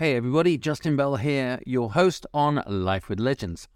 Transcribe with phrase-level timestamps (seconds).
[0.00, 3.68] Hey everybody, Justin Bell here, your host on Life with Legends.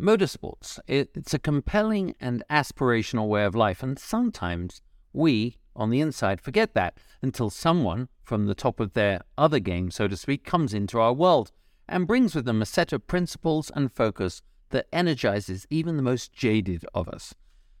[0.00, 4.80] Motorsports, it's a compelling and aspirational way of life, and sometimes
[5.12, 9.90] we, on the inside, forget that until someone from the top of their other game,
[9.90, 11.52] so to speak, comes into our world
[11.86, 14.40] and brings with them a set of principles and focus
[14.70, 17.34] that energizes even the most jaded of us.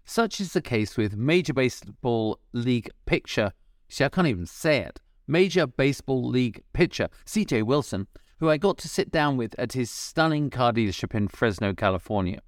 [0.04, 3.54] Such is the case with Major Baseball League pitcher,
[3.88, 8.06] see, I can't even say it, Major Baseball League pitcher CJ Wilson,
[8.38, 12.40] who I got to sit down with at his stunning car dealership in Fresno, California.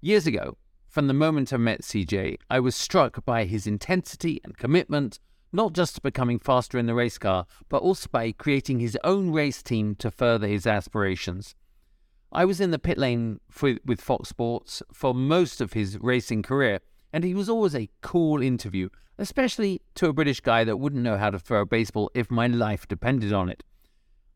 [0.00, 0.56] Years ago,
[0.88, 5.20] from the moment I met CJ, I was struck by his intensity and commitment,
[5.52, 9.30] not just to becoming faster in the race car, but also by creating his own
[9.30, 11.54] race team to further his aspirations.
[12.32, 16.42] I was in the pit lane for, with Fox Sports for most of his racing
[16.42, 16.80] career,
[17.12, 18.88] and he was always a cool interview,
[19.18, 22.46] especially to a British guy that wouldn't know how to throw a baseball if my
[22.46, 23.62] life depended on it.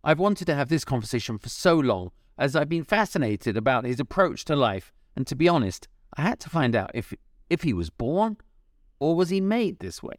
[0.05, 3.99] I've wanted to have this conversation for so long, as I've been fascinated about his
[3.99, 7.13] approach to life, and to be honest, I had to find out if
[7.49, 8.37] if he was born
[8.99, 10.17] or was he made this way.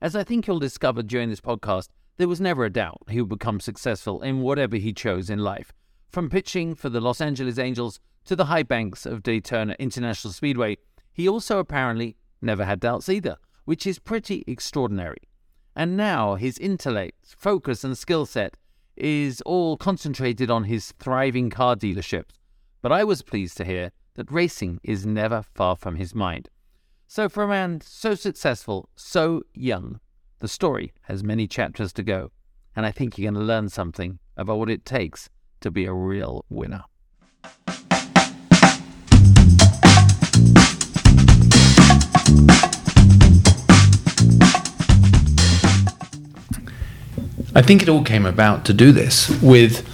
[0.00, 3.28] As I think you'll discover during this podcast, there was never a doubt he would
[3.28, 5.72] become successful in whatever he chose in life.
[6.08, 10.78] From pitching for the Los Angeles Angels to the high banks of Daytona International Speedway,
[11.12, 15.22] he also apparently never had doubts either, which is pretty extraordinary.
[15.76, 18.56] And now his intellect, focus, and skill set
[18.96, 22.38] is all concentrated on his thriving car dealerships.
[22.82, 26.48] But I was pleased to hear that racing is never far from his mind.
[27.06, 30.00] So, for a man so successful, so young,
[30.38, 32.30] the story has many chapters to go,
[32.76, 35.28] and I think you're going to learn something about what it takes
[35.60, 36.84] to be a real winner.
[47.54, 49.86] I think it all came about to do this with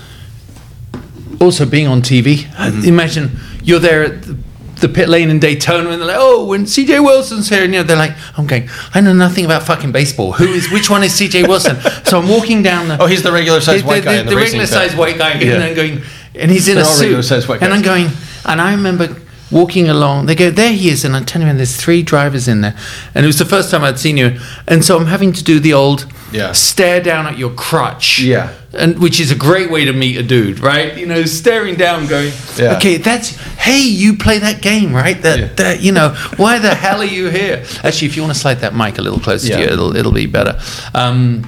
[1.40, 2.38] also being on TV.
[2.38, 2.88] Mm-hmm.
[2.88, 4.38] Imagine you're there at the,
[4.80, 7.80] the, pit lane in Daytona and they're like, oh, when CJ Wilson's here, and you
[7.80, 10.32] know, they're like, I'm going, I know nothing about fucking baseball.
[10.32, 11.76] Who is, which one is CJ Wilson?
[12.04, 13.02] so I'm walking down the.
[13.02, 14.22] Oh, he's the regular sized white guy.
[14.22, 15.54] The, regular sized white guy, yeah.
[15.54, 16.02] and I'm going,
[16.34, 17.62] and he's in they're a suit.
[17.62, 18.08] And I'm going,
[18.44, 19.16] and I remember
[19.50, 20.26] walking along.
[20.26, 22.76] They go, there he is, and I'm telling you, there's three drivers in there,
[23.14, 25.60] and it was the first time I'd seen you, and so I'm having to do
[25.60, 26.52] the old yeah.
[26.52, 30.22] stare down at your crutch, yeah, and which is a great way to meet a
[30.22, 30.96] dude, right?
[30.96, 32.76] You know, staring down, going, yeah.
[32.76, 35.20] okay, that's hey, you play that game, right?
[35.22, 35.46] That yeah.
[35.54, 37.64] that you know, why the hell are you here?
[37.82, 39.56] Actually, if you want to slide that mic a little closer yeah.
[39.56, 40.58] to you, it'll it'll be better.
[40.94, 41.46] Um,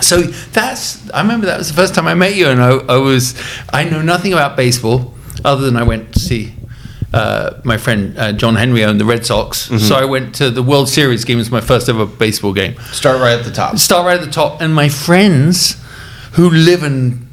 [0.00, 2.96] so that's I remember that was the first time I met you, and I, I
[2.96, 3.40] was
[3.72, 5.14] I know nothing about baseball
[5.44, 6.54] other than I went to see
[7.12, 9.78] uh, my friend uh, John Henry owned the Red Sox, mm-hmm.
[9.78, 11.38] so I went to the World Series game.
[11.38, 12.76] It was my first ever baseball game.
[12.92, 13.78] Start right at the top.
[13.78, 15.82] Start right at the top, and my friends
[16.32, 17.26] who live and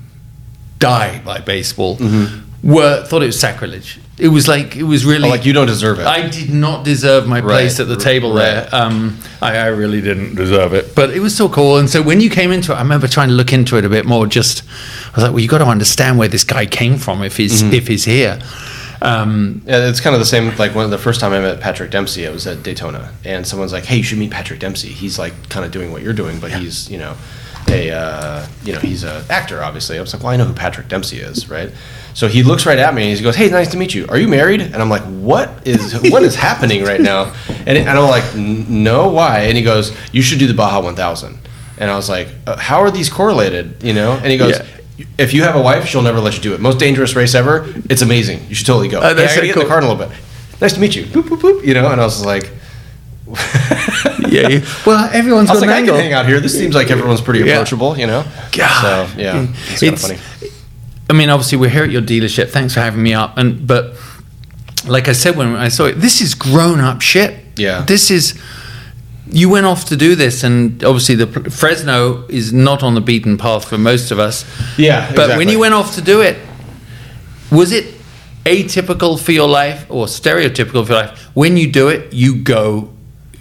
[0.80, 2.72] die by baseball mm-hmm.
[2.72, 4.00] were thought it was sacrilege.
[4.20, 6.08] It was like it was really oh, like you don't deserve it.
[6.08, 7.88] I did not deserve my place right.
[7.88, 8.46] at the table right.
[8.46, 8.70] there.
[8.72, 11.78] Um, I, I, really didn't deserve it, but it was so cool.
[11.78, 13.90] And so when you came into it, I remember trying to look into it a
[13.90, 14.26] bit more.
[14.26, 14.64] Just
[15.10, 17.62] I was like, well, you got to understand where this guy came from if he's
[17.62, 17.76] mm-hmm.
[17.76, 18.40] if he's here.
[19.02, 20.56] Um, yeah, it's kind of the same.
[20.58, 23.74] Like when the first time I met Patrick Dempsey, I was at Daytona, and someone's
[23.74, 24.90] like, "Hey, you should meet Patrick Dempsey.
[24.90, 26.60] He's like kind of doing what you're doing, but yeah.
[26.60, 27.16] he's you know,
[27.70, 29.64] a uh, you know he's an actor.
[29.64, 31.72] Obviously, I was like, well, I know who Patrick Dempsey is, right?
[32.14, 34.08] So he looks right at me and he goes, "Hey, nice to meet you.
[34.10, 37.90] Are you married?" And I'm like, "What is what is happening right now?" And, and
[37.90, 41.38] I'm like, "No, why?" And he goes, "You should do the Baja 1000."
[41.80, 44.14] And I was like, uh, "How are these correlated?" You know?
[44.14, 44.66] And he goes, yeah
[45.18, 46.60] if you have a wife, she'll never let you do it.
[46.60, 47.72] Most dangerous race ever.
[47.90, 48.48] It's amazing.
[48.50, 49.00] You should totally go.
[49.00, 50.18] Uh, hey, I gotta get in the car in a little bit.
[50.60, 51.06] Nice to meet you.
[51.06, 51.64] Boop, boop, boop.
[51.64, 52.52] You know, and I was like,
[54.28, 54.66] yeah.
[54.86, 56.40] Well, everyone's got like, I can hang out here.
[56.40, 57.54] This seems like everyone's pretty yeah.
[57.54, 57.98] approachable.
[57.98, 58.24] You know.
[58.52, 59.10] God.
[59.10, 60.52] So yeah, it's, it's kind of funny.
[61.10, 62.50] I mean, obviously, we're here at your dealership.
[62.50, 63.38] Thanks for having me up.
[63.38, 63.96] And but,
[64.88, 67.40] like I said when I saw it, this is grown up shit.
[67.56, 67.84] Yeah.
[67.84, 68.40] This is
[69.30, 73.38] you went off to do this, and obviously the Fresno is not on the beaten
[73.38, 74.46] path for most of us.
[74.78, 75.38] Yeah, but exactly.
[75.38, 76.38] when you went off to do it,
[77.52, 77.94] was it
[78.46, 81.30] atypical for your life or stereotypical for your life?
[81.34, 82.94] When you do it, you go,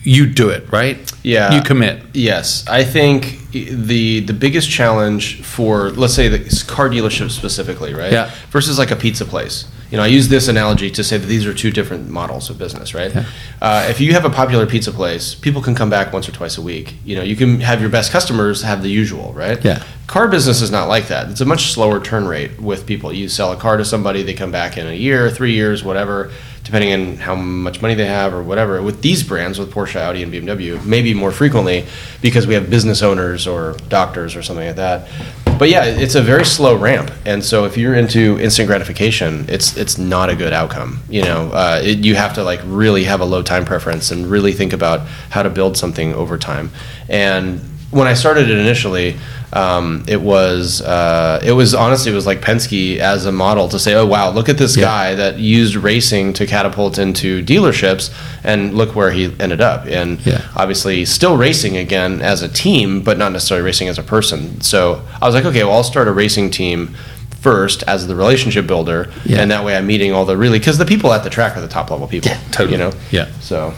[0.02, 0.98] you do it, right?
[1.22, 2.02] Yeah, you commit.
[2.14, 8.12] Yes, I think the the biggest challenge for let's say the car dealership specifically, right?
[8.12, 8.30] Yeah.
[8.50, 11.46] Versus like a pizza place you know, I use this analogy to say that these
[11.46, 13.14] are two different models of business, right?
[13.14, 13.24] Yeah.
[13.60, 16.58] Uh, if you have a popular pizza place, people can come back once or twice
[16.58, 16.96] a week.
[17.04, 19.62] You know, you can have your best customers have the usual, right?
[19.64, 19.84] Yeah.
[20.08, 21.30] Car business is not like that.
[21.30, 23.12] It's a much slower turn rate with people.
[23.12, 26.32] You sell a car to somebody, they come back in a year, three years, whatever,
[26.64, 28.82] depending on how much money they have or whatever.
[28.82, 31.86] With these brands, with Porsche, Audi, and BMW, maybe more frequently
[32.22, 35.08] because we have business owners or doctors or something like that
[35.56, 39.76] but yeah, it's a very slow ramp, and so if you're into instant gratification, it's
[39.76, 41.00] it's not a good outcome.
[41.08, 44.26] You know, uh, it, you have to like really have a low time preference and
[44.26, 46.70] really think about how to build something over time.
[47.08, 47.60] And
[47.96, 49.16] when I started it initially,
[49.52, 53.78] um, it was uh, it was honestly it was like Penske as a model to
[53.78, 54.84] say, oh wow, look at this Yeah.
[54.84, 58.10] guy that used racing to catapult into dealerships,
[58.44, 59.86] and look where he ended up.
[59.86, 60.42] And Yeah.
[60.54, 64.60] obviously still racing again as a team, but not necessarily racing as a person.
[64.60, 66.94] So I was like, okay, well I'll start a racing team
[67.40, 69.40] first as the relationship builder, Yeah.
[69.40, 71.60] and that way I'm meeting all the really because the people at the track are
[71.60, 72.30] the top level people.
[72.32, 72.72] Yeah, totally.
[72.72, 72.92] You know.
[73.10, 73.26] Yeah.
[73.40, 73.72] So,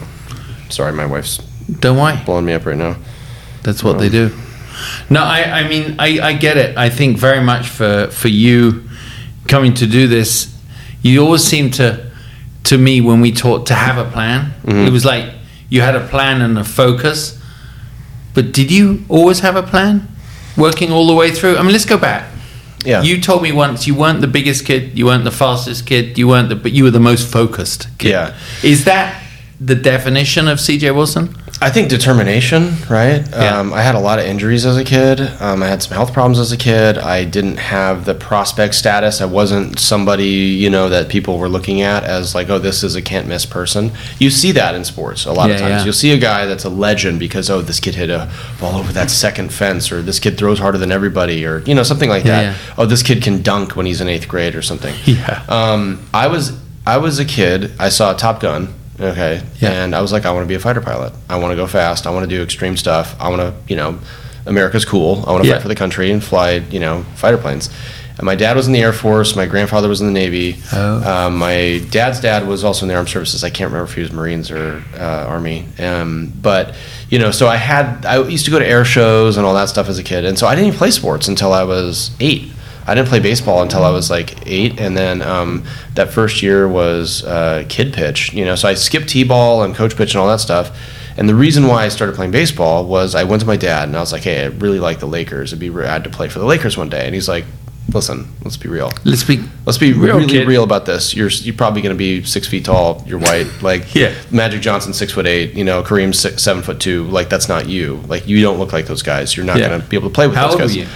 [0.69, 1.37] sorry, my wife's
[1.79, 2.19] Don't worry.
[2.25, 2.95] blowing me up right now.
[3.63, 4.31] That's what they do.
[5.09, 6.77] No, I, I mean, I, I get it.
[6.77, 8.83] I think very much for, for you
[9.47, 10.55] coming to do this,
[11.01, 12.09] you always seem to,
[12.65, 14.53] to me, when we talked, to have a plan.
[14.63, 14.87] Mm-hmm.
[14.87, 15.33] It was like
[15.69, 17.41] you had a plan and a focus.
[18.33, 20.07] But did you always have a plan?
[20.57, 21.57] Working all the way through?
[21.57, 22.31] I mean, let's go back.
[22.85, 23.01] Yeah.
[23.01, 26.27] You told me once you weren't the biggest kid, you weren't the fastest kid, you
[26.27, 28.09] weren't the, but you were the most focused kid.
[28.11, 28.37] Yeah.
[28.63, 29.21] Is that
[29.59, 31.35] the definition of CJ Wilson?
[31.61, 33.27] I think determination, right?
[33.31, 33.59] Yeah.
[33.59, 35.19] Um, I had a lot of injuries as a kid.
[35.41, 36.97] Um, I had some health problems as a kid.
[36.97, 39.19] I didn't have the prospect status.
[39.19, 42.95] I wasn't somebody, you know, that people were looking at as like, oh, this is
[42.95, 43.91] a can't miss person.
[44.19, 45.69] You see that in sports a lot of times.
[45.69, 45.83] yeah.
[45.83, 48.31] You'll see a guy that's a legend because, oh, this kid hit a
[48.61, 51.83] ball over that second fence, or this kid throws harder than everybody, or, you know,
[51.83, 52.41] something like that.
[52.41, 52.73] yeah.
[52.77, 54.95] Oh, this kid can dunk when he's in eighth grade or something.
[55.05, 55.43] Yeah.
[55.49, 57.71] Um, I was I was a kid.
[57.79, 58.73] I saw Top Gun.
[58.99, 59.71] Okay, Yeah.
[59.71, 61.13] and I was like, I want to be a fighter pilot.
[61.29, 62.05] I want to go fast.
[62.05, 63.15] I want to do extreme stuff.
[63.19, 63.97] I want to, you know,
[64.45, 65.23] America's cool.
[65.27, 65.55] I want to Yeah.
[65.55, 67.69] fight for the country and fly, you know, fighter planes.
[68.17, 69.33] And my dad was in the Air Force.
[69.37, 70.57] My grandfather was in the Navy.
[70.73, 71.09] Oh.
[71.27, 73.45] Um, my dad's dad was also in the armed services.
[73.45, 75.65] I can't remember if he was Marines or uh, Army.
[75.79, 76.75] Um, but
[77.09, 79.69] you know, so I had I used to go to air shows and all that
[79.69, 82.51] stuff as a kid, and so I didn't even play sports until I was eight.
[82.89, 85.63] I didn't play baseball until I was like eight, and then um,
[85.95, 88.33] that first year was uh, kid pitch.
[88.33, 90.77] You know, so I skipped t-ball and coach pitch and all that stuff.
[91.17, 93.97] And the reason why I started playing baseball was I went to my dad and
[93.97, 95.49] I was like, "Hey, I really like the Lakers.
[95.51, 97.43] It'd be rad to play for the Lakers one day." And he's like,
[97.93, 98.91] "Listen, let's be real.
[99.03, 100.47] Let's be Let's be Real really kid.
[100.47, 101.13] real about this.
[101.13, 103.03] You're you're probably going to be six feet tall.
[103.05, 103.47] You're white.
[103.61, 104.13] Like Yeah.
[104.31, 105.53] Magic Johnson, six foot eight.
[105.55, 107.03] You know, Kareem six, seven foot two.
[107.05, 107.97] Like that's not you.
[108.07, 109.35] Like you don't look like those guys.
[109.35, 109.67] You're not Yeah.
[109.69, 110.87] going to be able to play with How those guys.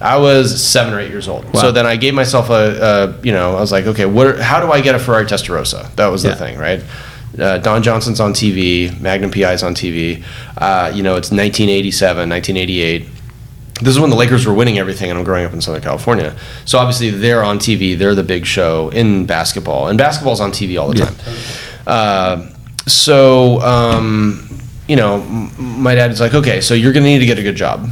[0.00, 1.44] I was seven or eight years old.
[1.52, 1.60] Wow.
[1.60, 4.26] So then I gave myself a, a, you know, I was like, okay, what?
[4.26, 5.94] Are, how do I get a Ferrari Testarossa?
[5.96, 6.34] That was the Yeah.
[6.36, 6.82] thing, right?
[7.38, 10.24] Uh, Don Johnson's on TV, Magnum PI's on TV.
[10.58, 13.06] Uh, you know, it's 1987, 1988
[13.82, 16.36] this is when the Lakers were winning everything, and I'm growing up in Southern California.
[16.66, 17.96] So obviously they're on TV.
[17.96, 21.04] They're the big show in basketball, and basketball's on TV all the Yeah.
[21.06, 21.16] time.
[21.86, 22.46] Uh,
[22.86, 24.46] so um,
[24.86, 25.50] you know, m-
[25.82, 27.88] my dad is like, okay, so you're gonna need to get a good job.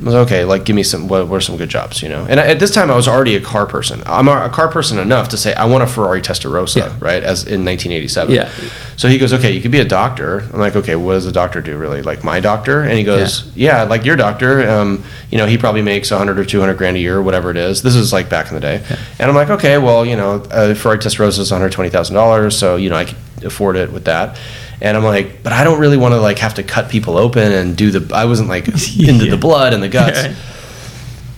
[0.00, 2.24] I was okay, like give me some what, are some good jobs, you know?
[2.28, 4.00] And at this time, I was already a car person.
[4.06, 6.96] I'm a, a car person enough to say I want a Ferrari Testarossa, Yeah.
[7.00, 7.22] right?
[7.22, 8.32] As in 1987.
[8.32, 8.48] Yeah.
[8.96, 10.40] So he goes, okay, you could be a doctor.
[10.52, 12.02] I'm like, okay, what does a doctor do really?
[12.02, 12.82] Like my doctor?
[12.82, 14.68] And he goes, yeah, like your doctor.
[14.70, 17.56] Um, you know, he probably makes 100 or 200 grand a year, or whatever it
[17.56, 17.82] is.
[17.82, 18.82] This is like back in the day.
[18.88, 18.98] Yeah.
[19.18, 22.76] And I'm like, okay, well, you know, a Ferrari Testarossa is 120 thousand dollars, so
[22.76, 24.38] you know I could afford it with that.
[24.80, 27.50] And I'm like, but I don't really want to like have to cut people open
[27.52, 28.14] and do the.
[28.14, 28.84] I wasn't like into
[29.24, 29.30] Yeah.
[29.30, 30.20] the blood and the guts.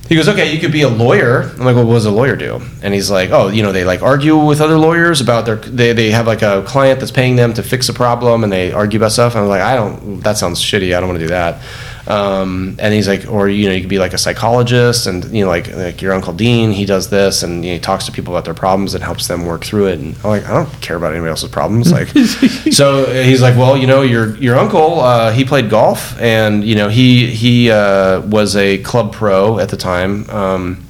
[0.08, 1.42] He goes, okay, you could be a lawyer.
[1.42, 2.60] I'm like, well, what does a lawyer do?
[2.82, 5.92] And he's like, oh, you know, they like argue with other lawyers about their, they,
[5.92, 8.98] they have like a client that's paying them to fix a problem and they argue
[8.98, 9.34] about stuff.
[9.36, 10.96] And I'm like, I don't, that sounds shitty.
[10.96, 11.62] I don't want to do that.
[12.06, 15.44] Um, and he's like, or, you know, you could be like a psychologist and, you
[15.44, 18.12] know, like, like your Uncle Dean, he does this and you know, he talks to
[18.12, 19.98] people about their problems and helps them work through it.
[19.98, 21.92] And I'm like, I don't care about anybody else's problems.
[21.92, 22.08] Like,
[22.72, 26.74] so he's like, well, you know, your, your uncle, uh, he played golf and, you
[26.74, 30.28] know, he, he, uh, was a club pro at the time.
[30.30, 30.86] Um,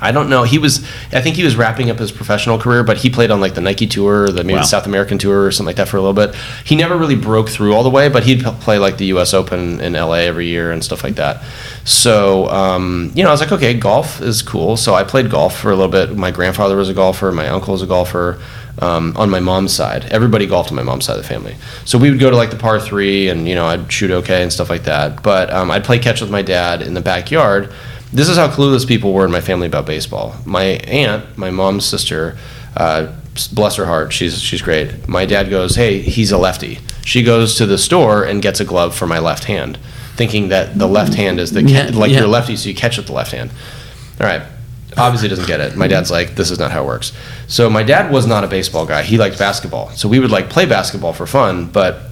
[0.00, 0.44] I don't know.
[0.44, 3.40] He was, I think he was wrapping up his professional career, but he played on
[3.40, 4.60] like the Nike tour, or the maybe Wow.
[4.62, 6.34] the South American tour, or something like that for a little bit.
[6.64, 9.34] He never really broke through all the way, but he'd play like the U.S.
[9.34, 10.26] Open in L.A.
[10.26, 11.42] every year and stuff like that.
[11.84, 14.76] So, um, you know, I was like, okay, golf is cool.
[14.76, 16.16] So I played golf for a little bit.
[16.16, 17.30] My grandfather was a golfer.
[17.32, 18.40] My uncle was a golfer.
[18.78, 21.56] Um, on my mom's side, everybody golfed on my mom's side of the family.
[21.84, 24.42] So we would go to like the par three, and you know, I'd shoot okay
[24.42, 25.22] and stuff like that.
[25.22, 27.74] But um, I'd play catch with my dad in the backyard.
[28.12, 30.34] This is how clueless people were in my family about baseball.
[30.44, 32.36] My aunt, my mom's sister,
[32.76, 33.12] uh,
[33.52, 35.06] bless her heart, she's she's great.
[35.08, 38.64] My dad goes, "Hey, he's a lefty." She goes to the store and gets a
[38.64, 39.78] glove for my left hand,
[40.16, 42.18] thinking that the left hand is the ca- Yeah, like yeah.
[42.20, 43.50] you're lefty, so you catch with the left hand.
[44.20, 44.42] All right.
[44.96, 45.76] Obviously doesn't get it.
[45.76, 47.12] My dad's like, this is not how it works.
[47.46, 49.02] So my dad was not a baseball guy.
[49.04, 49.90] He liked basketball.
[49.90, 52.09] So we would like play basketball for fun, but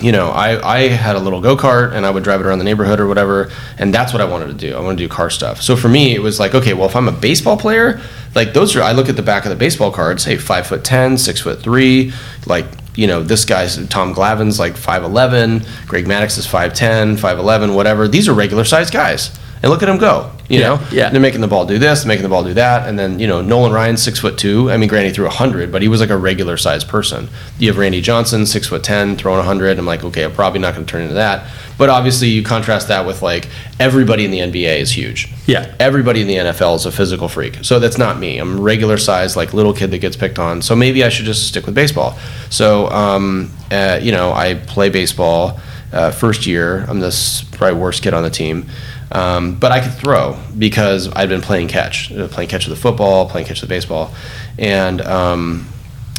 [0.00, 2.58] you know, I, I had a little go kart and I would drive it around
[2.58, 4.76] the neighborhood or whatever, and that's what I wanted to do.
[4.76, 5.62] I want to do car stuff.
[5.62, 8.00] So for me, it was like, okay, well, if I'm a baseball player,
[8.34, 10.84] like those are, I look at the back of the baseball cards, hey, five foot
[10.84, 12.12] ten, six foot three,
[12.46, 18.08] like you know, this guy's Tom Glavine's like 5'11, Greg Maddux is 5'10, 5'11, whatever.
[18.08, 19.38] These are regular sized guys.
[19.62, 20.30] And look at him go.
[20.48, 21.10] You Yeah, know, yeah.
[21.10, 23.42] they're making the ball do this, making the ball do that, and then you know
[23.42, 24.70] Nolan Ryan's six foot two.
[24.70, 27.28] I mean, he threw hundred, but he was like a regular sized person.
[27.58, 29.76] You have Randy Johnson, six foot ten, throwing hundred.
[29.78, 31.50] I'm like, okay, I'm probably not going to turn into that.
[31.78, 33.48] But obviously, you contrast that with like
[33.80, 35.32] everybody in the NBA is huge.
[35.46, 35.74] Yeah.
[35.80, 37.58] everybody in the NFL is a physical freak.
[37.64, 38.38] So that's not me.
[38.38, 40.62] I'm regular sized, like little kid that gets picked on.
[40.62, 42.16] So maybe I should just stick with baseball.
[42.50, 45.58] So um, uh, you know, I play baseball.
[45.92, 47.10] Uh, first year, I'm the
[47.52, 48.68] probably worst kid on the team.
[49.12, 52.82] Um, but I could throw because I'd been playing catch, uh, playing catch with the
[52.82, 54.12] football, playing catch with the baseball,
[54.58, 55.68] and um,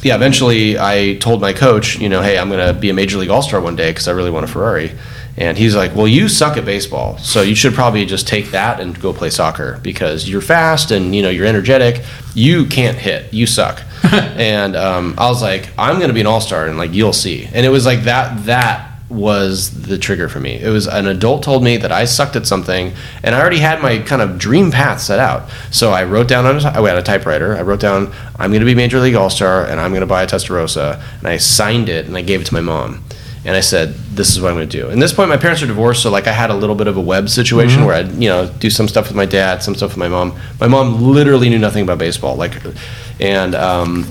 [0.03, 3.17] yeah, eventually I told my coach, you know, hey, I'm going to be a major
[3.17, 4.91] league all star one day because I really want a Ferrari.
[5.35, 8.79] And he's like, well, you suck at baseball, so you should probably just take that
[8.79, 12.03] and go play soccer because you're fast and you know you're energetic.
[12.33, 13.31] You can't hit.
[13.31, 13.83] You suck.
[14.11, 17.13] and um, I was like, I'm going to be an all star, and like you'll
[17.13, 17.47] see.
[17.53, 18.45] And it was like that.
[18.45, 20.59] That was the trigger for me.
[20.59, 22.91] It was an adult told me that I sucked at something,
[23.23, 25.49] and I already had my kind of dream path set out.
[25.71, 27.55] So I wrote down on a, I had a typewriter.
[27.55, 30.07] I wrote down I'm going to be major league all star, and I'm going to
[30.07, 33.03] buy a Testarossa, and I signed it and I gave it to my mom.
[33.45, 35.61] And I said, "This is what I'm going to do." And this point, my parents
[35.63, 38.11] are divorced, so like I had a little bit of a web situation where I'd
[38.11, 40.37] you know do some stuff with my dad, some stuff with my mom.
[40.59, 42.61] My mom literally knew nothing about baseball, like,
[43.21, 44.05] and um,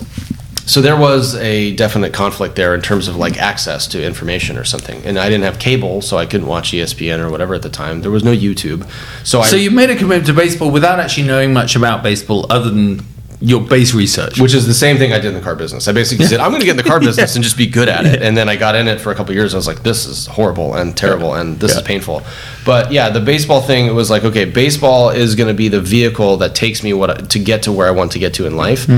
[0.67, 4.65] so there was a definite conflict there in terms of like access to information or
[4.65, 5.05] something.
[5.05, 8.03] And I didn't have cable, so I couldn't watch ESPN or whatever at the time.
[8.03, 8.89] There was no YouTube,
[9.25, 12.51] so I So you made a commitment to baseball without actually knowing much about baseball
[12.51, 13.01] other than
[13.41, 14.41] your base research.
[14.41, 15.87] which is the same thing I did in the car business.
[15.89, 17.89] I basically said, I'm going to get in the car business and just be good
[17.89, 18.23] at it.
[18.23, 19.55] And then I got in it for a couple of years.
[19.55, 22.23] I was like, this is horrible and terrible and this is painful.
[22.67, 25.81] But yeah, the baseball thing it was like, okay, baseball is going to be the
[25.81, 28.57] vehicle that takes me what to get to where I want to get to in
[28.57, 28.89] life.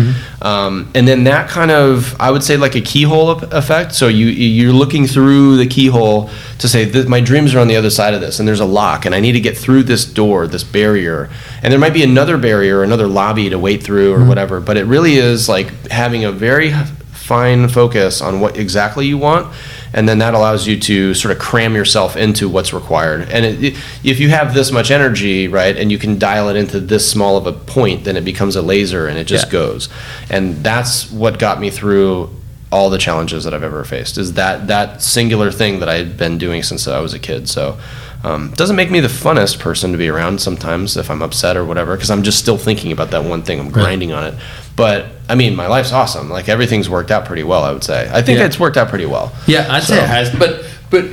[0.43, 3.95] Um, and then that kind of, I would say, like a keyhole effect.
[3.95, 7.77] So you you're looking through the keyhole to say that my dreams are on the
[7.77, 10.07] other side of this, and there's a lock, and I need to get through this
[10.07, 11.29] door, this barrier,
[11.63, 14.61] and there might be another barrier, another lobby to wait through or whatever.
[14.61, 16.73] But it really is like having a very
[17.13, 19.53] fine focus on what exactly you want
[19.99, 23.29] and then that allows you to sort of cram yourself into what's required.
[23.31, 26.55] And it, it- if you have this much energy right and you can dial it
[26.57, 29.53] into this small of a point then it becomes a laser and it just Yeah.
[29.53, 29.89] goes.
[30.31, 32.31] And that's what got me through
[32.71, 36.39] all the challenges that I've ever faced is that that singular thing that I've been
[36.39, 37.49] doing since I was a kid.
[37.49, 37.77] So
[38.25, 41.65] um, doesn't make me the funnest person to be around sometimes if I'm upset or
[41.65, 44.35] whatever because I'm just still thinking about that one thing I'm grinding on it
[44.77, 48.11] but I mean my life's awesome like everything's worked out pretty well I would say
[48.13, 48.47] I think Yeah.
[48.47, 50.35] it's worked out pretty well Yeah, I'd say it has.
[50.35, 51.05] But but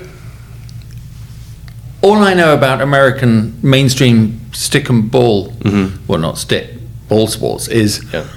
[2.02, 6.06] all I know about American mainstream stick and ball, mm-hmm.
[6.06, 6.70] well, not stick
[7.08, 8.28] ball sports, is yeah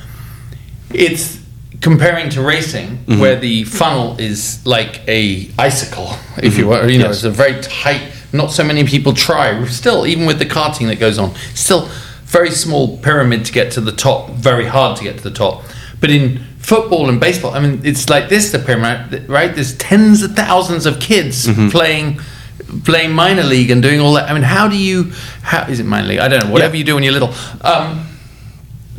[0.91, 1.39] it's
[1.81, 3.21] comparing to racing, mm-hmm.
[3.21, 6.85] where the funnel is like a icicle, if you mm-hmm.
[6.85, 6.91] will.
[6.91, 7.17] You know, Yes.
[7.17, 8.03] it's a very tight.
[8.33, 9.65] Not so many people try.
[9.67, 11.89] Still, even with the karting that goes on, still
[12.25, 14.31] very small pyramid to get to the top.
[14.31, 15.65] Very hard to get to the top.
[16.01, 19.55] But in football and baseball, I mean, it's like this: the pyramid, right?
[19.55, 22.21] There's tens of thousands of kids playing.
[22.85, 24.29] Playing minor league and doing all that.
[24.29, 25.05] I mean, how do you?
[25.43, 26.19] How is it minor league?
[26.19, 26.51] I don't know.
[26.53, 26.81] Whatever Yeah.
[26.81, 27.33] you do when you're little.
[27.63, 28.07] Um,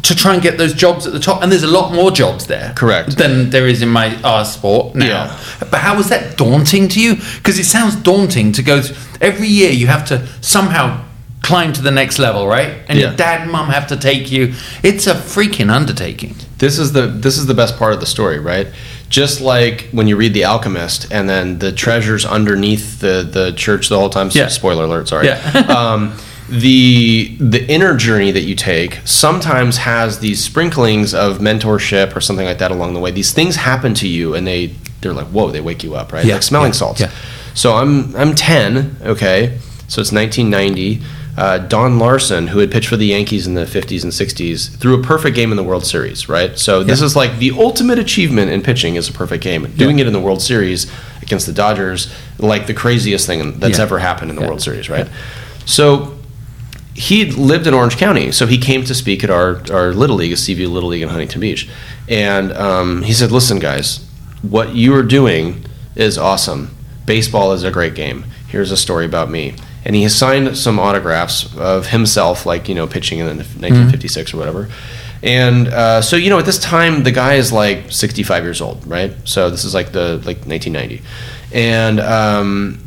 [0.04, 2.48] to try and get those jobs at the top, and there's a lot more jobs
[2.48, 3.18] there, Correct.
[3.18, 5.06] than there is in my our sport now.
[5.26, 5.40] Yeah.
[5.60, 7.16] But how was that daunting to you?
[7.16, 8.82] Because it sounds daunting to go
[9.22, 9.72] every year.
[9.72, 11.06] You have to somehow
[11.42, 12.82] climb to the next level, right?
[12.88, 14.54] And your dad and mum have to take you.
[14.84, 16.36] It's a freaking undertaking.
[16.58, 18.68] this is the this is the best part of the story, right?
[19.10, 23.90] Just like when you read The Alchemist, and then the treasures underneath the the church
[23.90, 24.30] the whole time.
[24.32, 24.48] Yeah.
[24.48, 25.28] Spoiler alert, sorry.
[25.28, 25.40] Yeah.
[25.78, 26.18] um,
[26.50, 32.46] the the inner journey that you take sometimes has these sprinklings of mentorship or something
[32.46, 33.12] like that along the way.
[33.12, 34.68] These things happen to you, and they
[35.02, 36.26] they're like whoa, they wake you up, right?
[36.26, 37.02] Yeah, Like smelling yeah, salts.
[37.02, 37.12] yeah.
[37.54, 39.58] So I'm I'm 10, okay?
[39.88, 41.02] So it's 1990.
[41.38, 45.00] Uh, Don Larsen, who had pitched for the Yankees in the 50s and 60s, threw
[45.00, 46.60] a perfect game in the World Series, right?
[46.60, 47.06] So this Yeah.
[47.06, 49.66] is like the ultimate achievement in pitching is a perfect game.
[49.78, 50.88] Doing it in the World Series
[51.22, 54.42] against the Dodgers, like the craziest thing that's ever happened in the.
[54.42, 55.08] World Series, right?
[55.66, 56.19] So
[57.00, 60.36] he lived in Orange County, so he came to speak at our, our Little League,
[60.36, 61.70] Seaview Little League in Huntington Beach.
[62.10, 64.06] And um, he said, Listen, guys,
[64.42, 65.64] what you are doing
[65.96, 66.76] is awesome.
[67.06, 68.26] Baseball is a great game.
[68.50, 69.56] Here's a story about me.
[69.86, 74.70] And he signed some autographs of himself, like, you know, pitching in 1956 or whatever.
[75.24, 78.86] And uh, so, you know, at this time, the guy is like 65 years old,
[78.86, 79.14] right?
[79.24, 81.02] So this is like the like 1990.
[81.54, 82.80] and um,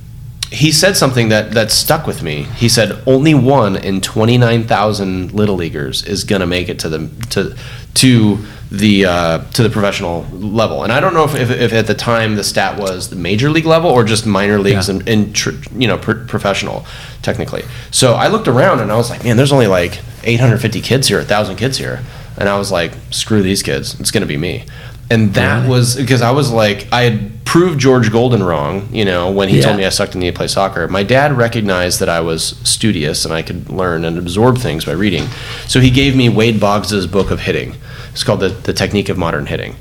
[0.53, 2.43] he said something that that stuck with me.
[2.57, 6.89] He said only one in twenty nine thousand little leaguers is gonna make it to
[6.89, 7.57] the to
[7.95, 8.39] to
[8.71, 10.83] the uh, to the professional level.
[10.83, 13.51] And I don't know if, if, if at the time the stat was the major
[13.51, 14.95] league level or just minor leagues Yeah.
[14.97, 16.87] and, and tr- you know pr- professional
[17.23, 17.65] technically.
[17.91, 21.19] So I looked around and I was like, man, there's only like 850 kids here,
[21.19, 22.01] 1,000 kids here,
[22.39, 24.65] and I was like, screw these kids, it's gonna be me.
[25.13, 25.69] And that Really?
[25.69, 29.59] was because I was like, I had proved George Golden wrong, you know, when he
[29.59, 29.65] Yeah.
[29.65, 30.89] told me I sucked and need to play soccer.
[30.89, 34.93] My dad recognized that I was studious and I could learn and absorb things by
[34.93, 35.27] reading.
[35.69, 37.75] So he gave me Wade Boggs's book of hitting.
[38.13, 39.77] It's called the, the Technique of Modern Hitting.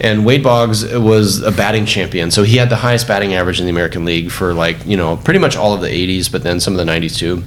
[0.00, 2.32] And Wade Boggs was a batting champion.
[2.32, 5.16] So he had the highest batting average in the American League for like, you know,
[5.16, 7.44] pretty much all of the 80s, but then some of the 90s too.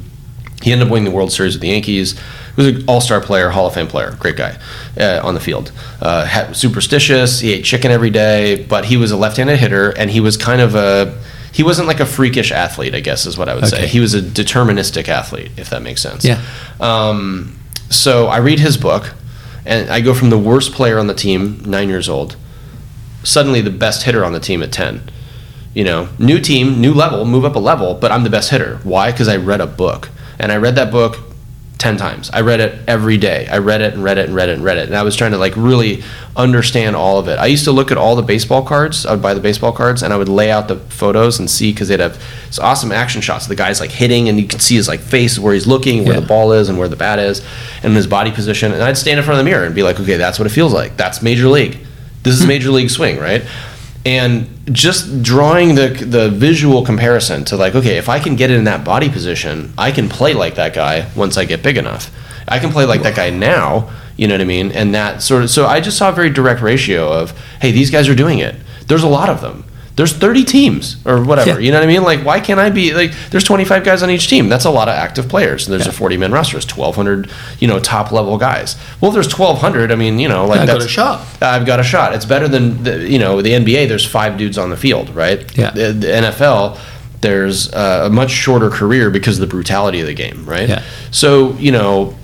[0.64, 2.16] He ended up winning the World Series with the Yankees.
[2.58, 4.58] He was an all-star player, Hall of Fame player, great guy
[5.00, 5.72] uh, on the field.
[6.02, 7.40] Uh, superstitious.
[7.40, 10.60] He ate chicken every day, but he was a left-handed hitter, and he was kind
[10.60, 11.22] of a.
[11.54, 13.88] He wasn't like a freakish athlete, I guess is what I would say.
[13.88, 16.26] He was a deterministic athlete, if that makes sense.
[16.26, 16.44] Yeah.
[16.80, 17.58] Um,
[17.90, 19.14] so I read his book,
[19.64, 22.36] and I go from the worst player on the team, nine years old,
[23.24, 25.12] suddenly the best hitter on the team at 10
[25.74, 28.80] you know new team new level move up a level but i'm the best hitter
[28.84, 30.10] why because i read a book
[30.40, 31.27] and i read that book
[31.78, 32.32] 10 times.
[32.32, 33.48] I read it every day.
[33.48, 34.88] I read it and read it and read it and read it.
[34.88, 36.04] And i was trying to like really
[36.36, 37.38] understand all of it.
[37.38, 39.72] I used to look at all the baseball cards uh, i would buy the baseball
[39.72, 42.18] cards and i would lay out the photos and see because they'd have
[42.48, 43.46] this awesome action shots.
[43.46, 46.04] Of the guy's like hitting and you can see his like face where he's looking
[46.04, 46.20] where Yeah.
[46.22, 47.46] the ball is and where the bat is
[47.84, 48.72] and his body position.
[48.72, 50.52] And i'd stand in front of the mirror and be like okay that's what it
[50.52, 50.98] feels like.
[50.98, 51.78] That's major league.
[52.24, 53.44] This is major league swing right
[54.08, 58.64] and just drawing the the visual comparison to like okay if i can get in
[58.64, 62.10] that body position i can play like that guy once i get big enough.
[62.50, 64.72] I can play like that guy now you know what i mean?
[64.72, 67.92] And that sort of so i just saw a very direct ratio of hey these
[67.92, 68.56] guys are doing it.
[68.88, 69.66] There's a lot of them
[69.98, 71.58] there's 30 teams or whatever Yeah.
[71.58, 74.10] you know what i mean like why can't i be like there's 25 guys on
[74.10, 75.92] each team that's a lot of active players and there's Yeah.
[75.92, 79.92] a 40 man roster It's 1200 you know top level guys well if there's 1200
[79.92, 81.26] i mean you know like I got that's a shot.
[81.42, 82.14] I've got a shot.
[82.14, 83.88] It's better than the, you know the NBA.
[83.90, 85.40] There's five dudes on the field, right?
[85.58, 85.72] Yeah.
[85.72, 86.80] The, the NFL,
[87.22, 90.70] there's a much shorter career because of the brutality of the game, right?
[90.70, 90.84] Yeah.
[91.12, 92.16] So you know,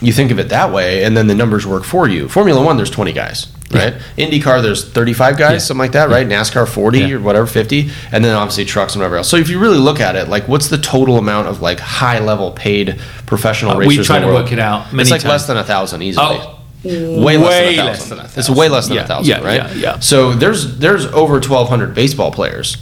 [0.00, 2.28] you think of it that way, and then the numbers work for you.
[2.28, 3.94] Formula One, there's 20 guys, right?
[4.16, 5.58] IndyCar, there's 35 guys, Yeah.
[5.58, 6.26] something like that, right?
[6.28, 7.14] NASCAR, 40 Yeah.
[7.16, 9.28] or whatever, 50, and then obviously trucks and whatever else.
[9.28, 12.18] So if you really look at it, like, what's the total amount of like high
[12.20, 14.06] level paid professional Uh, we racers?
[14.06, 14.42] tried the to world?
[14.44, 15.30] work it out many It's like times.
[15.32, 16.38] less than a thousand easily.
[16.40, 16.52] Oh,
[16.84, 18.08] way less than a thousand.
[18.16, 19.62] than a It's way less than Yeah, a thousand, yeah, right?
[19.74, 19.98] yeah, yeah.
[19.98, 22.76] So there's there's over twelve hundred baseball players.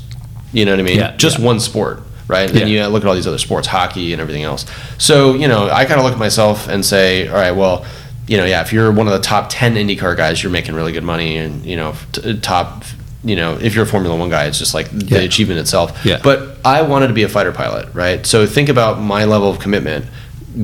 [0.52, 0.98] You know what I mean?
[0.98, 1.46] Yeah, Just yeah.
[1.46, 2.48] one sport, right?
[2.48, 2.84] And then Yeah.
[2.84, 4.66] you look at all these other sports, hockey and everything else.
[4.98, 7.84] So you know, I kind of look at myself and say, all right, well,
[8.26, 10.92] you know, yeah, if you're one of the top ten IndyCar guys, you're making really
[10.92, 12.84] good money, and you know, t- top.
[13.26, 15.20] You know, if you're a Formula One guy, it's just like Yeah.
[15.20, 16.04] the achievement itself.
[16.04, 16.20] Yeah.
[16.22, 18.26] But I wanted to be a fighter pilot, right?
[18.26, 20.04] So think about my level of commitment.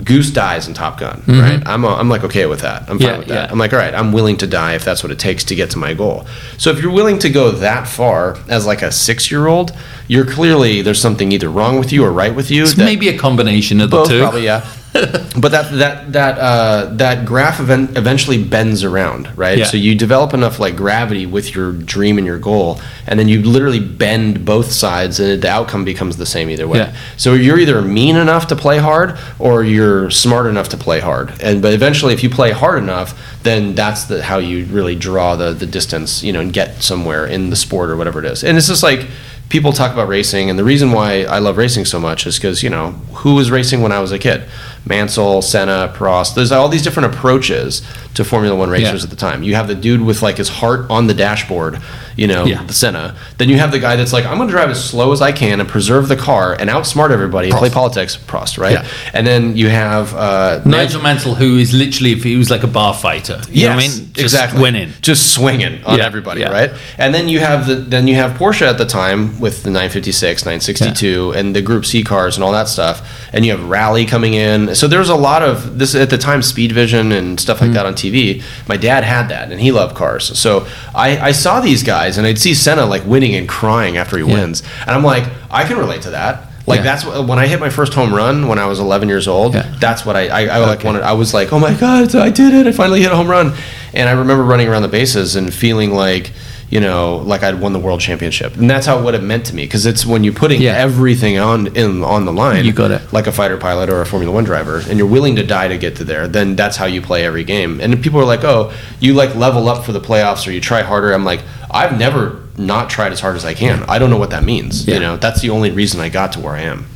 [0.04, 1.60] Goose dies in Top Gun, right?
[1.66, 2.82] I'm, a, I'm like okay with that.
[2.82, 3.02] I'm fine Mm-hmm.
[3.06, 3.34] Yeah, with that.
[3.46, 3.50] yeah.
[3.50, 5.70] I'm like, all right, I'm willing to die if that's what it takes to get
[5.70, 6.26] to my goal.
[6.58, 9.74] So if you're willing to go that far as like a six year old,
[10.06, 12.62] you're clearly there's something either wrong with you or right with you.
[12.62, 14.20] It's that- maybe a combination of the two.
[14.20, 14.64] probably yeah.
[14.92, 19.58] but that that that uh, that graph event eventually bends around, right?
[19.58, 19.64] Yeah.
[19.64, 23.40] So you develop enough like gravity with your dream and your goal, and then you
[23.40, 26.78] literally bend both sides, and the outcome becomes the same either way.
[26.78, 26.96] Yeah.
[27.16, 31.40] So you're either mean enough to play hard, or you're smart enough to play hard.
[31.40, 35.36] And but eventually, if you play hard enough, then that's the how you really draw
[35.36, 38.42] the the distance, you know, and get somewhere in the sport or whatever it is.
[38.42, 39.06] And it's just like
[39.50, 42.62] people talk about racing, and the reason why I love racing so much is because
[42.62, 44.48] you know who was racing when I was a kid.
[44.86, 46.34] Mansell, Senna, Prost.
[46.34, 47.82] There's all these different approaches
[48.14, 49.04] to Formula One racers Yeah.
[49.04, 49.42] at the time.
[49.42, 51.78] You have the dude with like his heart on the dashboard,
[52.20, 52.62] you know, Yeah.
[52.64, 53.16] the Senna.
[53.38, 55.32] Then you have the guy that's like, I'm going to drive as slow as I
[55.32, 58.18] can and preserve the car and outsmart everybody and play politics.
[58.30, 58.72] Prost, right?
[58.72, 58.86] Yeah.
[59.14, 62.66] And then you have uh, Nigel Mansell, who is literally, if he was like a
[62.66, 64.12] bar fighter, you know what I mean?
[64.12, 64.60] Just exactly.
[64.60, 64.90] winning.
[65.00, 66.70] just swinging on Yeah, everybody, right?
[66.98, 70.44] And then you have the then you have Porsche at the time with the 956,
[70.44, 72.96] 962, and the Group C cars and all that stuff.
[73.32, 74.74] And you have Rally coming in.
[74.74, 77.62] So there's a lot of this at the time, Speed Vision and stuff Mm.
[77.62, 78.42] like that on TV.
[78.68, 80.38] My dad had that, and he loved cars.
[80.38, 84.16] So I, I saw these guys, and I'd see Senna like winning and crying after
[84.18, 84.34] he Yeah.
[84.34, 86.46] wins, and I'm like, I can relate to that.
[86.66, 86.82] Like Yeah.
[86.84, 89.54] that's what, when I hit my first home run when I was 11 years old.
[89.54, 89.66] Yeah.
[89.80, 91.02] That's what I I, I like wanted.
[91.02, 92.66] I was like, oh my god, I did it!
[92.66, 93.54] I finally hit a home run.
[93.94, 96.30] And I remember running around the bases and feeling like,
[96.68, 98.54] you know, like I'd won the world championship.
[98.56, 100.74] And that's how what it meant to me because it's when you're putting Yeah.
[100.76, 102.64] everything on in on the line.
[102.64, 103.00] You got it.
[103.12, 105.76] Like a fighter pilot or a Formula One driver, and you're willing to die to
[105.78, 106.28] get to there.
[106.28, 107.80] Then that's how you play every game.
[107.80, 108.70] And people are like, oh,
[109.00, 111.10] you like level up for the playoffs or you try harder.
[111.12, 111.40] I'm like,
[111.72, 113.82] I've never not tried as hard as I can.
[113.84, 114.86] I don't know what that means.
[114.86, 114.94] Yeah.
[114.94, 116.86] You know, that's the only reason I got to where I am.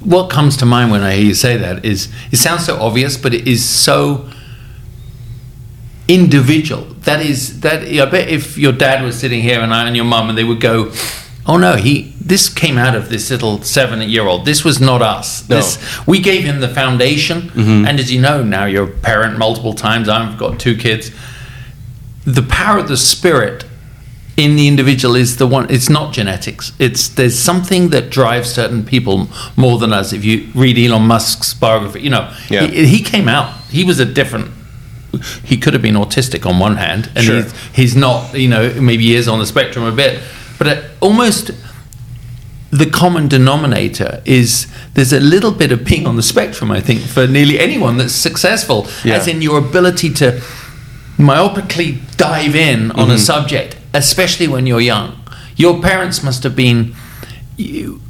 [0.00, 3.16] what comes to mind when I hear you say that is it sounds so obvious,
[3.16, 4.28] but it is so
[6.08, 6.84] individual.
[7.04, 10.04] That is that I bet if your dad was sitting here and I and your
[10.04, 10.92] mum and they would go,
[11.46, 14.44] "Oh no, he this came out of this little seven-year-old.
[14.44, 15.48] This was not us.
[15.48, 15.56] No.
[15.56, 17.86] This we gave him the foundation." Mm-hmm.
[17.86, 20.08] And as you know, now you're a parent multiple times.
[20.08, 21.10] I've got two kids.
[22.24, 23.64] The power of the spirit
[24.36, 28.82] in the individual is the one it's not genetics it's there's something that drives certain
[28.82, 32.66] people more than us if you read elon musk's biography you know Yeah.
[32.66, 34.50] he, he came out he was a different
[35.44, 37.42] he could have been autistic on one hand and Sure.
[37.42, 40.18] he's, he's not you know maybe he is on the spectrum a bit
[40.58, 41.50] but it, almost
[42.70, 47.02] the common denominator is there's a little bit of being on the spectrum i think
[47.02, 49.16] for nearly anyone that's successful Yeah.
[49.16, 50.40] as in your ability to
[51.18, 53.10] myopically dive in on Mm-hmm.
[53.12, 55.18] a subject, especially when you're young.
[55.56, 56.94] Your parents must have been.
[57.56, 58.00] You,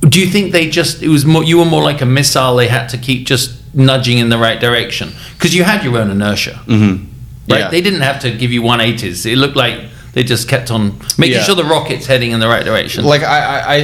[0.00, 2.68] do you think they just it was more you were more like a missile they
[2.68, 6.60] had to keep just nudging in the right direction because you had your own inertia
[6.66, 7.04] Mm-hmm.
[7.50, 7.68] right Yeah.
[7.70, 9.80] they didn't have to give you 180s it looked like
[10.12, 11.42] they just kept on making Yeah.
[11.42, 13.38] sure the rocket's heading in the right direction Like I,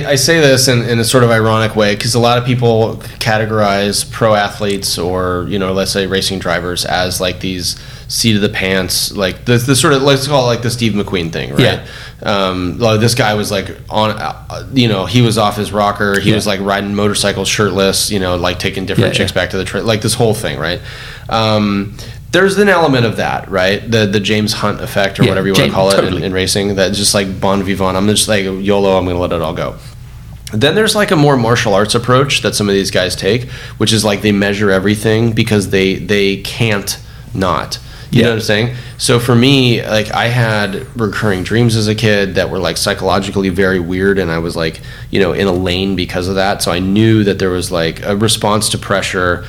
[0.05, 2.45] I, I say this in, in a sort of ironic way because a lot of
[2.45, 7.77] people categorize pro athletes or you know let's say racing drivers as like these
[8.09, 10.93] seat of the pants like the, the sort of let's call it like the Steve
[10.93, 11.61] McQueen thing right?
[11.61, 11.87] Yeah.
[12.23, 16.21] um, like this guy was like on uh, you know he was off his rocker.
[16.21, 16.37] He Yeah.
[16.37, 19.35] was like riding motorcycles shirtless you know like taking different Yeah, chicks yeah.
[19.43, 20.81] back to the train, like this whole thing right?
[21.29, 21.97] Um,
[22.33, 23.79] there's an element of that right?
[23.91, 26.75] The the James Hunt effect or whatever you want to call it in- in racing
[26.77, 27.97] that just like bon vivant.
[27.97, 29.77] I'm just like yolo i'm gonna let it all go.
[30.53, 33.93] Then there's like a more martial arts approach that some of these guys take which
[33.93, 36.99] is like they measure everything because they they can't
[37.35, 37.79] not
[38.13, 38.27] you Yeah.
[38.27, 38.77] know what i'm saying?
[38.99, 43.49] So for me like i had recurring dreams as a kid that were like psychologically
[43.49, 46.63] very weird and i was like you know in a lane because of that.
[46.63, 49.45] So i knew that there was like a response to pressure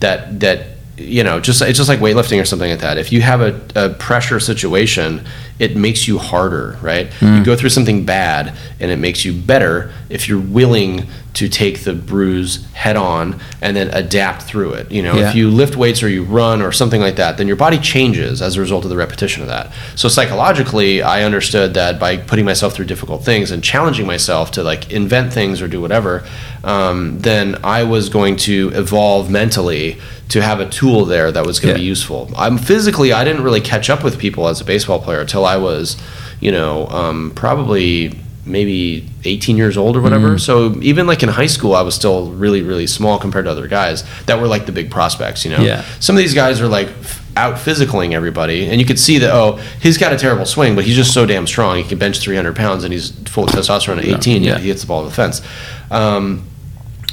[0.00, 2.98] that that you know just it's just like weightlifting or something like that.
[2.98, 5.24] If you have a, a pressure situation
[5.58, 7.10] it makes you harder right?
[7.20, 11.84] You go through something bad and it makes you better if you're willing to take
[11.84, 14.90] the bruise head on and then adapt through it.
[14.90, 15.28] You know Yeah.
[15.30, 18.40] if you lift weights or you run or something like that then your body changes
[18.42, 19.72] as a result of the repetition of that.
[19.96, 24.62] So psychologically i understood that by putting myself through difficult things and challenging myself to
[24.62, 26.24] like invent things or do whatever
[26.64, 29.96] um, then i was going to evolve mentally
[30.28, 31.84] to have a tool there that was going to Yeah.
[31.84, 32.30] be useful.
[32.36, 35.56] I'm physically i didn't really catch up with people as a baseball player until i
[35.56, 35.96] was
[36.40, 40.38] you know um, probably maybe 18 years old or whatever Mm-hmm.
[40.38, 43.68] so even like in high school i was still really really small compared to other
[43.68, 45.82] guys that were like the big prospects you know Yeah.
[46.00, 46.88] some of these guys are like
[47.36, 50.84] out physicaling everybody and you could see that oh he's got a terrible swing but
[50.84, 53.98] he's just so damn strong he can bench 300 pounds and he's full of testosterone
[53.98, 54.52] at 18 Yeah.
[54.52, 54.58] yeah.
[54.58, 55.42] he hits the ball to the fence
[55.90, 56.42] um,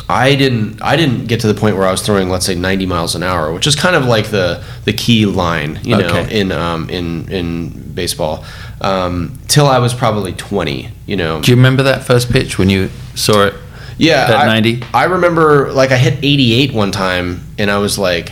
[0.08, 2.86] I didn't I didn't get to the point where I was throwing let's say 90
[2.86, 6.40] miles an hour, which is kind of like the the key line, you know, Okay.
[6.40, 8.44] in um, in in baseball.
[8.82, 11.42] Um, till I was probably 20, you know.
[11.42, 13.54] do you remember that first pitch when you saw it
[13.98, 14.84] Yeah, that 90?
[14.94, 18.32] I remember like I hit 88 one time, and I was like,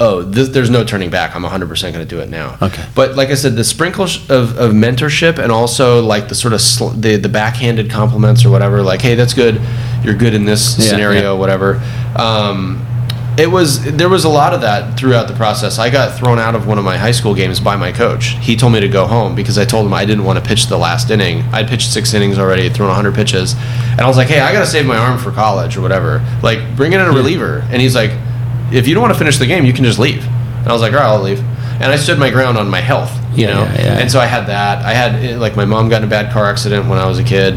[0.00, 1.36] "Oh, this, there's no turning back.
[1.36, 2.82] I'm 100 percent going to do it now." Okay.
[2.94, 6.60] But like I said, the sprinkles of, of mentorship and also like the sort of
[6.62, 9.60] sl- the the backhanded compliments or whatever, like, "Hey, that's good.
[10.02, 11.38] You're good in this Yeah, scenario, yeah.
[11.38, 11.80] whatever."
[12.16, 12.84] Um,
[13.36, 15.78] it was there was a lot of that throughout the process.
[15.78, 18.36] I got thrown out of one of my high school games by my coach.
[18.40, 20.66] He told me to go home because I told him I didn't want to pitch
[20.66, 21.44] the last inning.
[21.52, 23.54] I'd pitched six innings already, thrown 100 pitches,
[23.92, 26.20] and I was like, "Hey, I got to save my arm for college or whatever.
[26.42, 28.10] Like, bring in a reliever." And he's like,
[28.72, 30.26] "If you don't want to finish the game, you can just leave."
[30.58, 31.38] And I was like, "All right, I'll leave."
[31.80, 33.62] And I stood my ground on my health, you Yeah, know.
[33.62, 33.98] yeah, yeah.
[34.00, 34.84] And so I had that.
[34.84, 37.20] I had eh, like my mom got in a bad car accident when I was
[37.20, 37.54] a kid.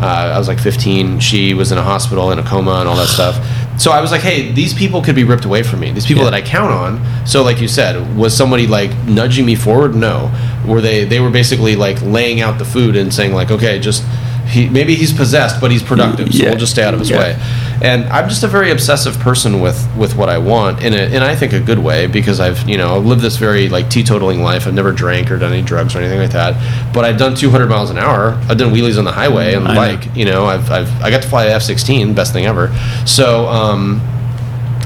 [0.00, 1.20] Uh, I was like 15.
[1.20, 3.36] She was in a hospital in a coma and all that stuff.
[3.80, 5.90] So I was like, hey, these people could be ripped away from me.
[5.92, 6.30] These people Yeah.
[6.30, 7.26] that I count on.
[7.26, 9.94] So like you said, was somebody like nudging me forward?
[9.94, 10.30] No.
[10.66, 11.04] Were they?
[11.04, 14.02] They were basically like laying out the food and saying like, okay, just
[14.46, 16.32] he maybe he's possessed, but he's productive.
[16.34, 16.50] So Yeah.
[16.50, 17.18] we'll just stay out of his Yeah.
[17.18, 17.36] way.
[17.82, 21.22] And I'm just a very obsessive person with with what I want in a in
[21.22, 24.66] I think a good way because I've you know lived this very like teetotaling life.
[24.66, 26.92] I've never drank or done any drugs or anything like that.
[26.94, 28.32] But I've done 200 miles an hour.
[28.48, 29.96] I've done wheelies on the highway and the I know.
[29.96, 30.16] bike.
[30.16, 32.74] You know, I've, I've I got to fly a F-16, best thing ever.
[33.06, 34.00] So um,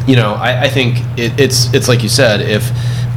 [0.07, 2.70] you know, I, I think it, it's it's like you said, if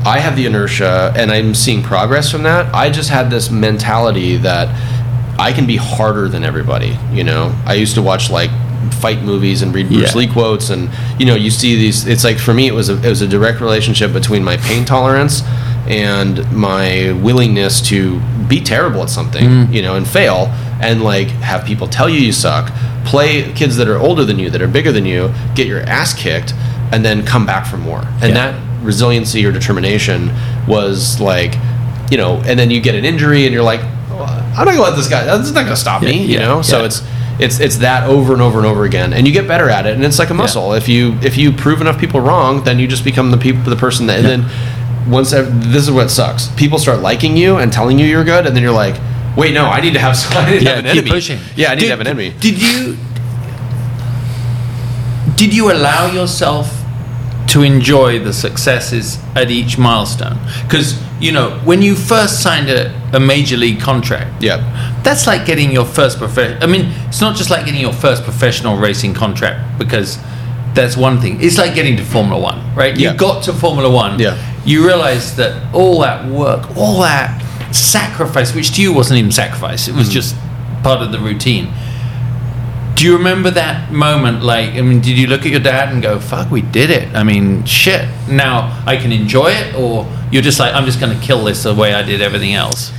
[0.06, 4.38] I have the inertia and I'm seeing progress from that, I just had this mentality
[4.38, 4.68] that
[5.40, 6.98] I can be harder than everybody.
[7.12, 8.52] You know, I used to watch like
[9.00, 10.18] fight movies and read Bruce Yeah.
[10.18, 10.90] Lee quotes, and
[11.20, 12.08] you know, you see these.
[12.08, 14.86] It's like for me, it was a it was a direct relationship between my pain
[14.86, 15.42] tolerance
[15.88, 19.74] and my willingness to be terrible at something, mm-hmm.
[19.74, 20.48] you know, and fail,
[20.82, 22.72] and like have people tell you you suck,
[23.06, 26.14] play kids that are older than you, that are bigger than you, get your ass
[26.14, 26.54] kicked,
[26.92, 28.04] and then come back for more.
[28.22, 28.52] And Yeah.
[28.52, 30.32] that resiliency or determination
[30.68, 31.56] was like,
[32.10, 34.96] you know, and then you get an injury, and you're like, I'm not gonna let
[34.96, 35.24] this guy.
[35.26, 36.62] That's not gonna stop me, you yeah, know.
[36.62, 36.86] So yeah.
[36.86, 37.02] it's
[37.42, 39.96] it's it's that over and over and over again, and you get better at it,
[39.96, 40.74] and it's like a muscle.
[40.74, 43.76] If you if you prove enough people wrong, then you just become the people the
[43.76, 46.48] person that, and then once this is what sucks.
[46.56, 48.96] People start liking you and telling you you're good, and then you're like,
[49.36, 51.10] wait, no, I need to have I need to Yeah, have an keep enemy.
[51.12, 51.40] pushing.
[51.56, 52.34] Yeah, I need Did- to have an enemy.
[52.40, 52.98] Did you
[55.36, 56.81] did you allow yourself
[57.52, 60.38] to enjoy the successes at each milestone?
[60.64, 64.58] Because you know when you first signed a, a major league contract, Yeah,
[65.04, 66.62] that's like getting your first profession.
[66.64, 70.18] I mean, it's not just like getting your first professional racing contract because
[70.74, 71.42] that's one thing.
[71.42, 72.96] It's like getting to Formula One, right?
[72.98, 73.12] Yeah.
[73.12, 74.18] You got to Formula One.
[74.20, 74.38] Yeah.
[74.66, 77.42] You realize that all that work, all that
[77.74, 80.14] sacrifice, which to you wasn't even sacrifice, it was Mm-hmm.
[80.14, 80.36] just
[80.84, 81.72] part of the routine.
[83.02, 84.44] Do you remember that moment?
[84.44, 87.16] Like, I mean, did you look at your dad and go, "Fuck, we did it"?
[87.16, 88.08] I mean, shit.
[88.30, 91.64] Now I can enjoy it, or you're just like, "I'm just going to kill this
[91.64, 92.92] the way I did everything else."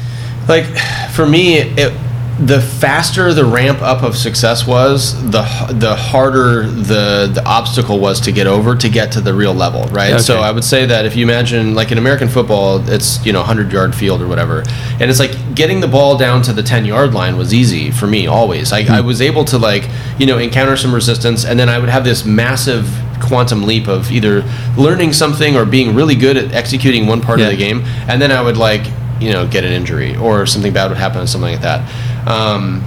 [0.49, 0.65] like
[1.13, 1.93] for me, it
[2.39, 8.21] the faster the ramp up of success was, the the harder the the obstacle was
[8.23, 10.21] to get over to get to the real level, right?
[10.21, 13.41] So I would say that if you imagine like in American football, it's you know
[13.41, 14.65] 100 yard field or whatever,
[14.99, 18.07] and it's like getting the ball down to the 10 yard line was easy for
[18.07, 18.73] me always.
[18.73, 19.89] I, I was able to like
[20.19, 22.89] you know encounter some resistance, and then I would have this massive
[23.21, 24.43] quantum leap of either
[24.77, 27.47] learning something or being really good at executing one part Yeah.
[27.47, 28.85] of the game, and then I would like
[29.21, 31.81] you know get an injury or something bad would happen or something like that.
[32.27, 32.83] Um,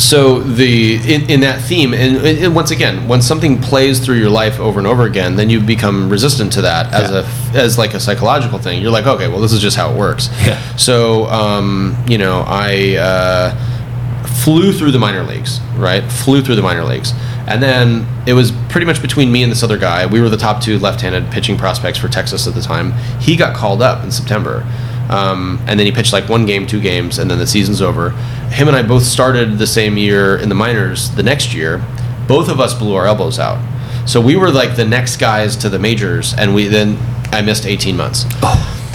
[0.00, 4.30] so the in, in that theme and, and once again when something plays through your
[4.30, 7.52] life over and over again then you become resistant to that as Yeah.
[7.54, 8.80] a as like a psychological thing.
[8.80, 10.28] You're like okay well this is just how it works.
[10.46, 10.58] Yeah.
[10.76, 16.02] so um, you know i uh, flew through the minor leagues right?
[16.10, 17.12] Flew through the minor leagues.
[17.46, 20.04] And then it was pretty much between me and this other guy.
[20.06, 22.92] We were the top two left-handed pitching prospects for texas at the time.
[23.18, 24.66] He got called up in september
[25.10, 28.10] um, and then he pitched like one game, two games, and then the season's over.
[28.50, 31.84] Him and I both started the same year in the minors the next year.
[32.28, 33.58] Both of us blew our elbows out.
[34.08, 36.96] So we were like the next guys to the majors, and we then
[37.32, 38.24] I missed 18 months.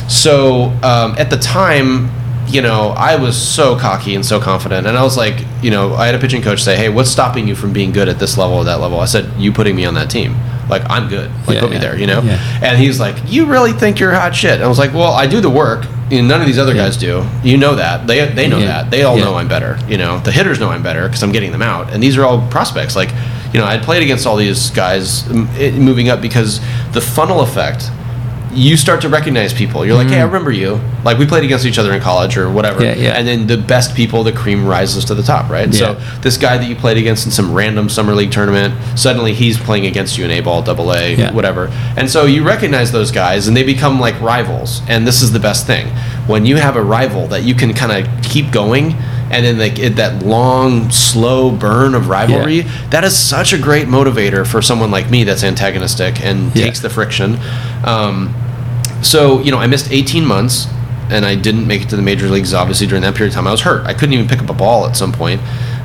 [0.08, 2.10] So um, at the time,
[2.48, 5.96] you know, I was so cocky and so confident, and I was like, you know,
[5.96, 8.38] I had a pitching coach say, "Hey, what's stopping you from being good at this
[8.38, 10.36] level or that level?" I said, "You putting me on that team.
[10.70, 11.32] Like I'm good.
[11.48, 11.82] Like Yeah, put me yeah.
[11.82, 12.22] there." You know.
[12.22, 12.60] Yeah.
[12.62, 15.28] And he's like, "You really think you're hot shit?" And I was like, "Well, I
[15.28, 15.86] do the work.
[16.10, 17.26] You know, none of these other guys do.
[17.44, 18.06] You know that.
[18.06, 18.92] They they know that.
[18.92, 19.80] They all know I'm better.
[19.88, 21.92] You know, the hitters know I'm better because I'm getting them out.
[21.92, 22.96] And these are all prospects.
[22.96, 23.10] Like,
[23.54, 26.60] you know, I'd played against all these guys moving up because
[26.94, 27.90] the funnel effect.
[28.56, 29.86] You start to recognize people.
[29.86, 30.80] You're like, hey, I remember you.
[31.04, 32.80] Like we played against each other in college or whatever.
[32.80, 32.84] Mm.
[32.84, 33.10] Yeah, yeah.
[33.12, 35.68] And then the best people, the cream rises to the top, right?
[35.74, 35.80] Yeah.
[35.80, 39.58] So this guy that you played against in some random summer league tournament, suddenly he's
[39.58, 41.34] playing against you in A ball, double A, Yeah.
[41.34, 41.68] whatever.
[41.98, 44.82] And so you recognize those guys and they become like rivals.
[44.88, 45.88] And this is the best thing.
[46.26, 48.96] When you have a rival that you can kind of keep going
[49.32, 52.72] and then like it, that long, slow burn of rivalry, Yeah.
[52.92, 56.66] that is such a great motivator for someone like me that's antagonistic and Yeah.
[56.66, 57.38] takes the friction.
[57.84, 58.34] Um,
[59.06, 60.68] so you know, I missed 18 months,
[61.10, 62.54] and I didn't make it to the major leagues.
[62.54, 63.86] Obviously, during that period of time, I was hurt.
[63.86, 65.42] I couldn't even pick up a ball at some point.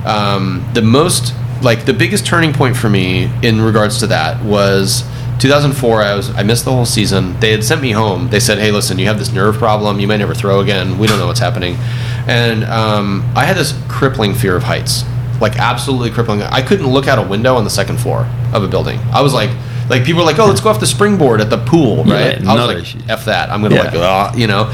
[0.07, 5.05] Um, the most, like, the biggest turning point for me in regards to that was
[5.41, 6.03] 2004.
[6.03, 7.39] I was I missed the whole season.
[7.41, 8.31] They had sent me home.
[8.31, 10.01] They said, "Hey, listen, you have this nerve problem.
[10.01, 10.99] You may never throw again.
[10.99, 11.77] We don't know what's happening."
[12.27, 15.05] And um, I had this crippling fear of heights,
[15.41, 16.43] like absolutely crippling.
[16.43, 18.99] I couldn't look out a window on the second floor of a building.
[19.13, 19.51] I was like.
[19.91, 22.47] Like people are like, oh, let's go off the springboard at the pool, Yeah, right?
[22.47, 23.51] I was like, sh- F that.
[23.51, 23.83] I'm gonna Yeah.
[23.83, 24.71] like, ah, you know,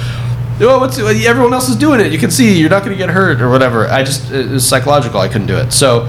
[0.60, 2.12] oh, what's everyone else is doing it?
[2.12, 3.88] You can see you're not gonna get hurt or whatever.
[3.88, 5.18] I just it was psychological.
[5.20, 5.72] I couldn't do it.
[5.72, 6.08] So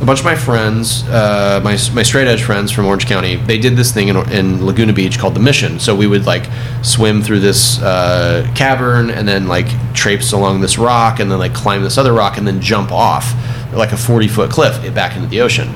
[0.00, 3.58] a bunch of my friends, uh, my my straight edge friends from Orange County, they
[3.58, 5.78] did this thing in, in Laguna Beach called the Mission.
[5.80, 6.46] So we would like
[6.82, 11.54] swim through this uh, cavern and then like traipse along this rock and then like
[11.54, 13.32] climb this other rock and then jump off
[13.72, 15.68] like a 40 foot cliff back into the ocean.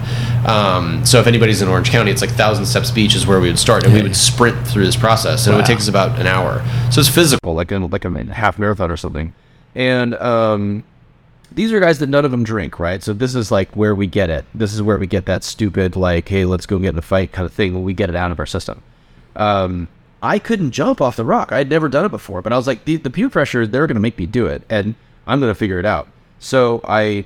[0.46, 3.48] Um, so if anybody's in Orange County, it's like Thousand Steps Beach is where we
[3.48, 6.18] would start, and we would sprint through this process, and it would take us about
[6.18, 6.64] an hour.
[6.90, 9.34] So it's physical, like a, like a half marathon or something.
[9.74, 10.84] And um,
[11.50, 13.02] these are guys that none of them drink, right?
[13.02, 14.44] So this is like where we get it.
[14.54, 17.32] This is where we get that stupid, like, hey, let's go get in a fight
[17.32, 18.82] kind of thing when we get it out of our system.
[19.36, 19.88] Um,
[20.22, 21.52] I couldn't jump off the rock.
[21.52, 23.86] I had never done it before, but I was like, the, the peer pressure, they're
[23.86, 24.94] going to make me do it, and
[25.26, 26.08] I'm going to figure it out.
[26.38, 27.24] So I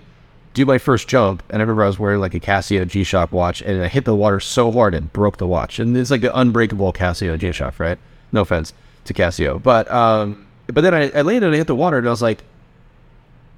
[0.57, 3.31] do my first jump, and I remember I was wearing like a Casio G Shock
[3.31, 5.79] watch, and I hit the water so hard it broke the watch.
[5.79, 7.99] And it's like the unbreakable Casio G Shock, right?
[8.33, 8.73] No offense.
[9.05, 9.63] to Casio.
[9.63, 12.43] But um, but then I, I landed, I hit the water, and I was like,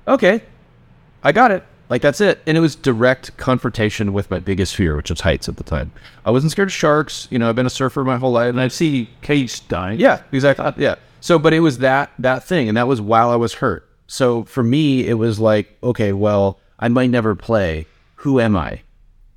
[0.06, 0.42] okay,
[1.22, 1.62] I got it.
[1.88, 2.40] Like that's it.
[2.46, 5.92] And it was direct confrontation with my biggest fear, which was heights at the time.
[6.24, 7.28] I wasn't scared of sharks.
[7.30, 9.98] You know, I've been a surfer my whole life, And I see Case dying.
[10.00, 10.72] yeah, exactly.
[10.84, 10.96] Yeah.
[11.20, 13.88] So, but it was that that thing, and that was while I was hurt.
[14.08, 17.86] So for me, it was like, okay, well, I might never play.
[18.16, 18.82] Who am I?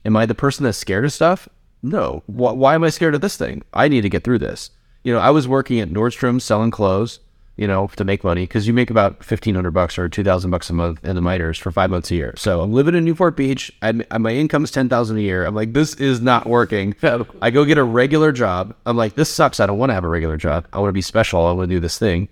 [0.05, 1.47] Am I the person that's scared of stuff?
[1.83, 2.23] No.
[2.27, 3.63] Why, why am I scared of this thing?
[3.73, 4.69] I need to get through this.
[5.03, 7.19] You know, I was working at Nordstrom selling clothes,
[7.57, 10.51] you know, to make money because you make about fifteen hundred bucks or two thousand
[10.51, 12.33] bucks a month in the miters for five months a year.
[12.37, 13.71] So I'm living in Newport Beach.
[13.81, 15.43] I, my income is ten thousand a year.
[15.45, 16.95] I'm like, this is not working.
[17.41, 18.75] I go get a regular job.
[18.85, 19.59] I'm like, this sucks.
[19.59, 20.67] I don't want to have a regular job.
[20.71, 21.47] I want to be special.
[21.47, 22.29] I want to do this thing.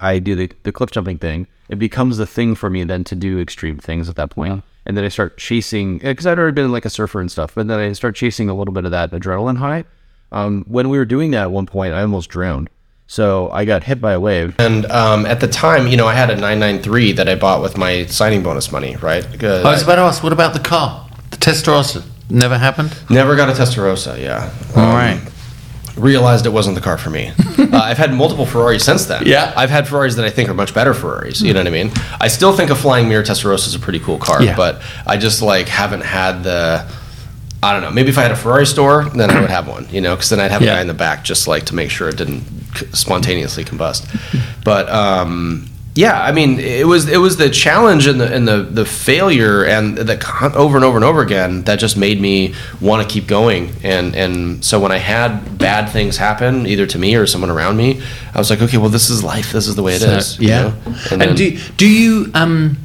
[0.00, 1.46] I do the, the cliff jumping thing.
[1.68, 4.62] It becomes the thing for me then to do extreme things at that point.
[4.86, 7.68] And then I start chasing, because I'd already been like a surfer and stuff, but
[7.68, 9.84] then I start chasing a little bit of that adrenaline high.
[10.32, 12.70] Um, when we were doing that at one point, I almost drowned.
[13.06, 14.54] So I got hit by a wave.
[14.58, 17.76] And um, at the time, you know, I had a 993 that I bought with
[17.76, 19.26] my signing bonus money, right?
[19.30, 21.08] Because I was about to ask, what about the car?
[21.30, 22.96] The Testarossa never happened.
[23.10, 24.52] never got a Testarossa, yeah.
[24.76, 25.20] All Um, right.
[26.00, 27.28] Realized it wasn't the car for me.
[27.58, 29.22] uh, I've had multiple Ferraris since then.
[29.26, 29.52] Yeah.
[29.56, 31.40] I've had Ferraris that I think are much better Ferraris.
[31.42, 31.90] You know what I mean?
[32.20, 34.56] I still think a Flying Mirror Testarossa is a pretty cool car, Yeah.
[34.56, 36.90] but I just like haven't had the.
[37.62, 37.90] I don't know.
[37.90, 39.86] Maybe if I had a Ferrari store, then I would have one.
[39.90, 40.72] You know, because then I'd have Yeah.
[40.72, 42.42] a guy in the back just like to make sure it didn't
[42.92, 44.06] spontaneously combust.
[44.64, 48.62] But um, yeah, I mean, it was it was the challenge and the and the
[48.62, 52.54] the failure and the con- over and over and over again that just made me
[52.80, 53.72] want to keep going.
[53.82, 57.76] And and so when I had bad things happen, either to me or someone around
[57.76, 58.00] me,
[58.32, 59.52] I was like, okay, well, this is life.
[59.52, 60.36] This is the way it is.
[60.36, 60.62] So, you yeah.
[60.62, 60.72] know?
[61.10, 62.76] And, then- do do you um?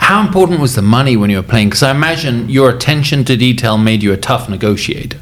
[0.00, 1.68] How important was the money when you were playing?
[1.68, 5.18] Because I imagine your attention to detail made you a tough negotiator.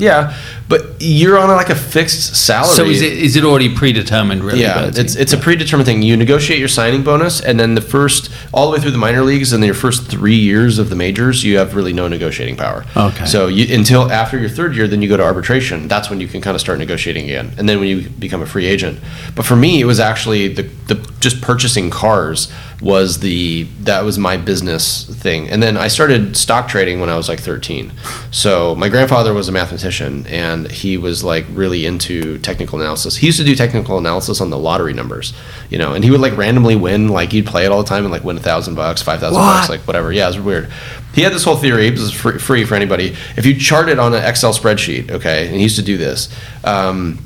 [0.00, 0.36] Yeah,
[0.68, 2.74] but you're on like a fixed salary.
[2.74, 4.42] So is it is it already predetermined?
[4.42, 4.62] Really?
[4.62, 5.00] Yeah, Bertie?
[5.00, 6.02] it's it's a predetermined thing.
[6.02, 9.22] You negotiate your signing bonus, and then the first all the way through the minor
[9.22, 12.56] leagues, and then your first three years of the majors, you have really no negotiating
[12.56, 12.84] power.
[12.96, 13.26] Okay.
[13.26, 15.88] So you, until after your third year, then you go to arbitration.
[15.88, 18.46] That's when you can kind of start negotiating again, and then when you become a
[18.46, 18.98] free agent.
[19.34, 24.18] But for me, it was actually the the just purchasing cars was the that was
[24.18, 27.92] my business thing, and then I started stock trading when I was like 13.
[28.30, 33.16] So my grandfather was a mathematician, and he was like really into technical analysis.
[33.16, 35.34] He used to do technical analysis on the lottery numbers,
[35.68, 38.04] you know, and he would like randomly win, like he'd play it all the time
[38.04, 40.10] and like win a thousand bucks, five thousand bucks, like whatever.
[40.12, 40.70] Yeah, it was weird.
[41.14, 41.90] He had this whole theory.
[41.90, 43.16] This is free, free for anybody.
[43.36, 46.28] If you chart it on an Excel spreadsheet, okay, and he used to do this.
[46.64, 47.18] Um,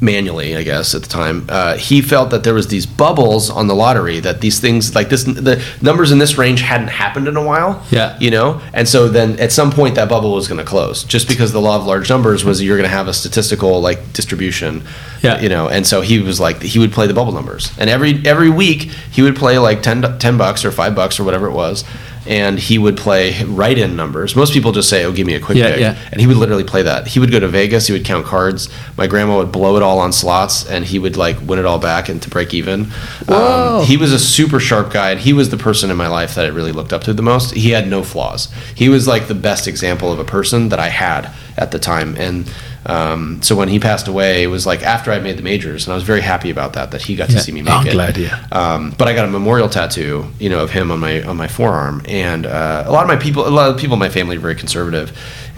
[0.00, 3.66] manually, I guess at the time, uh, he felt that there was these bubbles on
[3.66, 7.36] the lottery that these things like this, the numbers in this range hadn't happened in
[7.36, 7.84] a while.
[7.90, 8.18] Yeah.
[8.18, 11.28] you know, and so then at some point that bubble was going to close, just
[11.28, 14.82] because the law of large numbers was you're going to have a statistical like distribution.
[15.22, 15.38] Yeah.
[15.40, 18.22] you know, and so he was like he would play the bubble numbers, and every
[18.24, 21.52] every week he would play like 10, 10 bucks or five bucks or whatever it
[21.52, 21.84] was.
[22.26, 24.36] And he would play write-in numbers.
[24.36, 25.96] Most people just say, "Oh, give me a quick Yeah, pick," yeah.
[26.12, 27.06] and he would literally play that.
[27.08, 27.86] He would go to Vegas.
[27.86, 28.68] He would count cards.
[28.98, 31.78] My grandma would blow it all on slots, and he would like win it all
[31.78, 32.86] back and to break even.
[33.26, 33.80] Whoa.
[33.80, 36.34] Um, he was a super sharp guy, and he was the person in my life
[36.34, 37.52] that I really looked up to the most.
[37.54, 38.48] He had no flaws.
[38.74, 41.30] He was like the best example of a person that I had
[41.60, 42.50] at the time, and.
[42.86, 45.92] Um, so when he passed away, it was like after I made the majors, and
[45.92, 46.92] I was very happy about that.
[46.92, 47.36] That he got Yeah.
[47.36, 47.92] to see me make I'm it.
[47.92, 48.42] glad, yeah.
[48.50, 51.46] Um, but I got a memorial tattoo, you know, of him on my on my
[51.46, 54.36] forearm, and uh, a lot of my people, a lot of people in my family
[54.38, 55.12] are very conservative,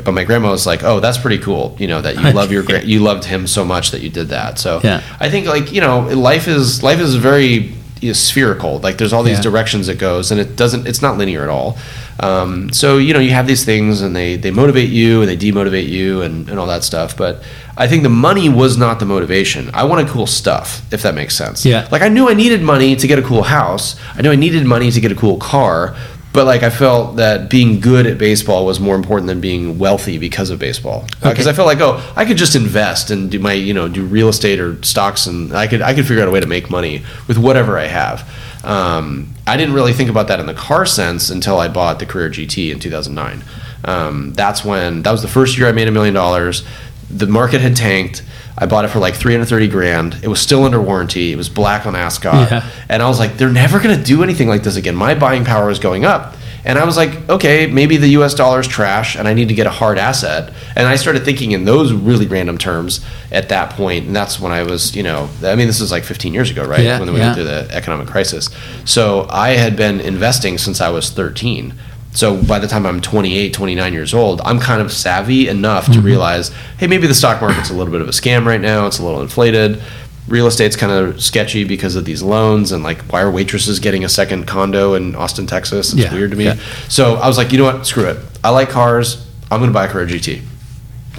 [0.05, 2.65] but my grandma was like, "Oh, that's pretty cool, you know, that you love your
[2.65, 5.01] gra- you loved him so much that you did that." So Yeah.
[5.21, 7.73] I think like you know, life is life is very
[8.09, 8.79] know, spherical.
[8.81, 9.43] Like there's all these Yeah.
[9.43, 10.87] directions it goes, and it doesn't.
[10.87, 11.77] It's not linear at all.
[12.21, 15.37] Um, so you know, you have these things, and they they motivate you, and they
[15.37, 17.17] demotivate you, and and all that stuff.
[17.17, 17.43] But
[17.77, 19.71] I think the money was not the motivation.
[19.73, 21.65] I wanted cool stuff, if that makes sense.
[21.65, 21.89] Yeah.
[21.91, 23.97] Like I knew I needed money to get a cool house.
[24.17, 25.95] I knew I needed money to get a cool car.
[26.33, 30.17] But like I felt that being good at baseball was more important than being wealthy
[30.17, 31.05] because of baseball.
[31.21, 31.51] Because Okay.
[31.51, 34.29] I felt like oh I could just invest and do my you know do real
[34.29, 37.03] estate or stocks and I could I could figure out a way to make money
[37.29, 38.27] with whatever I have.
[38.65, 42.07] Um, I didn't really think about that in the car sense until I bought the
[42.07, 43.43] Carrera GT in 2009.
[43.85, 46.65] Um, that's when that was the first year I made a million dollars.
[47.11, 48.23] The market had tanked.
[48.57, 50.21] I bought it for like 330 grand.
[50.23, 51.33] It was still under warranty.
[51.33, 52.51] It was black on Ascot.
[52.51, 52.71] Yeah.
[52.89, 54.95] And I was like, they're never going to do anything like this again.
[54.95, 56.35] My buying power is going up.
[56.65, 59.55] And I was like, okay, maybe the US dollar is trash and I need to
[59.55, 60.53] get a hard asset.
[60.77, 64.07] And I started thinking in those really random terms at that point.
[64.07, 66.65] And that's when I was, you know, I mean, this is like 15 years ago,
[66.65, 66.81] right?
[66.81, 67.27] Yeah, when we yeah.
[67.27, 68.49] went through the economic crisis.
[68.85, 71.75] So I had been investing since I was 13.
[72.13, 76.01] So by the time I'm 28, 29 years old, I'm kind of savvy enough to
[76.01, 78.87] realize, hey, maybe the stock market's a little bit of a scam right now.
[78.87, 79.83] It's a little inflated.
[80.29, 84.05] Real estate's kind of sketchy because of these loans and like why are waitresses getting
[84.05, 85.93] a second condo in Austin, Texas?
[85.93, 86.45] It's Yeah, weird to me.
[86.45, 86.57] yeah.
[86.89, 87.87] So I was like, you know what?
[87.87, 88.19] Screw it.
[88.45, 89.27] I like cars.
[89.51, 90.43] I'm going to buy a Carrera GT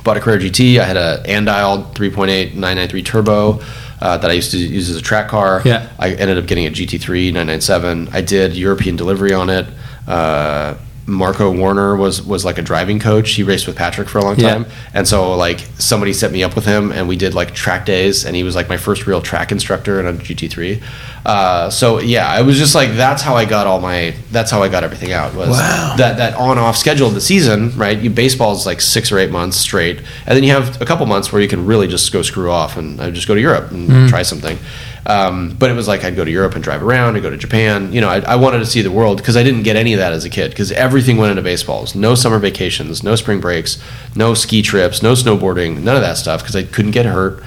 [0.03, 0.79] bought a Carrera GT.
[0.79, 3.61] I had a Andial 3.8 993 turbo
[4.01, 5.61] uh, that I used to use as a track car.
[5.63, 5.89] Yeah.
[5.97, 8.09] I ended up getting a GT3 997.
[8.11, 9.65] I did European delivery on it.
[10.07, 10.75] Uh,
[11.05, 13.31] Marco Werner was was like a driving coach.
[13.31, 14.53] He raced with Patrick for a long Yeah.
[14.53, 17.85] time, and so like somebody set me up with him, and we did like track
[17.85, 20.81] days, and he was like my first real track instructor in a GT3.
[21.25, 24.63] Uh, so yeah, I was just like that's how I got all my that's how
[24.63, 25.95] I got everything out was Wow.
[25.97, 27.99] that that on off schedule of the season, right?
[27.99, 31.05] You baseball is like six or eight months straight, and then you have a couple
[31.05, 33.71] months where you can really just go screw off and I just go to Europe
[33.71, 34.57] and try something.
[35.05, 37.15] Um, but it was like I'd go to Europe and drive around.
[37.15, 37.91] I'd go to Japan.
[37.91, 39.99] You know, I, I wanted to see the world because I didn't get any of
[39.99, 41.93] that as a kid because everything went into baseballs.
[41.93, 43.81] No summer vacations, no spring breaks,
[44.15, 47.43] no ski trips, no snowboarding, none of that stuff because I couldn't get hurt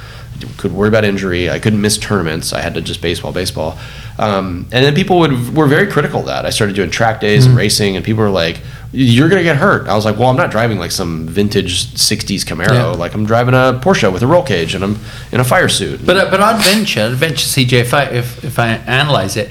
[0.57, 1.50] could worry about injury.
[1.50, 2.52] I couldn't miss tournaments.
[2.52, 3.78] I had to just baseball, baseball.
[4.19, 6.47] Um, and then people would were very critical of that.
[6.47, 8.61] I started doing track days and racing, and people were like,
[8.93, 12.45] "You're gonna get hurt." I was like, "Well, I'm not driving like some vintage '60s
[12.45, 12.73] Camaro.
[12.73, 12.87] Yeah.
[12.87, 14.99] Like I'm driving a Porsche with a roll cage, and I'm
[15.33, 18.43] in a fire suit." But uh, but I'd venture, I'd venture CJ, if I if,
[18.45, 19.51] if I analyze it,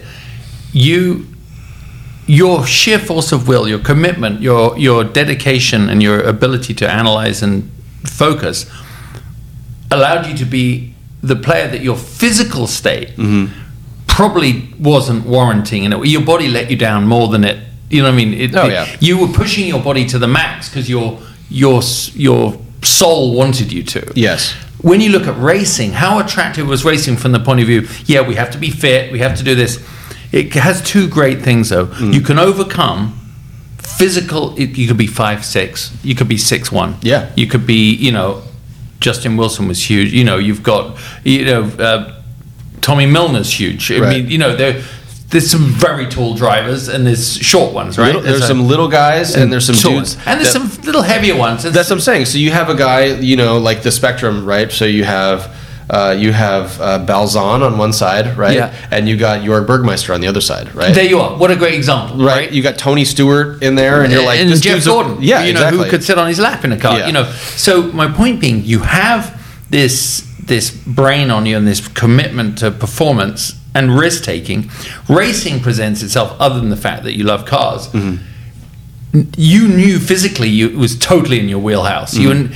[0.74, 1.28] you
[2.28, 7.44] your sheer force of will, your commitment, your your dedication, and your ability to analyze
[7.44, 7.70] and
[8.04, 8.66] focus
[9.92, 13.10] allowed you to be the player that your physical state
[14.16, 17.58] probably wasn't warranting, and it, your body let you down more than it.
[17.90, 18.34] You know what I mean?
[18.34, 18.86] It, Oh, it- yeah.
[19.02, 21.82] You were pushing your body to the max because your your
[22.14, 27.18] your soul wanted you to yes, when you look at racing, how attractive was racing
[27.18, 27.82] from the point of view?
[28.06, 29.80] Yeah, we have to be fit, we have to do this.
[30.32, 31.88] It has two great things though.
[31.88, 32.14] Mm.
[32.14, 33.20] You can overcome
[33.78, 34.56] physical.
[34.58, 35.92] It, you could be five six.
[36.04, 36.96] You could be six one.
[37.02, 37.32] Yeah.
[37.36, 38.42] You could be you know,
[39.02, 40.12] Justin Wilson was huge.
[40.14, 42.22] You know, you've got you know, uh,
[42.82, 43.92] Tommy Milner's huge.
[43.92, 44.10] I Right.
[44.18, 44.82] mean, you know, there.
[45.28, 48.08] There's some very tall drivers and there's short ones, right?
[48.08, 51.02] Little- there's a- some little guys and there's some dudes, and there's that- some little
[51.02, 51.66] heavier ones.
[51.66, 52.26] And That's what I'm saying.
[52.26, 54.72] So you have a guy, you know, like the spectrum, right?
[54.72, 55.48] So you have.
[55.88, 58.56] Uh, you have uh, Balzan on one side, right?
[58.56, 58.72] Yeah.
[58.90, 60.96] And you got Jorg Bergmeister on the other side, right?
[60.96, 61.38] there you are.
[61.38, 62.52] What a great example, right?
[62.52, 65.18] You got Tony Stewart in there, and you're like, and this Jeff dude's a- Gordon,
[65.22, 65.84] yeah, you know, exactly.
[65.84, 67.06] who could sit on his lap in a car, Yeah.
[67.08, 67.28] you know.
[67.56, 69.32] So my point being, you have
[69.70, 74.70] this this brain on you and this commitment to performance and risk taking.
[75.10, 77.88] Racing presents itself, other than the fact that you love cars.
[77.90, 79.22] Mm-hmm.
[79.38, 82.16] You knew physically you, it was totally in your wheelhouse.
[82.16, 82.54] You Mm-hmm.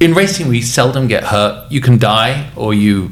[0.00, 1.70] in, in racing, we seldom get hurt.
[1.70, 3.10] You can die, or you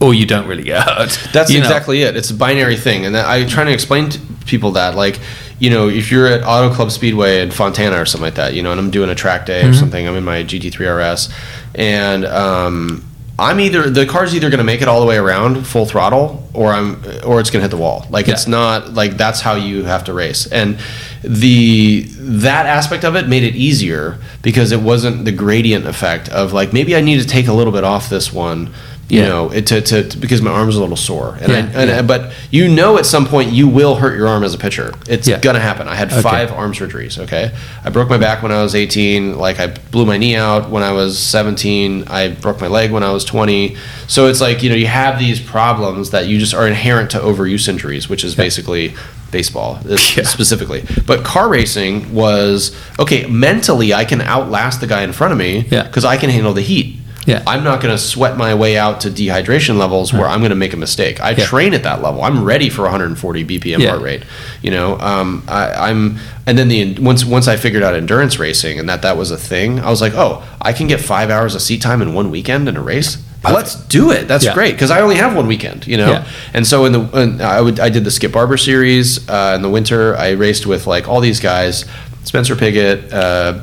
[0.00, 1.16] or you don't really get hurt.
[1.32, 1.66] That's you know.
[1.66, 2.16] exactly it.
[2.16, 5.18] It's a binary thing, and that, I try to explain to people that, like,
[5.60, 8.62] you know, if you're at Auto Club Speedway in Fontana or something like that, you
[8.62, 9.74] know, and I'm doing a track day or Mm-hmm.
[9.74, 11.32] something, I'm in my GT3 RS,
[11.76, 13.04] and um,
[13.36, 16.48] I'm either the car's either going to make it all the way around full throttle,
[16.54, 18.06] or I'm, or it's going to hit the wall.
[18.08, 20.78] Like, it's not like that's how you have to race, and
[21.22, 26.52] the that aspect of it made it easier because it wasn't the gradient effect of
[26.52, 28.72] like maybe I need to take a little bit off this one
[29.08, 29.28] you Yeah.
[29.28, 32.02] know it, to, to, to- because my arm's a little sore and, I, and yeah.
[32.02, 35.28] but you know at some point you will hurt your arm as a pitcher it's
[35.28, 35.38] Yeah.
[35.40, 36.22] gonna happen i had Okay.
[36.22, 40.06] five arm surgeries okay i broke my back when i was 18 like i blew
[40.06, 43.76] my knee out when i was 17 i broke my leg when i was 20
[44.06, 47.18] so it's like you know you have these problems that you just are inherent to
[47.18, 48.94] overuse injuries which is basically
[49.30, 50.22] baseball uh, Yeah.
[50.24, 55.38] specifically but car racing was okay mentally i can outlast the guy in front of
[55.38, 55.82] me Yeah.
[55.82, 57.42] because i can handle the heat Yeah.
[57.46, 60.56] I'm not going to sweat my way out to dehydration levels where I'm going to
[60.56, 61.20] make a mistake.
[61.20, 61.44] I Yeah.
[61.44, 62.22] train at that level.
[62.22, 63.90] I'm ready for 140 BPM Yeah.
[63.90, 64.22] heart rate.
[64.62, 68.78] You know, um, I, I'm, and then the once once I figured out endurance racing
[68.78, 71.54] and that that was a thing, I was like, oh, I can get five hours
[71.54, 73.16] of seat time in one weekend in a race.
[73.46, 74.26] Let's do it.
[74.26, 74.54] That's Yeah.
[74.54, 75.86] great because I only have one weekend.
[75.86, 76.24] You know, Yeah.
[76.54, 79.60] and so in the in, I would I did the Skip Barber series uh, in
[79.62, 80.16] the winter.
[80.16, 81.84] I raced with like all these guys,
[82.24, 83.12] Spencer Pigot.
[83.12, 83.54] Uh,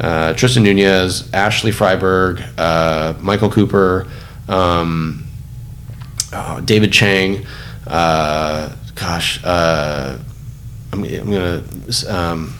[0.00, 4.06] uh, Tristan Nunez, Ashley Freiberg, uh, Michael Cooper,
[4.48, 5.26] um,
[6.32, 7.46] oh, David Chang.
[7.86, 10.18] Uh, gosh, uh,
[10.92, 11.62] I'm, I'm gonna.
[12.08, 12.54] Um,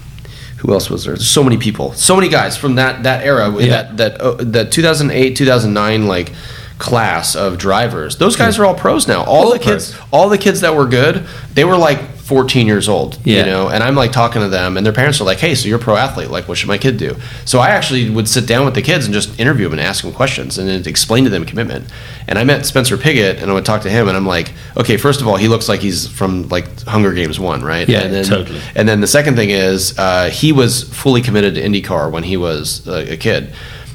[0.58, 1.14] who else was there?
[1.14, 3.68] There's so many people, so many guys from that that era, Yeah.
[3.92, 6.32] that that uh, that 2008 2009 like
[6.78, 8.16] class of drivers.
[8.18, 9.22] Those guys are all pros now.
[9.24, 12.00] All, All the kids, all the kids that were good, they were like
[12.30, 13.38] 14 years old, Yeah.
[13.40, 15.66] you know, and I'm like talking to them, and their parents are like, "Hey, so
[15.68, 16.30] you're a pro athlete?
[16.30, 19.04] Like, what should my kid do?" So I actually would sit down with the kids
[19.04, 21.86] and just interview them and ask them questions and then explain to them commitment.
[22.28, 24.96] And I met Spencer Pigot, and I would talk to him, and I'm like, "Okay,
[24.96, 27.88] first of all, he looks like he's from like Hunger Games one, right?
[27.88, 28.60] Yeah, and then, totally.
[28.76, 32.36] And then the second thing is, uh, he was fully committed to IndyCar when he
[32.36, 33.48] was uh, a kid."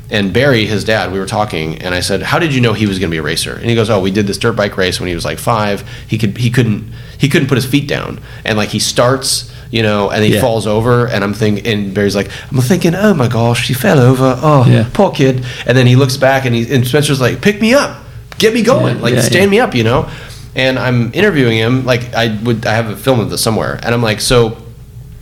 [0.10, 2.86] And Barry, his dad, we were talking, and I said, "How did you know he
[2.86, 4.78] was going to be a racer?" And he goes, "Oh, we did this dirt bike
[4.78, 5.84] race when he was like five.
[6.08, 9.82] He could, he couldn't, he couldn't put his feet down, and like he starts, you
[9.82, 10.41] know, and he Yeah.
[10.41, 13.99] falls over, and I'm thinking, and Barry's like, I'm thinking, oh my gosh, he fell
[13.99, 14.38] over.
[14.43, 14.86] Oh, Yeah.
[14.93, 15.43] poor kid.
[15.66, 17.97] And then he looks back, and he, and Spencer's like, pick me up,
[18.38, 20.08] get me going, Yeah, like stand me up, you know.
[20.53, 23.93] And I'm interviewing him, like I would, I have a film of this somewhere, and
[23.95, 24.56] I'm like, so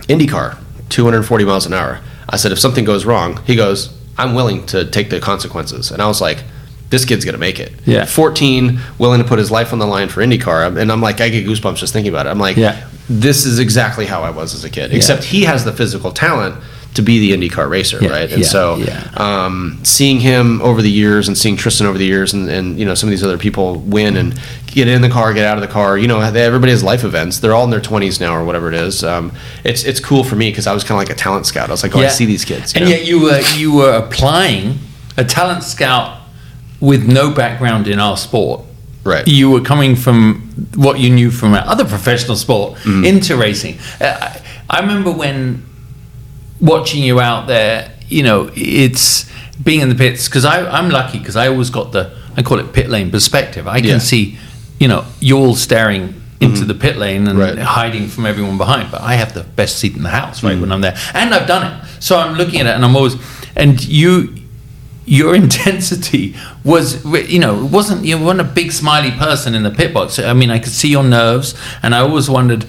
[0.09, 0.57] IndyCar,
[0.89, 2.01] 240 miles an hour.
[2.27, 5.91] I said, if something goes wrong, he goes, I'm willing to take the consequences.
[5.91, 6.43] And I was like,
[6.89, 7.71] this kid's gonna make it.
[7.85, 8.05] Yeah.
[8.05, 10.77] 14, willing to put his life on the line for IndyCar.
[10.79, 12.29] And I'm like, I get goosebumps just thinking about it.
[12.29, 12.87] I'm like, Yeah.
[13.09, 16.55] this is exactly how I was as a kid, except he has the physical talent
[16.95, 18.31] to be the IndyCar racer, Yeah, right?
[18.31, 19.09] And yeah, so, yeah.
[19.15, 22.85] um, seeing him over the years and seeing Tristan over the years and, and you
[22.85, 25.61] know some of these other people win and get in the car, get out of
[25.61, 25.97] the car.
[25.97, 27.39] You know, they, everybody has life events.
[27.39, 29.03] They're all in their twenties now or whatever it is.
[29.03, 29.31] Um,
[29.63, 31.69] it's it's cool for me because I was kind of like a talent scout.
[31.69, 32.73] I was like, oh, I see these kids.
[32.75, 32.89] and know?
[32.91, 34.79] yet you were you were applying
[35.17, 36.19] a talent scout
[36.79, 38.61] with no background in our sport.
[39.03, 39.27] Right.
[39.27, 40.41] You were coming from
[40.75, 43.03] what you knew from other professional sport Mm-hmm.
[43.03, 43.77] into racing.
[43.99, 45.65] Uh, I, I remember when
[46.63, 47.91] watching you out there.
[48.07, 49.29] You know, it's
[49.63, 52.73] being in the pits because I'm lucky because I always got the I call it
[52.73, 53.67] pit lane perspective.
[53.67, 53.97] I can Yeah.
[53.99, 54.37] see,
[54.79, 57.57] you know, you're all staring into the pit lane and Right.
[57.59, 58.89] hiding from everyone behind.
[58.91, 60.95] But I have the best seat in the house, right, when I'm there.
[61.13, 61.73] And I've done it.
[61.99, 63.15] So I'm looking at it and I'm always,
[63.55, 64.33] and you,
[65.05, 66.35] your intensity
[66.65, 70.17] was, you know, it wasn't, you weren't a big smiley person in the pit box.
[70.19, 71.53] I mean, I could see your nerves
[71.83, 72.65] and I always wondered,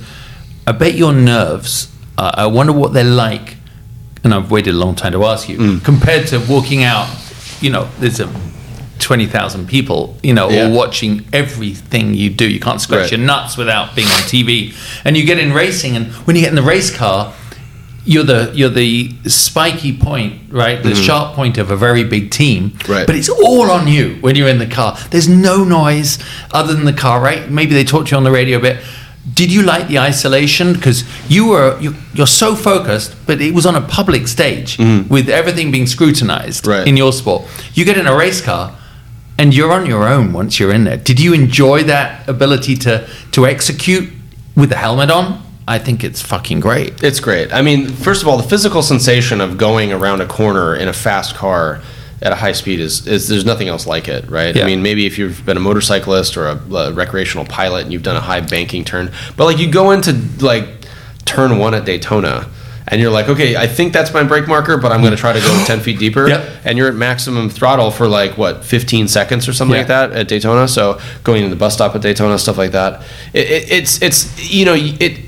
[0.66, 1.88] I bet your nerves,
[2.18, 3.56] uh, I wonder what they're like.
[4.24, 7.08] And I've waited a long time to ask you, compared to walking out,
[7.60, 8.28] you know, there's a
[8.98, 10.64] 20,000 people, you know, Yeah.
[10.64, 12.48] all watching everything you do.
[12.48, 13.12] You can't scratch Right.
[13.12, 14.72] your nuts without being on TV.
[15.04, 17.32] And you get in racing, and when you get in the race car,
[18.06, 20.82] you're the you're the spiky point, right?
[20.82, 22.70] The sharp point of a very big team.
[22.78, 22.92] Mm-hmm.
[22.92, 23.06] Right.
[23.06, 24.96] But it's all on you when you're in the car.
[25.10, 26.18] There's no noise
[26.52, 27.50] other than the car, right?
[27.50, 28.76] Maybe they talk to you on the radio a bit.
[29.32, 30.74] Did you like the isolation?
[30.74, 35.08] Because you were you, you're so focused, but it was on a public stage mm-hmm.
[35.08, 36.66] with everything being scrutinized.
[36.66, 36.86] Right.
[36.86, 37.46] in your sport.
[37.72, 38.76] You get in a race car,
[39.38, 40.98] and you're on your own once you're in there.
[40.98, 44.12] Did you enjoy that ability to to execute
[44.54, 45.42] with the helmet on?
[45.66, 47.02] I think it's fucking great.
[47.02, 47.52] It's great.
[47.52, 50.92] I mean, first of all, the physical sensation of going around a corner in a
[50.92, 51.80] fast car
[52.24, 54.56] at a high speed is, is there's nothing else like it, right?
[54.56, 54.62] Yeah.
[54.64, 58.02] I mean, maybe if you've been a motorcyclist or a, a recreational pilot and you've
[58.02, 60.66] done a high banking turn, but like you go into like
[61.26, 62.48] turn one at Daytona.
[62.86, 65.32] And you're like, okay, I think that's my brake marker, but I'm going to try
[65.32, 66.28] to go 10 feet deeper.
[66.34, 66.50] Yep.
[66.66, 69.80] And you're at maximum throttle for like, what, 15 seconds or something Yeah.
[69.80, 70.68] like that at Daytona.
[70.68, 73.00] So going to the bus stop at Daytona, stuff like that.
[73.32, 75.18] It, it, it's, it's, you know, it,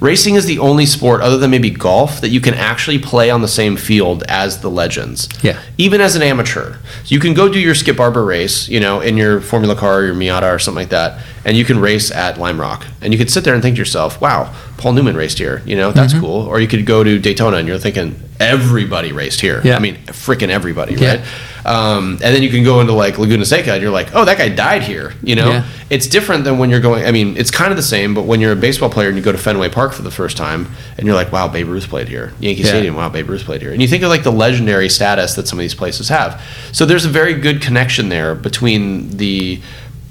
[0.00, 3.42] Racing is the only sport, other than maybe golf, that you can actually play on
[3.42, 5.28] the same field as the legends.
[5.42, 5.60] Yeah.
[5.76, 9.00] Even as an amateur, so you can go do your Skip Barber race, you know,
[9.00, 12.10] in your Formula car or your Miata or something like that, and you can race
[12.12, 15.16] at Lime Rock, and you could sit there and think to yourself, "Wow, Paul Newman
[15.16, 16.24] raced here," you know, that's mm-hmm.
[16.24, 16.46] cool.
[16.46, 19.60] Or you could go to Daytona, and you're thinking everybody raced here.
[19.64, 19.76] Yeah.
[19.76, 21.16] I mean, freaking everybody, Yeah.
[21.16, 21.20] right?
[21.68, 24.38] Um, and then you can go into like Laguna Seca, and you're like, "Oh, that
[24.38, 25.50] guy died here," you know.
[25.50, 25.64] Yeah.
[25.90, 27.04] It's different than when you're going.
[27.04, 29.22] I mean, it's kind of the same, but when you're a baseball player and you
[29.22, 30.66] go to Fenway Park for the first time,
[30.96, 32.68] and you're like, "Wow, Babe Ruth played here." Yankee Yeah.
[32.68, 35.46] Stadium, wow, Babe Ruth played here, and you think of like the legendary status that
[35.46, 36.40] some of these places have.
[36.72, 39.60] So there's a very good connection there between the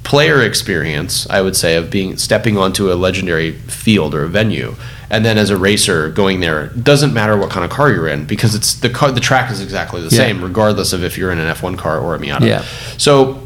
[0.08, 4.76] player experience, I would say, of being stepping onto a legendary field or a venue,
[5.10, 6.68] and then as a racer going there.
[6.68, 9.12] Doesn't matter what kind of car you're in because it's the car.
[9.12, 10.22] The track is exactly the Yeah.
[10.24, 12.48] same, regardless of if you're in an F1 car or a Miata.
[12.48, 12.64] Yeah.
[12.98, 13.44] So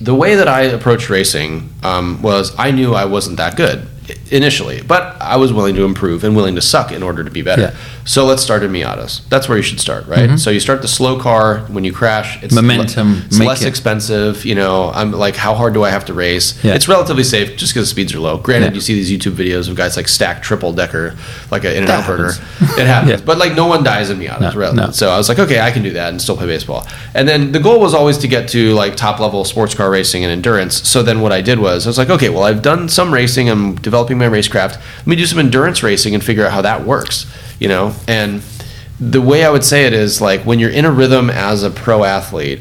[0.00, 3.84] the way that I approached racing um, was I knew I wasn't that good
[4.30, 7.42] initially, but I was willing to improve and willing to suck in order to be
[7.42, 7.62] better.
[7.62, 7.76] Yeah.
[8.04, 9.26] So let's start in Miatas.
[9.28, 10.28] That's where you should start, right?
[10.28, 10.36] Mm-hmm.
[10.36, 11.60] So you start the slow car.
[11.68, 14.44] When you crash, it's Momentum, le- it's less it- expensive.
[14.44, 16.62] You know, I'm like, how hard do I have to race?
[16.62, 16.74] Yeah.
[16.74, 18.36] It's relatively safe just because speeds are low.
[18.38, 18.74] Granted, Yeah.
[18.74, 21.16] you see these YouTube videos of guys like stack triple decker,
[21.50, 22.32] like an in and out burger.
[22.78, 24.40] It happens, but like no one dies in Miatas.
[24.40, 24.76] No, really.
[24.76, 24.90] no.
[24.90, 26.86] So I was like, okay, I can do that and still play baseball.
[27.14, 30.24] And then the goal was always to get to like top level sports car racing
[30.24, 30.86] and endurance.
[30.86, 33.48] So then what I did was I was like, okay, well I've done some racing.
[33.48, 34.72] I'm developing my racecraft.
[34.98, 37.32] Let me do some endurance racing and figure out how that works.
[37.60, 38.42] You know, and
[38.98, 41.70] the way I would say it is like when you're in a rhythm as a
[41.70, 42.60] pro athlete,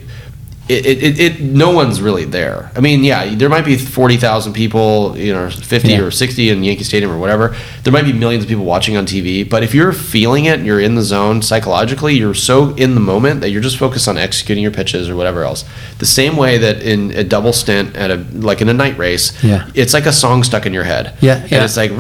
[0.70, 2.72] it, it, it, no one's really there.
[2.74, 6.00] I mean, yeah, there might be forty thousand people, you know, fifty Yeah.
[6.02, 7.54] or sixty in Yankee Stadium or whatever.
[7.84, 10.66] There might be millions of people watching on TV, but if you're feeling it and
[10.66, 14.18] you're in the zone psychologically, you're so in the moment that you're just focused on
[14.18, 15.66] executing your pitches or whatever else.
[16.00, 19.34] The same way that in a double stint at a like in a night race,
[19.44, 19.70] Yeah.
[19.76, 21.14] it's like a song stuck in your head.
[21.20, 21.56] Yeah, yeah.
[21.58, 21.92] and it's like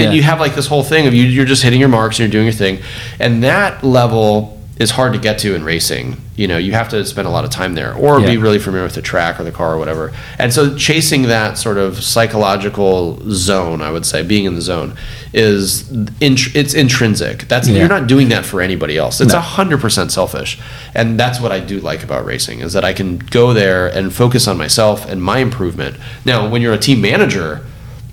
[0.00, 2.24] and you have like this whole thing of you you're just hitting your marks and
[2.24, 2.80] you're doing your thing
[3.18, 6.16] and that level is hard to get to in racing.
[6.36, 8.82] You know you have to spend a lot of time there or be really familiar
[8.84, 10.10] with the track or the car or whatever.
[10.38, 14.96] And so chasing that sort of psychological zone i would say being in the zone
[15.34, 17.46] is int- it's intrinsic.
[17.46, 17.80] That's Yeah.
[17.80, 19.20] you're not doing that for anybody else.
[19.20, 20.58] It's a 100% selfish.
[20.94, 24.12] And that's what i do like about racing is that i can go there and
[24.12, 25.96] focus on myself and my improvement.
[26.24, 27.60] Now when you're a team manager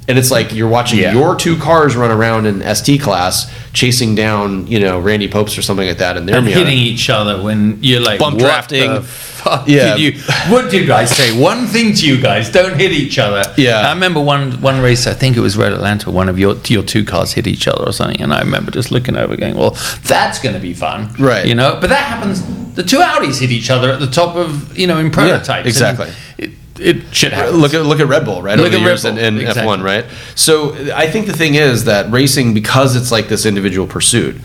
[0.08, 1.14] and it's like you're watching Yeah.
[1.14, 5.62] your two cars run around in ST class, chasing down, you know, Randy Pobst or
[5.62, 9.04] something like that, and they're hitting each other when you're like Bump drafting.
[9.66, 9.96] Yeah.
[9.96, 10.12] did you
[10.50, 13.80] what did I say one thing to you guys don't hit each other Yeah.
[13.88, 16.84] I remember one one race I think it was Road Atlanta one of your your
[16.84, 19.78] two cars hit each other or something and I remember just looking over going well
[20.04, 21.46] that's going to be fun Right.
[21.46, 22.44] you know but that happens
[22.76, 25.68] the two Audis hit each other at the top of you know in prototypes and
[25.68, 26.12] exactly.
[26.38, 28.58] it, it shit happens Look at look at Red Bull, right?
[28.58, 29.64] Look over at the Red Bull, in exactly.
[29.64, 30.06] F1, right?
[30.36, 34.36] So I think the thing is that racing, because it's like this individual pursuit,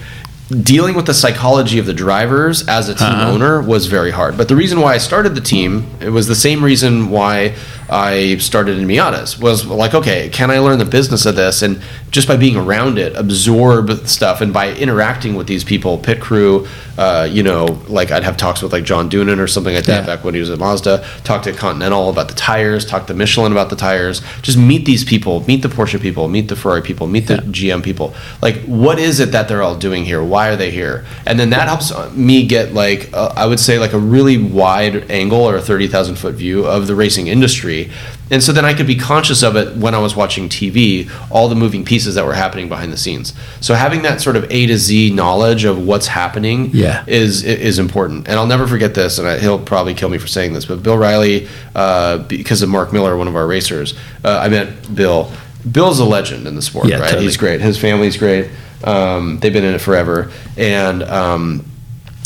[0.63, 3.31] dealing with the psychology of the drivers as a team Uh-huh.
[3.33, 4.37] owner was very hard.
[4.37, 7.55] But the reason why I started the team, it was the same reason why
[7.89, 11.81] I started in Miatas was like, okay, can I learn the business of this and
[12.11, 16.67] just by being around it, absorb stuff and by interacting with these people, pit crew,
[16.99, 20.01] uh, you know, like I'd have talks with like John Doonan or something like that
[20.01, 20.07] Yeah.
[20.17, 23.53] back when he was at Mazda, talk to Continental about the tires, talk to Michelin
[23.53, 27.07] about the tires, just meet these people, meet the Porsche people, meet the Ferrari people,
[27.07, 28.15] meet the GM people.
[28.43, 30.23] Like, what is it that they're all doing here?
[30.23, 31.05] Why are they here?
[31.27, 35.11] And then that helps me get like, uh, I would say like a really wide
[35.11, 37.91] angle or a 30,000 foot view of the racing industry.
[38.31, 41.49] And so then I could be conscious of it when I was watching TV, all
[41.51, 43.35] the moving pieces that were happening behind the scenes.
[43.61, 47.05] So having that sort of A to Z knowledge of what's happening Yeah.
[47.07, 48.29] is is important.
[48.29, 50.83] And I'll never forget this, and I, he'll probably kill me for saying this, but
[50.83, 53.93] Bill Riley, uh, because of Mark Miller, one of our racers,
[54.25, 55.31] uh, I met Bill.
[55.71, 57.05] Bill's a legend in the sport, Yeah, right?
[57.11, 57.25] totally.
[57.25, 57.61] He's great.
[57.61, 58.49] His family's great.
[58.85, 61.03] Um, they've been in it forever, and.
[61.03, 61.67] Um,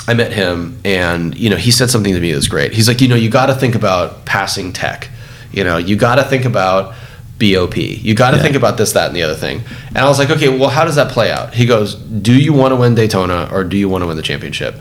[0.08, 2.72] I met him, and you know, he said something to me that was great.
[2.72, 5.08] He's like, you know, you got to think about passing tech.
[5.50, 6.94] You know, you got to think about
[7.40, 7.76] BOP.
[7.76, 8.42] You got to Yeah.
[8.44, 9.62] think about this, that, and the other thing.
[9.88, 11.54] And I was like, okay, well, how does that play out?
[11.54, 14.22] He goes, do you want to win Daytona or do you want to win the
[14.22, 14.76] championship?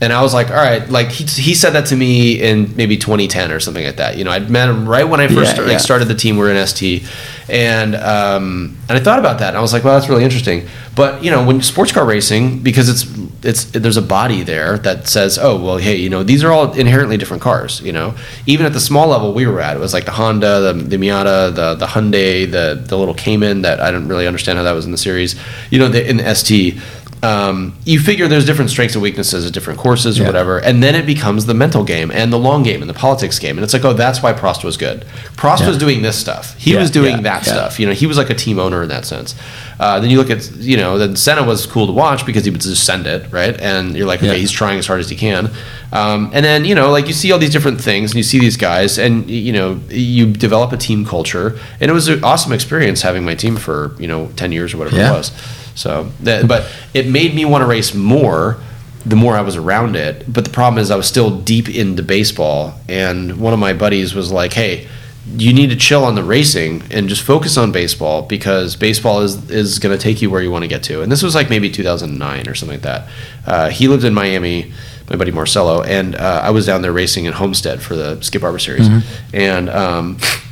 [0.00, 2.96] And I was like, all right, like he, he said that to me in maybe
[2.96, 4.18] 2010 or something like that.
[4.18, 5.78] You know, I'd met him right when I first Yeah, started, yeah.
[5.78, 6.36] started the team.
[6.36, 7.04] We are in ST,
[7.48, 9.48] and um, and I thought about that.
[9.48, 10.66] And I was like, well, that's really interesting.
[10.96, 13.04] But you know, when sports car racing, because it's
[13.44, 16.72] it's there's a body there that says, oh, well, hey, you know, these are all
[16.72, 17.80] inherently different cars.
[17.80, 18.14] You know,
[18.46, 20.96] even at the small level we were at, it was like the Honda, the, the
[20.96, 24.72] Miata, the the Hyundai, the the little Cayman that I didn't really understand how that
[24.72, 25.36] was in the series.
[25.70, 26.80] You know, the, in the ST.
[27.24, 30.28] Um, you figure there's different strengths and weaknesses at different courses or Yeah.
[30.28, 33.38] whatever, and then it becomes the mental game and the long game and the politics
[33.38, 35.04] game, and it's like, oh, that's why Prost was good.
[35.36, 35.68] Prost Yeah.
[35.68, 36.54] was doing this stuff.
[36.58, 37.80] He Yeah, was doing that stuff.
[37.80, 39.34] You know, he was like a team owner in that sense.
[39.80, 42.50] Uh, then you look at, you know, then Senna was cool to watch because he
[42.50, 43.58] would just send it, right?
[43.60, 45.50] And you're like, okay, he's trying as hard as he can.
[45.92, 48.38] Um, and then, you know, like you see all these different things and you see
[48.38, 51.58] these guys and, you know, you develop a team culture.
[51.80, 54.78] And it was an awesome experience having my team for, you know, 10 years or
[54.78, 55.32] whatever it was.
[55.74, 58.58] So, that, but it made me want to race more
[59.06, 60.24] the more I was around it.
[60.32, 62.74] But the problem is, I was still deep into baseball.
[62.88, 64.88] And one of my buddies was like, hey,
[65.36, 69.50] you need to chill on the racing and just focus on baseball because baseball is,
[69.50, 71.02] is going to take you where you want to get to.
[71.02, 73.08] And this was like maybe 2009 or something like that.
[73.46, 74.72] Uh, he lived in Miami,
[75.08, 78.42] my buddy Marcelo, and uh, I was down there racing in Homestead for the Skip
[78.42, 78.86] Barber Series.
[79.32, 80.18] And um,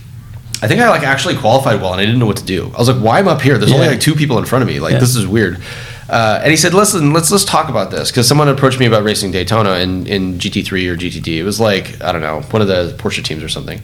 [0.62, 2.70] I think I like actually qualified well, and I didn't know what to do.
[2.74, 3.58] I was like, "Why am I up here?
[3.58, 4.78] There's only like two people in front of me.
[4.78, 4.98] Like Yeah.
[5.00, 5.60] this is weird."
[6.08, 9.02] Uh, and he said, "Listen, let's let's talk about this because someone approached me about
[9.02, 11.38] racing Daytona in, in GT3 or GTD.
[11.38, 13.80] It was like I don't know one of the Porsche teams or something."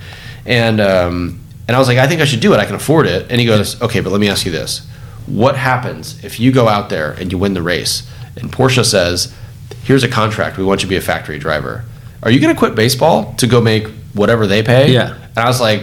[0.46, 2.58] And um, and I was like, "I think I should do it.
[2.58, 4.86] I can afford it." And he goes, "Okay, but let me ask you this:
[5.26, 9.34] What happens if you go out there and you win the race, and Porsche says,
[9.82, 10.58] "Here's a contract.
[10.58, 11.84] We want you to be a factory driver.
[12.22, 15.14] Are you going to quit baseball to go make whatever they pay?" Yeah.
[15.34, 15.82] And I was like,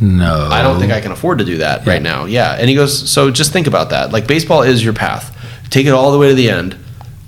[0.00, 1.92] no I don't think I can afford to do that Yeah.
[1.92, 2.24] right now.
[2.24, 2.56] Yeah.
[2.58, 4.12] And he goes, so just think about that.
[4.12, 5.30] Like baseball is your path.
[5.70, 6.76] Take it all the way to the end,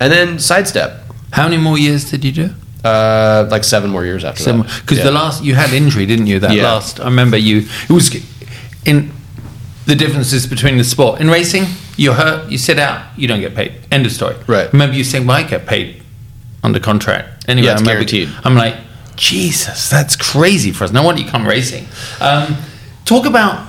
[0.00, 1.00] and then sidestep.
[1.32, 2.50] how many more years did you do
[2.84, 4.62] Uh, like seven more years after that.
[4.82, 5.04] because Yeah.
[5.04, 6.38] the last you had injury, didn't you?
[6.38, 6.64] That Yeah.
[6.74, 7.66] last, I remember you.
[7.88, 8.10] It was
[8.84, 9.10] in
[9.86, 11.66] the differences between the sport in racing.
[11.96, 13.72] You're hurt, you sit out, you don't get paid.
[13.90, 14.36] End of story.
[14.46, 14.70] Right.
[14.72, 16.02] Remember you saying, "Well, I get paid
[16.62, 17.44] under contract.
[17.48, 18.28] Anyway, Yeah, it's I remember- guaranteed.
[18.44, 18.74] I'm like,
[19.16, 20.92] Jesus, that's crazy for us.
[20.92, 21.86] No wonder you come racing.
[22.20, 22.56] Um,
[23.04, 23.68] talk about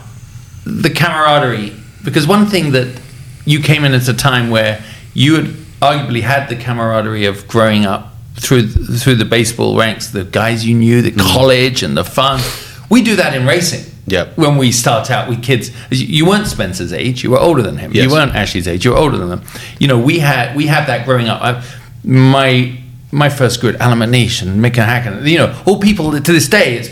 [0.66, 1.74] the camaraderie,
[2.04, 3.00] because one thing that
[3.46, 4.84] you came in at a time where
[5.14, 5.46] you had
[5.82, 10.76] arguably had the camaraderie of growing up through through the baseball ranks, the guys you
[10.76, 12.42] knew, the college and the fun.
[12.90, 13.92] We do that in racing.
[14.08, 14.38] Yep.
[14.38, 17.24] When we start out with kids, you you weren't Spencer's age.
[17.24, 17.92] You were older than him.
[17.92, 18.06] Yes.
[18.06, 18.86] You weren't Ashley's age.
[18.86, 19.44] You were older than them.
[19.80, 21.42] You know, we had we had that growing up.
[21.42, 21.64] I,
[22.04, 22.78] my
[23.16, 25.26] my first group, Allan McNish and Mick Hacken.
[25.28, 26.78] You know, all people to this day.
[26.78, 26.90] It's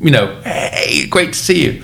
[0.00, 1.82] you know, hey, great to see you.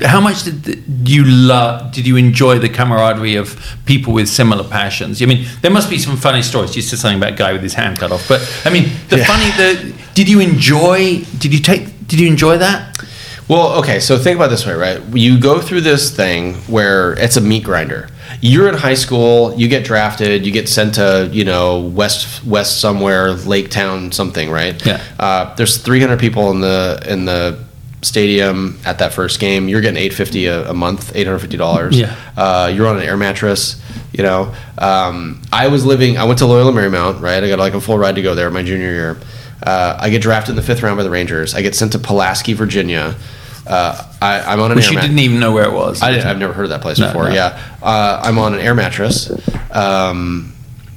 [0.00, 1.92] How much did you love?
[1.92, 5.22] Did you enjoy the camaraderie of people with similar passions?
[5.22, 6.74] I mean, there must be some funny stories.
[6.74, 9.18] You said something about a guy with his hand cut off, but I mean, the
[9.18, 9.24] Yeah.
[9.26, 9.50] funny.
[9.56, 11.22] The did you enjoy?
[11.38, 12.08] Did you take?
[12.08, 12.98] Did you enjoy that?
[13.48, 15.00] Well, okay, so think about it this way, right?
[15.12, 18.08] You go through this thing where it's a meat grinder.
[18.44, 22.80] You're in high school, you get drafted, you get sent to, you know, west west
[22.80, 24.84] somewhere, Lake Town something, right?
[24.84, 25.00] Yeah.
[25.18, 27.64] Uh, there's 300 people in the in the
[28.02, 29.68] stadium at that first game.
[29.68, 31.92] You're getting 850 a, a month, $850.
[31.92, 32.16] Yeah.
[32.36, 33.80] Uh, you're on an air mattress,
[34.12, 34.52] you know.
[34.76, 37.44] Um, I was living I went to Loyola Marymount, right?
[37.44, 39.20] I got like a full ride to go there my junior year.
[39.62, 41.54] Uh, I get drafted in the fifth round by the Rangers.
[41.54, 43.14] I get sent to Pulaski, Virginia.
[43.66, 46.02] Uh, I, I'm on an Which air you mat- didn't even know where it was.
[46.02, 47.28] I didn't, I've never heard of that place No, before.
[47.28, 47.34] no.
[47.34, 49.30] Yeah, uh, I'm on an air mattress.
[49.70, 50.52] Um,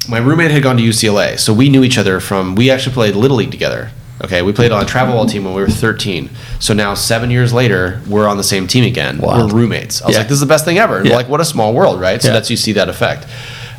[0.10, 2.56] my roommate had gone to UCLA, so we knew each other from.
[2.56, 3.92] We actually played little league together.
[4.24, 6.30] Okay, we played on a travel ball team when we were 13.
[6.60, 9.18] So now seven years later, we're on the same team again.
[9.20, 9.46] Wow.
[9.46, 10.02] We're roommates.
[10.02, 10.20] I was Yeah.
[10.22, 11.06] like, this is the best thing ever.
[11.06, 11.16] Yeah.
[11.16, 12.22] Like, what a small world, right?
[12.22, 12.36] So Yeah.
[12.36, 13.28] that's you see that effect.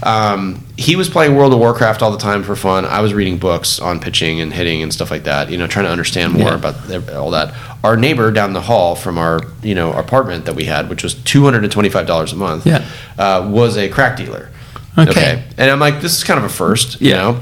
[0.03, 2.85] Um, he was playing World of Warcraft all the time for fun.
[2.85, 5.51] I was reading books on pitching and hitting and stuff like that.
[5.51, 6.55] You know, trying to understand more Yeah.
[6.57, 7.55] about all that.
[7.83, 11.15] Our neighbor down the hall from our you know apartment that we had, which was
[11.15, 12.85] two hundred and twenty five dollars a month, Yeah.
[13.19, 14.51] uh, was a crack dealer.
[14.99, 15.43] Okay.
[15.59, 17.17] and I'm like, this is kind of a first, you Yeah.
[17.17, 17.41] know.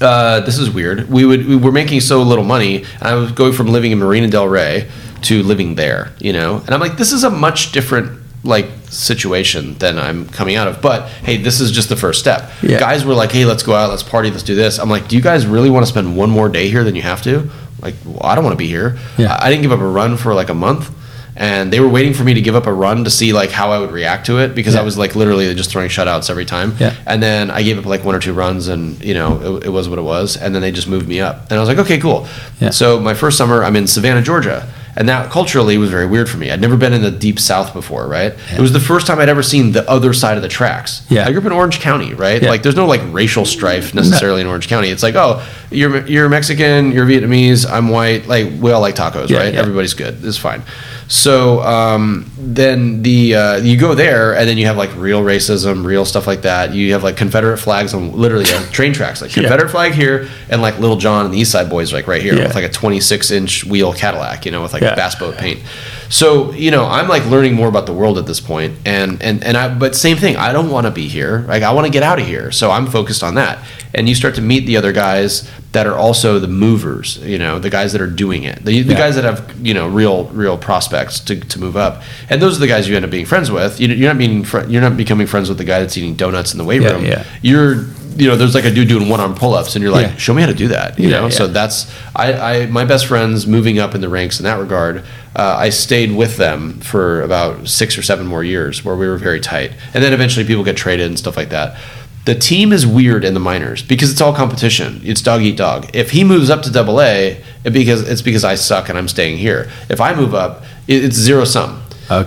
[0.00, 1.08] Uh, this is weird.
[1.10, 3.98] We would we were making so little money, and I was going from living in
[3.98, 4.88] Marina Del Rey
[5.22, 6.62] to living there, you know.
[6.66, 10.80] And I'm like, this is a much different like situation than I'm coming out of.
[10.80, 12.50] But hey, this is just the first step.
[12.62, 12.78] Yeah.
[12.80, 14.78] Guys were like, hey, let's go out, let's party, let's do this.
[14.78, 17.02] I'm like, do you guys really want to spend one more day here than you
[17.02, 17.50] have to?
[17.80, 18.98] Like, well, I don't want to be here.
[19.18, 19.34] Yeah.
[19.40, 20.90] I I didn't give up a run for like a month.
[21.38, 23.70] And they were waiting for me to give up a run to see like how
[23.70, 24.80] I would react to it because Yeah.
[24.80, 26.74] I was like literally just throwing shutouts every time.
[26.80, 26.94] Yeah.
[27.06, 29.68] And then I gave up like one or two runs, and you know it, it
[29.68, 30.38] was what it was.
[30.38, 32.26] And then they just moved me up, and I was like, okay, cool.
[32.58, 32.70] Yeah.
[32.70, 34.66] So my first summer, I'm in Savannah, Georgia,
[34.96, 36.50] and that culturally was very weird for me.
[36.50, 38.32] I'd never been in the deep South before, right?
[38.52, 41.04] It was the first time I'd ever seen the other side of the tracks.
[41.10, 41.26] Yeah.
[41.26, 42.42] I grew up in Orange County, right?
[42.42, 42.48] Yeah.
[42.48, 44.88] Like there's no like racial strife necessarily in Orange County.
[44.88, 48.26] It's like, oh, you're you're Mexican, you're Vietnamese, I'm white.
[48.26, 49.54] Like we all like tacos, Yeah, right?
[49.54, 49.60] yeah.
[49.60, 50.24] Everybody's good.
[50.24, 50.62] It's fine.
[51.08, 55.84] So um, then the uh, you go there, and then you have like real racism,
[55.84, 56.74] real stuff like that.
[56.74, 59.42] You have like Confederate flags on literally on train tracks, like Yeah.
[59.44, 62.34] Confederate flag here, and like Lil Jon and the East Side Boys like right here
[62.34, 62.44] Yeah.
[62.46, 64.96] with like a 26 inch wheel Cadillac, you know, with like Yeah.
[64.96, 65.60] bass boat paint.
[66.08, 69.42] So you know, I'm like learning more about the world at this point, and and
[69.44, 69.74] and I.
[69.74, 71.44] But same thing, I don't want to be here.
[71.48, 72.52] Like I want to get out of here.
[72.52, 73.58] So I'm focused on that.
[73.94, 77.16] And you start to meet the other guys that are also the movers.
[77.18, 78.64] You know, the guys that are doing it.
[78.64, 78.98] The, the Yeah.
[78.98, 82.02] guys that have you know real real prospects to, to move up.
[82.30, 83.80] And those are the guys you end up being friends with.
[83.80, 86.52] You, you're not being fr- you're not becoming friends with the guy that's eating donuts
[86.52, 87.04] in the weight Yeah, room.
[87.04, 87.24] yeah.
[87.42, 87.86] You're
[88.16, 90.16] you know, there's like a dude doing one arm pull ups, and you're like, Yeah.
[90.16, 90.98] show me how to do that.
[90.98, 94.38] You Yeah, know, so that's I, I my best friends moving up in the ranks
[94.40, 95.04] in that regard.
[95.34, 99.18] Uh, I stayed with them for about six or seven more years, where we were
[99.18, 101.78] very tight, and then eventually people get traded and stuff like that.
[102.24, 105.00] The team is weird in the minors because it's all competition.
[105.04, 105.88] It's dog eat dog.
[105.94, 109.06] If he moves up to double A, it because it's because I suck and I'm
[109.06, 109.70] staying here.
[109.88, 111.82] If I move up, it, it's zero sum.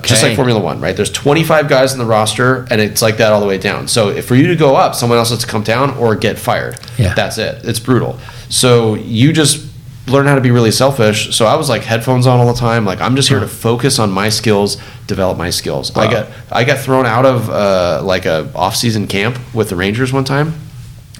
[0.07, 0.95] Just like Formula One, right?
[0.95, 3.87] There's 25 guys in the roster, and it's like that all the way down.
[3.87, 6.37] So if for you to go up, someone else has to come down or get
[6.37, 6.77] fired.
[6.97, 7.13] Yeah.
[7.13, 7.63] That's it.
[7.65, 8.19] It's brutal.
[8.49, 9.65] So you just
[10.07, 11.35] learn how to be really selfish.
[11.35, 12.83] So I was like headphones on all the time.
[12.85, 14.77] Like I'm just here to focus on my skills,
[15.07, 15.95] develop my skills.
[15.95, 19.75] I got I got thrown out of uh, like a off season camp with the
[19.75, 20.53] Rangers one time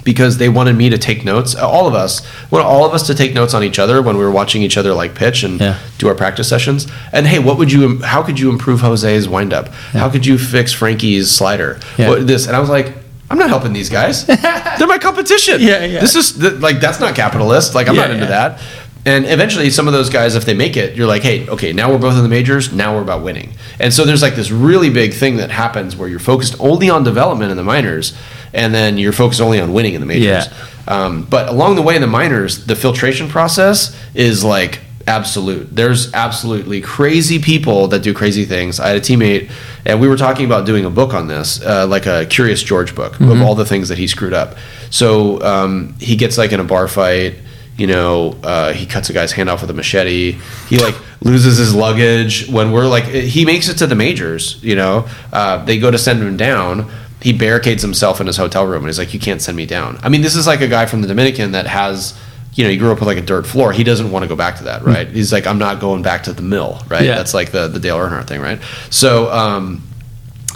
[0.03, 1.55] because they wanted me to take notes.
[1.55, 2.21] All of us,
[2.51, 4.77] want all of us to take notes on each other when we were watching each
[4.77, 5.77] other like pitch and Yeah.
[5.97, 6.87] do our practice sessions.
[7.13, 8.01] And hey, what would you?
[8.01, 9.67] How could you improve Jose's windup?
[9.93, 11.79] How could you fix Frankie's slider?
[11.97, 12.09] Yeah.
[12.09, 12.93] What, this and I was like.
[13.31, 14.25] I'm not helping these guys.
[14.79, 15.61] They're my competition.
[15.61, 15.99] Yeah, yeah.
[15.99, 17.75] This is like that's not capitalist.
[17.75, 18.29] Like I'm Yeah, not into yeah.
[18.49, 18.61] that.
[19.05, 21.91] And eventually, some of those guys, if they make it, you're like, hey, okay, now
[21.91, 22.73] we're both in the majors.
[22.73, 23.53] Now we're about winning.
[23.79, 27.03] And so there's like this really big thing that happens where you're focused only on
[27.03, 28.17] development in the minors,
[28.53, 30.47] and then you're focused only on winning in the majors.
[30.47, 30.53] Yeah.
[30.87, 35.75] Um, but along the way in the minors, the filtration process is like absolute.
[35.75, 38.79] There's absolutely crazy people that do crazy things.
[38.79, 39.51] I had a teammate,
[39.85, 42.95] and we were talking about doing a book on this, uh, like a Curious George
[42.95, 44.55] book of all the things that he screwed up.
[44.91, 47.35] So um, he gets like in a bar fight.
[47.77, 50.37] You know, uh, he cuts a guy's hand off with a machete.
[50.67, 54.61] He like loses his luggage when we're like he makes it to the majors.
[54.61, 56.91] You know, uh, they go to send him down.
[57.21, 59.99] He barricades himself in his hotel room and he's like, "You can't send me down."
[60.03, 62.17] I mean, this is like a guy from the Dominican that has
[62.53, 63.71] you know, he grew up with like a dirt floor.
[63.71, 65.07] He doesn't want to go back to that, right?
[65.07, 67.05] He's like, I'm not going back to the mill, right?
[67.05, 67.15] Yeah.
[67.15, 68.59] That's like the the Dale Earnhardt thing, right?
[68.89, 69.83] So, um,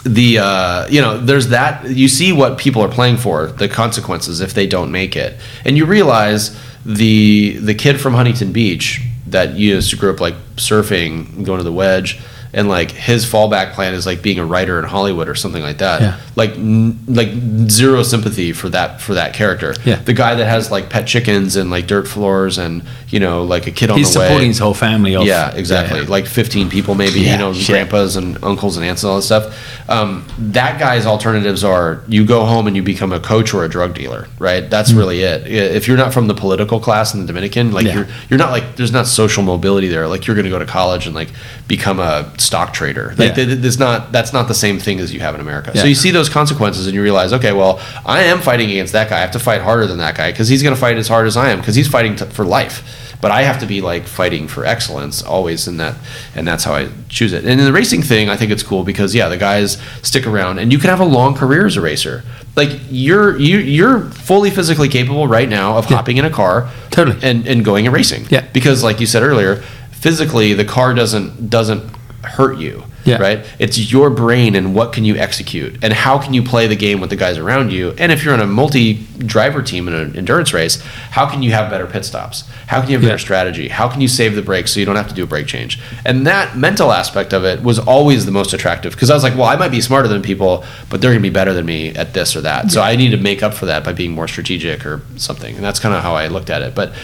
[0.04, 1.88] the uh, you know, there's that.
[1.88, 5.78] You see what people are playing for, the consequences if they don't make it, and
[5.78, 11.44] you realize the the kid from Huntington Beach that used to grew up like surfing,
[11.44, 12.20] going to the wedge.
[12.54, 15.78] And like his fallback plan is like being a writer in Hollywood or something like
[15.78, 16.00] that.
[16.00, 16.20] Yeah.
[16.36, 17.28] Like n- like
[17.70, 19.74] zero sympathy for that for that character.
[19.84, 19.96] Yeah.
[19.96, 23.66] The guy that has like pet chickens and like dirt floors and you know like
[23.66, 24.24] a kid on He's the way.
[24.26, 25.12] He's supporting his whole family.
[25.12, 26.00] Yeah, exactly.
[26.00, 26.06] Yeah.
[26.08, 27.68] Like 15 people, maybe, Yeah, you know, shit.
[27.68, 29.90] grandpas and uncles and aunts and all that stuff.
[29.90, 33.68] Um, that guy's alternatives are you go home and you become a coach or a
[33.68, 34.68] drug dealer, right?
[34.70, 35.46] That's really it.
[35.46, 37.86] If you're not from the political class in the Dominican, like.
[37.86, 37.94] Yeah.
[37.94, 40.08] you're, you're not like, there's not social mobility there.
[40.08, 41.28] Like you're going to go to college and like
[41.68, 43.08] become a stock trader.
[43.16, 43.34] Like Yeah.
[43.34, 45.76] th- th- there's not, that's not the same thing as you have in America.
[45.76, 49.10] So you see those consequences and you realize, okay, well, I am fighting against that
[49.10, 49.18] guy.
[49.18, 51.26] I have to fight harder than that guy because he's going to fight as hard
[51.26, 54.02] as I am because he's fighting t- for life but I have to be like
[54.06, 55.94] fighting for excellence always in that,
[56.34, 57.44] and that's how I choose it.
[57.46, 60.58] And in the racing thing, I think it's cool because yeah, the guys stick around,
[60.58, 62.22] and you can have a long career as a racer.
[62.54, 67.16] Like you're you you're fully physically capable right now of hopping in a car, Totally.
[67.22, 68.26] and and going and racing.
[68.28, 68.44] Yeah.
[68.52, 71.82] because like you said earlier, physically the car doesn't doesn't
[72.24, 72.84] hurt you.
[73.04, 73.18] Yeah.
[73.18, 73.44] Right.
[73.58, 77.00] It's your brain and what can you execute and how can you play the game
[77.02, 77.90] with the guys around you.
[77.98, 81.68] And if you're in a multi-driver team in an endurance race, how can you have
[81.70, 82.44] better pit stops?
[82.66, 83.18] How can you have better Yeah.
[83.18, 83.68] strategy?
[83.68, 85.78] How can you save the brakes so you don't have to do a brake change?
[86.06, 89.34] And that mental aspect of it was always the most attractive because I was like,
[89.36, 91.90] well, I might be smarter than people, but they're going to be better than me
[91.90, 92.70] at this or that.
[92.72, 95.54] So I need to make up for that by being more strategic or something.
[95.56, 96.74] And that's kind of how I looked at it.
[96.74, 96.94] But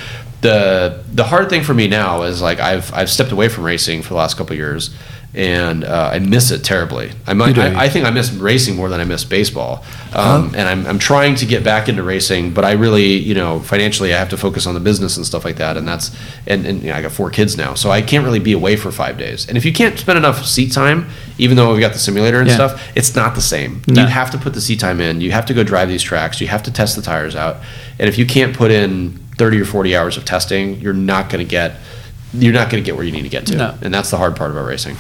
[0.41, 4.03] the the hard thing for me now is like I've I've stepped away from racing
[4.03, 4.91] for the last couple of years,
[5.34, 7.12] and uh, I miss it terribly.
[7.26, 7.59] I might.
[7.59, 9.84] I, I think I miss racing more than I miss baseball,
[10.14, 13.61] um, and I'm I'm trying to get back into racing, but I really you know
[13.61, 16.11] financially I have to focus on the business and stuff like that, and that's
[16.47, 18.76] and and you know, I got four kids now, so I can't really be away
[18.76, 19.47] for five days.
[19.47, 22.49] And if you can't spend enough seat time, even though we've got the simulator and
[22.49, 22.55] Yeah.
[22.55, 23.82] stuff, it's not the same.
[23.86, 24.03] No.
[24.03, 25.20] You have to put the seat time in.
[25.20, 26.41] You have to go drive these tracks.
[26.41, 27.59] You have to test the tires out.
[27.99, 31.43] And if you can't put in 30 or 40 hours of testing, you're not going
[31.43, 31.76] to get
[32.34, 33.57] you're not going to get where you need to get to.
[33.57, 33.78] No.
[33.80, 34.97] And that's the hard part about racing.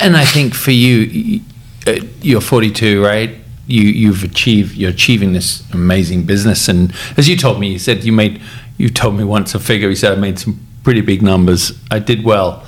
[0.00, 1.40] And I think for you,
[1.86, 3.30] uh, you're 42, right?
[3.66, 8.04] You you've achieved you're achieving this amazing business, and as you told me, you said
[8.04, 8.40] you made
[8.76, 9.88] you told me once a figure.
[9.88, 11.72] You said I made some pretty big numbers.
[11.90, 12.66] I did well,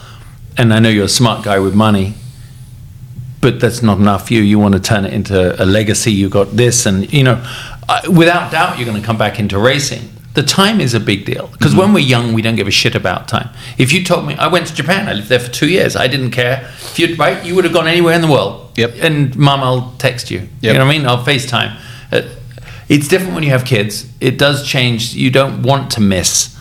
[0.56, 2.14] and I know you're a smart guy with money.
[3.42, 4.42] But that's not enough for you.
[4.42, 6.12] You want to turn it into a legacy.
[6.12, 7.42] You got this, and you know,
[7.88, 10.19] uh, without doubt, you're going to come back into racing.
[10.34, 12.94] The time is a big deal because when we're young, we don't give a shit
[12.94, 13.48] about time.
[13.78, 16.06] If you told me I went to Japan, I lived there for two years, I
[16.06, 16.60] didn't care.
[16.92, 18.70] If you'd right, you would have gone anywhere in the world.
[18.76, 18.94] Yep.
[19.00, 20.48] And mum, I'll text you.
[20.60, 21.06] You know what I mean?
[21.06, 21.76] I'll FaceTime.
[22.12, 22.22] Uh,
[22.88, 24.06] It's different when you have kids.
[24.20, 25.14] It does change.
[25.14, 26.56] You don't want to miss.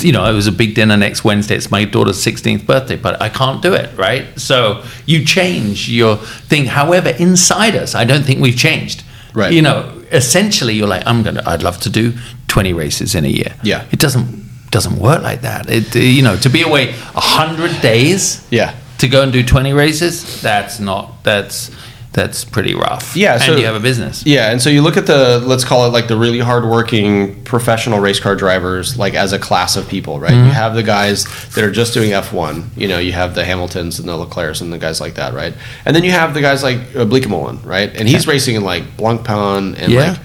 [0.00, 1.54] You know, it was a big dinner next Wednesday.
[1.56, 4.26] It's my daughter's 16th birthday, but I can't do it, right?
[4.38, 6.66] So you change your thing.
[6.66, 9.04] However, inside us, I don't think we've changed.
[9.34, 9.52] Right.
[9.52, 11.42] You know, essentially, you're like, I'm gonna.
[11.46, 12.12] I'd love to do
[12.48, 13.54] 20 races in a year.
[13.62, 13.86] Yeah.
[13.90, 15.68] It doesn't doesn't work like that.
[15.68, 18.46] It you know to be away hundred days.
[18.50, 18.74] Yeah.
[18.98, 21.70] To go and do 20 races, that's not that's
[22.12, 23.16] that's pretty rough.
[23.16, 24.24] Yeah, and so- you have a business.
[24.26, 28.00] Yeah, and so you look at the let's call it like the really hardworking professional
[28.00, 30.32] race car drivers, like as a class of people, right?
[30.34, 32.70] You have the guys that are just doing F one.
[32.76, 35.54] You know, you have the Hamiltons and the Leclercs and the guys like that, right?
[35.86, 37.90] And then you have the guys like uh, Bleekemolen, right?
[37.96, 40.10] And he's racing in like Blancpain and Yeah.
[40.10, 40.18] like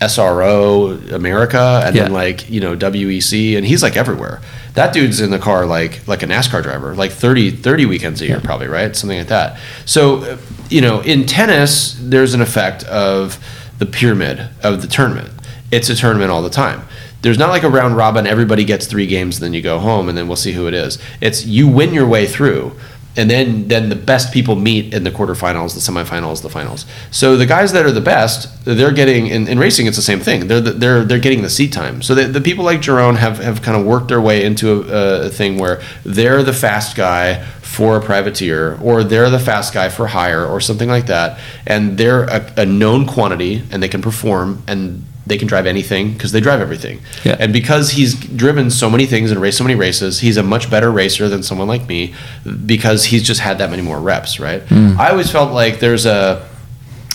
[0.00, 4.40] SRO America, and then like you know WEC, and he's like everywhere.
[4.74, 8.26] That dude's in the car like like a NASCAR driver, like 30, 30 weekends a
[8.26, 8.94] year, probably, right?
[8.96, 9.58] Something like that.
[9.84, 10.36] So,
[10.74, 13.38] you know, in tennis, there's an effect of
[13.78, 15.30] the pyramid of the tournament.
[15.70, 16.82] It's a tournament all the time.
[17.22, 20.18] There's not like a round robin, everybody gets three games, then you go home, and
[20.18, 20.98] then we'll see who it is.
[21.20, 22.72] It's you win your way through
[23.16, 26.84] and then then the best people meet in the quarterfinals, the semifinals, the finals.
[27.10, 29.86] So the guys that are the best, they're getting in, in racing.
[29.86, 30.48] It's the same thing.
[30.48, 32.02] They're the, they're they're getting the seat time.
[32.02, 35.26] So the, the people like Jeroen have have kind of worked their way into a,
[35.26, 37.44] a thing where they're the fast guy
[37.74, 41.98] for a privateer, or they're the fast guy for hire, or something like that, and
[41.98, 45.04] they're a, a known quantity, and they can perform and.
[45.26, 47.00] They can drive anything because they drive everything.
[47.24, 47.36] Yeah.
[47.40, 50.68] And because he's driven so many things and raced so many races, he's a much
[50.70, 52.12] better racer than someone like me
[52.66, 54.60] because he's just had that many more reps, right?
[54.64, 55.00] Hmm.
[55.00, 56.46] I always felt like there's a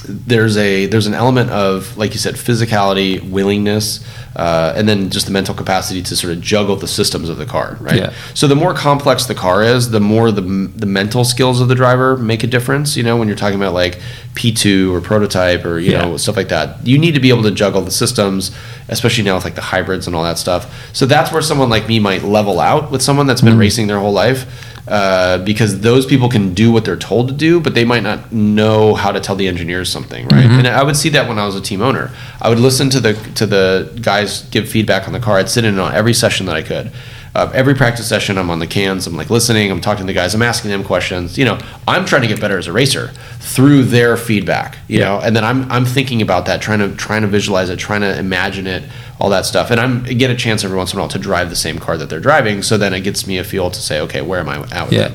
[0.09, 4.03] there's a there's an element of like you said physicality, willingness,
[4.35, 7.45] uh, and then just the mental capacity to sort of juggle the systems of the
[7.45, 7.95] car, right?
[7.97, 8.13] Yeah.
[8.33, 11.75] So the more complex the car is, the more the the mental skills of the
[11.75, 12.97] driver make a difference.
[12.97, 13.99] You know, when you're talking about like
[14.35, 16.01] P2 or prototype or you Yeah.
[16.05, 18.51] know stuff like that, you need to be able to juggle the systems,
[18.87, 20.89] especially now with like the hybrids and all that stuff.
[20.93, 23.99] So that's where someone like me might level out with someone that's been racing their
[23.99, 24.45] whole life.
[24.89, 28.31] Uh, because those people can do what they're told to do, but they might not
[28.31, 30.45] know how to tell the engineers something, right?
[30.57, 32.09] And I would see that when I was a team owner.
[32.41, 35.37] I would listen to the to the guys give feedback on the car.
[35.37, 36.91] I'd sit in on every session that I could.
[37.35, 39.05] Uh, every practice session, I'm on the cans.
[39.05, 39.69] I'm like listening.
[39.69, 40.33] I'm talking to the guys.
[40.33, 41.37] I'm asking them questions.
[41.37, 44.79] You know, I'm trying to get better as a racer through their feedback.
[44.87, 47.77] You know, and then I'm I'm thinking about that, trying to trying to visualize it,
[47.77, 48.83] trying to imagine it,
[49.19, 49.69] all that stuff.
[49.69, 51.77] And I'm I get a chance every once in a while to drive the same
[51.77, 52.61] car that they're driving.
[52.63, 54.93] So then it gets me a feel to say, okay, where am I at with
[54.93, 55.11] Yeah.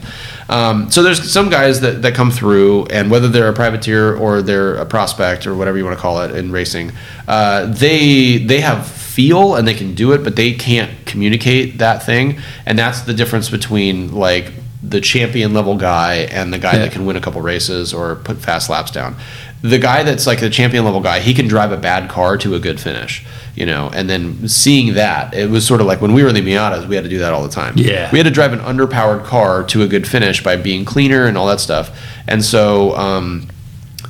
[0.49, 4.43] Um, so there's some guys that, that come through, and whether they're a privateer or
[4.43, 6.93] they're a prospect or whatever you want to call it in racing,
[7.27, 12.03] uh, they they have feel and they can do it, but they can't communicate that
[12.05, 14.53] thing, and that's the difference between like
[14.83, 16.79] the champion level guy and the guy Yeah.
[16.81, 19.17] that can win a couple races or put fast laps down.
[19.63, 22.55] The guy that's like the champion level guy, he can drive a bad car to
[22.55, 23.25] a good finish,
[23.55, 23.91] you know.
[23.95, 26.87] And then seeing that, it was sort of like when we were in the Miatas,
[26.87, 27.75] we had to do that all the time.
[27.77, 28.11] Yeah.
[28.11, 31.37] we had to drive an underpowered car to a good finish by being cleaner and
[31.39, 31.99] all that stuff.
[32.27, 33.49] And so um,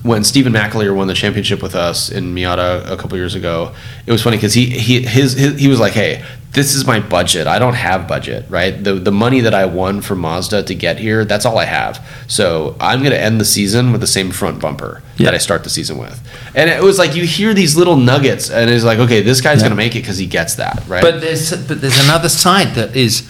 [0.02, 3.74] when Stevan McAleer won the championship with us in Miata a couple years ago,
[4.06, 6.22] it was funny because he he his, his he was like, "Hey,
[6.54, 7.46] this is my budget.
[7.46, 8.82] I don't have budget, right?
[8.82, 11.98] The the money that I won from Mazda to get here, that's all I have.
[12.28, 15.26] So I'm going to end the season with the same front bumper Yeah.
[15.26, 16.20] that I start the season with."
[16.54, 19.58] And it was like you hear these little nuggets, and it's like, okay, this guy's
[19.58, 19.62] Yeah.
[19.68, 21.02] going to make it because he gets that, right?
[21.02, 23.22] But there's but there's another side that is.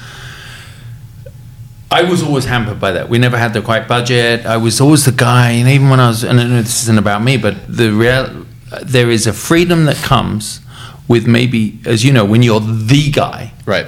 [1.91, 3.09] I was always hampered by that.
[3.09, 4.47] We never had the quite budget.
[4.47, 6.99] I was always the guy, and even when I was, and I know this isn't
[6.99, 8.47] about me, but the real,
[8.83, 10.61] there is a freedom that comes
[11.09, 13.87] with maybe, as you know, when you're the guy right,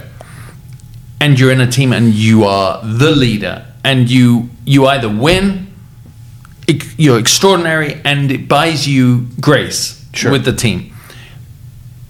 [1.20, 5.66] and you're in a team and you are the leader, and you you either win,
[6.96, 10.32] you're extraordinary, and it buys you grace Sure.
[10.32, 10.92] with the team.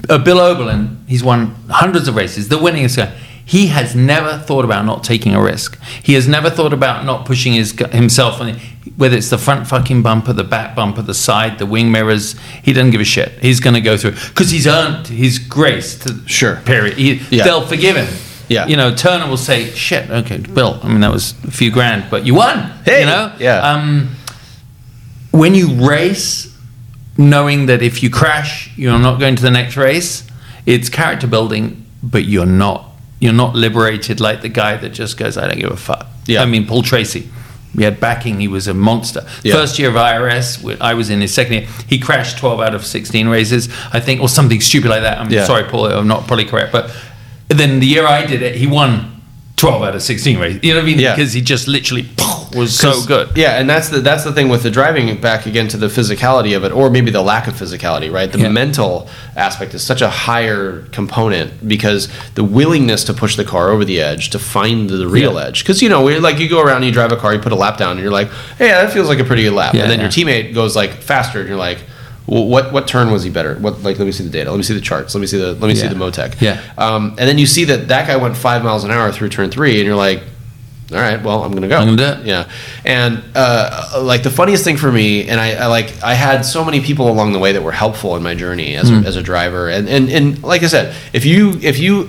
[0.09, 3.13] Uh, Bill Auberlen, he's won hundreds of races, the winningest guy.
[3.49, 5.81] He has never thought about not taking a risk.
[6.03, 8.57] He has never thought about not pushing his himself on it,
[8.97, 12.35] whether it's the front fucking bumper, the back bumper, the side, the wing mirrors.
[12.65, 13.31] He doesn't give a shit.
[13.41, 15.97] He's going to go through because he's earned his grace.
[16.01, 16.57] To, Sure.
[16.65, 16.99] Period.
[16.99, 17.45] He, Yeah.
[17.45, 18.09] They'll forgive him.
[18.49, 18.67] Yeah.
[18.67, 20.81] You know, Turner will say, "Shit, okay, Bill.
[20.83, 23.01] I mean, that was a few grand, but you won." Hey!
[23.01, 23.33] You know.
[23.39, 23.59] Yeah.
[23.59, 24.17] Um,
[25.31, 26.53] when you race,
[27.17, 30.25] knowing that if you crash, you're not going to the next race,
[30.65, 32.86] it's character building, but you're not.
[33.19, 36.43] You're not liberated like the guy that just goes, "I don't give a fuck." Yeah.
[36.43, 37.29] I mean, Paul Tracy.
[37.75, 38.41] We had backing.
[38.41, 39.27] He was a monster.
[39.43, 39.53] Yeah.
[39.55, 41.67] First year of IRS, I was in his second year.
[41.87, 45.19] He crashed 12 out of 16 races, I think, or something stupid like that.
[45.19, 45.45] I'm Yeah.
[45.45, 46.73] sorry, Paul, I'm not probably correct.
[46.73, 46.91] But
[47.49, 49.16] then the year I did it, he won
[49.57, 50.61] 12 out of 16 races.
[50.63, 50.99] You know what I mean?
[50.99, 51.15] Yeah.
[51.17, 52.07] Because he just literally
[52.55, 53.37] was so good.
[53.37, 56.55] Yeah, and that's the that's the thing with the driving back again to the physicality
[56.57, 58.31] of it, or maybe the lack of physicality, right?
[58.31, 58.49] The Yeah.
[58.51, 63.85] mental aspect is such a higher component because the willingness to push the car over
[63.85, 65.47] the edge to find the real Yeah.
[65.47, 65.61] edge.
[65.65, 67.53] Because you know, we're like you go around, and you drive a car, you put
[67.53, 69.83] a lap down, and you're like, hey, that feels like a pretty good lap, Yeah,
[69.83, 71.79] and then your teammate goes like faster, and you're like.
[72.27, 73.55] Well, what what turn was he better?
[73.57, 74.51] What like let me see the data.
[74.51, 75.15] Let me see the charts.
[75.15, 76.41] Let me see the let me see the Motec.
[76.41, 76.61] Yeah.
[76.77, 79.51] Um, and then you see that that guy went five miles an hour through turn
[79.51, 80.23] three, and you're like,
[80.93, 81.77] all right, well, I'm gonna go.
[81.79, 82.27] I'm gonna do it.
[82.27, 82.49] Yeah,
[82.85, 86.65] and uh, like the funniest thing for me, and I, I like I had so
[86.65, 88.97] many people along the way that were helpful in my journey as, Hmm.
[89.05, 92.09] a, as a driver, and, and and like I said, if you if you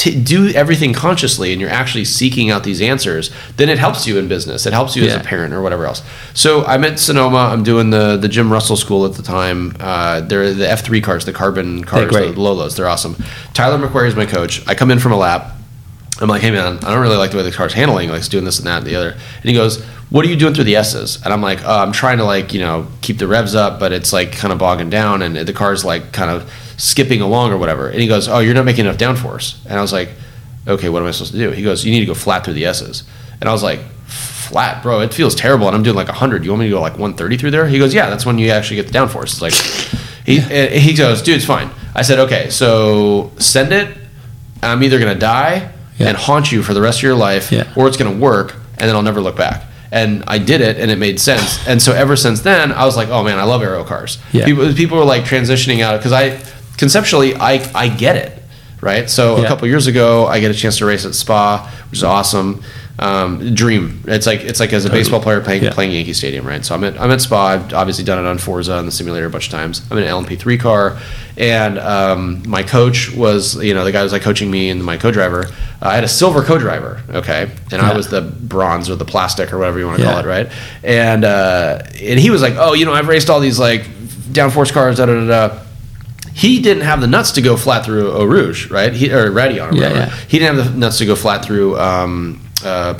[0.00, 4.18] t- do everything consciously and you're actually seeking out these answers, then it helps you
[4.18, 4.64] in business.
[4.64, 6.02] It helps you as a parent or whatever else.
[6.32, 7.36] So I'm at Sonoma.
[7.52, 9.76] I'm doing the the Jim Russell School at the time.
[9.78, 12.76] Uh, they're the F3 cars, the carbon cars, the Lolos.
[12.76, 13.14] They're awesome.
[13.52, 14.66] Tyler McQuarrie is my coach.
[14.66, 15.52] I come in from a lap.
[16.22, 18.28] I'm like, hey man, I don't really like the way the car's handling, like it's
[18.28, 19.12] doing this and that and the other.
[19.12, 21.22] And he goes, what are you doing through the S's?
[21.24, 23.92] And I'm like, oh, I'm trying to like, you know, keep the revs up, but
[23.92, 26.50] it's like kind of bogging down and the car's like kind of
[26.80, 27.88] skipping along or whatever.
[27.88, 29.56] And he goes, oh, you're not making enough downforce.
[29.66, 30.10] And I was like,
[30.66, 31.50] okay, what am I supposed to do?
[31.50, 33.04] He goes, you need to go flat through the S's.
[33.40, 35.66] And I was like, flat, bro, it feels terrible.
[35.66, 36.44] And I'm doing like 100.
[36.44, 37.66] You want me to go like 130 through there?
[37.68, 39.24] He goes, yeah, that's when you actually get the downforce.
[39.24, 39.52] It's like,
[40.26, 41.70] he, he goes, dude, it's fine.
[41.94, 43.96] I said, okay, so send it.
[44.62, 46.08] I'm either going to die Yeah.
[46.08, 47.72] and haunt you for the rest of your life, Yeah.
[47.76, 49.64] or it's going to work, and then I'll never look back.
[49.92, 51.66] And I did it, and it made sense.
[51.66, 54.18] And so ever since then, I was like, oh man, I love aero cars.
[54.32, 54.44] Yeah.
[54.44, 56.38] People, people were like transitioning out because I
[56.80, 58.42] conceptually I I get it,
[58.80, 59.08] right?
[59.08, 62.04] So a couple years ago, I get a chance to race at Spa, which is
[62.04, 62.62] awesome.
[62.98, 64.02] um, dream.
[64.06, 65.72] It's like it's like as a baseball player playing Yeah.
[65.72, 66.62] playing Yankee Stadium, right?
[66.62, 67.46] So I'm at I'm at Spa.
[67.46, 69.80] I've obviously done it on Forza and the simulator a bunch of times.
[69.90, 70.98] I'm in an LMP3 car,
[71.38, 74.98] and um, my coach was you know the guy was like coaching me and my
[74.98, 75.46] co-driver.
[75.80, 79.50] Uh, I had a silver co-driver, okay, and I was the bronze or the plastic
[79.54, 80.10] or whatever you want to Yeah.
[80.12, 80.48] call it, right?
[80.84, 83.84] And uh, and he was like, oh, you know, I've raced all these like
[84.38, 85.26] downforce cars, da da da.
[85.48, 85.58] da
[86.40, 88.92] he didn't have the nuts to go flat through Eau Rouge, right?
[88.92, 89.96] He, or Raidillon, or Yeah, whatever.
[89.98, 90.14] yeah.
[90.28, 92.94] He didn't have the nuts to go flat through um, uh.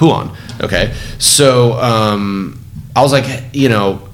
[0.62, 2.58] Okay, so um,
[2.94, 4.08] I was like, you know,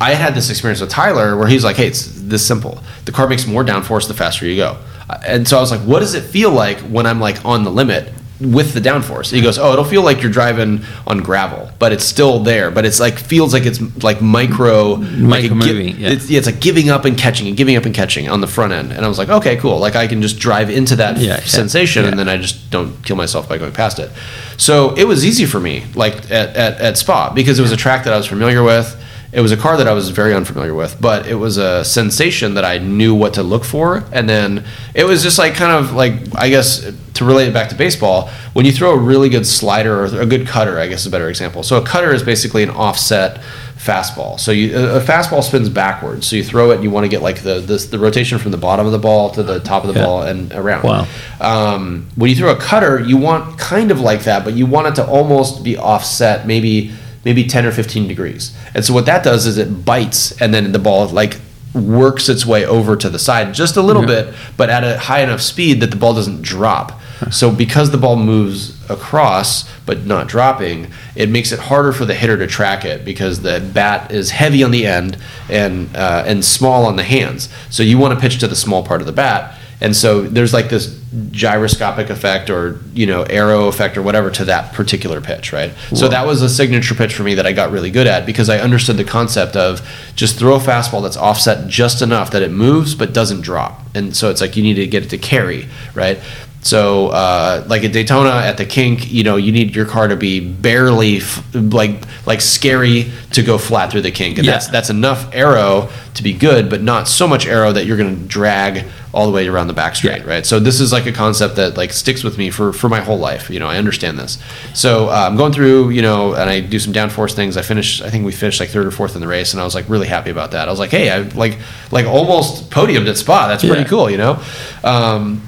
[0.00, 2.82] I had this experience with Tyler where he's like, hey, it's this simple.
[3.06, 4.76] The car makes more downforce the faster you go.
[5.08, 7.64] Uh, And so I was like, what does it feel like when I'm like on
[7.64, 9.30] the limit with the downforce?
[9.30, 12.70] He goes, oh, it'll feel like you're driving on gravel, but it's still there.
[12.70, 16.10] But it's like feels like it's like micro, like Micro gi- moving, yeah.
[16.10, 18.46] It's, yeah, it's like giving up and catching and giving up and catching on the
[18.46, 18.92] front end.
[18.92, 19.78] And I was like, okay, cool.
[19.78, 23.04] Like I can just drive into that Yeah, f- sensation, and then I just don't
[23.04, 24.10] kill myself by going past it.
[24.56, 27.76] So it was easy for me, like at, at, at Spa, because it was a
[27.76, 28.96] track that I was familiar with.
[29.32, 32.54] It was a car that I was very unfamiliar with, but it was a sensation
[32.54, 34.02] that I knew what to look for.
[34.12, 37.68] And then it was just like kind of like, I guess, to relate it back
[37.68, 41.00] to baseball, when you throw a really good slider or a good cutter, I guess
[41.02, 41.62] is a better example.
[41.62, 43.40] So a cutter is basically an offset
[43.76, 44.38] fastball.
[44.38, 46.26] So you, a fastball spins backwards.
[46.26, 48.50] So you throw it, and you want to get like the, the the rotation from
[48.50, 50.06] the bottom of the ball to the top of the Yeah.
[50.06, 50.82] ball and around.
[50.82, 51.06] Wow.
[51.40, 54.88] Um, when you throw a cutter, you want kind of like that, but you want
[54.88, 56.92] it to almost be offset, maybe
[57.24, 58.56] maybe 10 or 15 degrees.
[58.74, 61.38] And so what that does is it bites, and then the ball like
[61.74, 64.22] works its way over to the side just a little Yeah.
[64.22, 67.00] bit, but at a high enough speed that the ball doesn't drop.
[67.30, 72.14] So because the ball moves across but not dropping, it makes it harder for the
[72.14, 75.18] hitter to track it because the bat is heavy on the end
[75.50, 77.50] and uh, and small on the hands.
[77.68, 79.54] So you want to pitch to the small part of the bat.
[79.80, 80.98] And so there's like this
[81.30, 85.72] gyroscopic effect or, you know, aero effect or whatever to that particular pitch, right?
[85.94, 88.48] So that was a signature pitch for me that I got really good at because
[88.48, 92.50] I understood the concept of just throw a fastball that's offset just enough that it
[92.50, 93.80] moves but doesn't drop.
[93.94, 96.18] And so it's like you need to get it to carry, right?
[96.62, 100.16] So, uh, like at Daytona at the kink, you know, you need your car to
[100.16, 104.52] be barely f- like like scary to go flat through the kink, and Yeah.
[104.52, 108.14] that's that's enough aero to be good, but not so much aero that you're going
[108.14, 110.28] to drag all the way around the back straight, Yeah.
[110.28, 110.44] right?
[110.46, 113.18] So this is like a concept that like sticks with me for for my whole
[113.18, 113.48] life.
[113.48, 114.36] You know, I understand this.
[114.74, 117.56] So uh, I'm going through, you know, and I do some downforce things.
[117.56, 119.64] I finished, I think we finished like third or fourth in the race, and I
[119.64, 120.68] was like really happy about that.
[120.68, 121.56] I was like, hey, I like
[121.90, 123.48] like almost podiumed at Spa.
[123.48, 123.88] That's pretty Yeah.
[123.88, 124.42] cool, you know.
[124.84, 125.40] Um,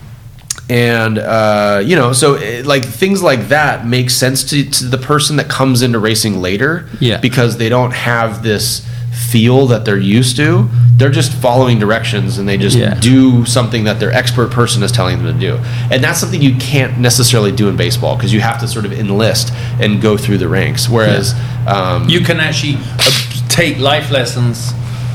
[0.72, 4.96] and uh, you know so it, like things like that make sense to, to the
[4.98, 7.18] person that comes into racing later Yeah.
[7.20, 8.86] because they don't have this
[9.30, 12.94] feel that they're used to they're just following directions and they just Yeah.
[13.00, 15.54] do something that their expert person is telling them to do
[15.90, 18.92] and that's something you can't necessarily do in baseball because you have to sort of
[18.92, 21.34] enlist and go through the ranks whereas
[21.66, 23.10] um, you can actually uh,
[23.48, 24.72] take life lessons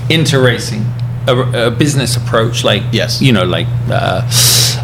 [0.10, 0.86] into racing
[1.28, 3.22] a, a business approach like Yes.
[3.22, 4.22] you know like uh,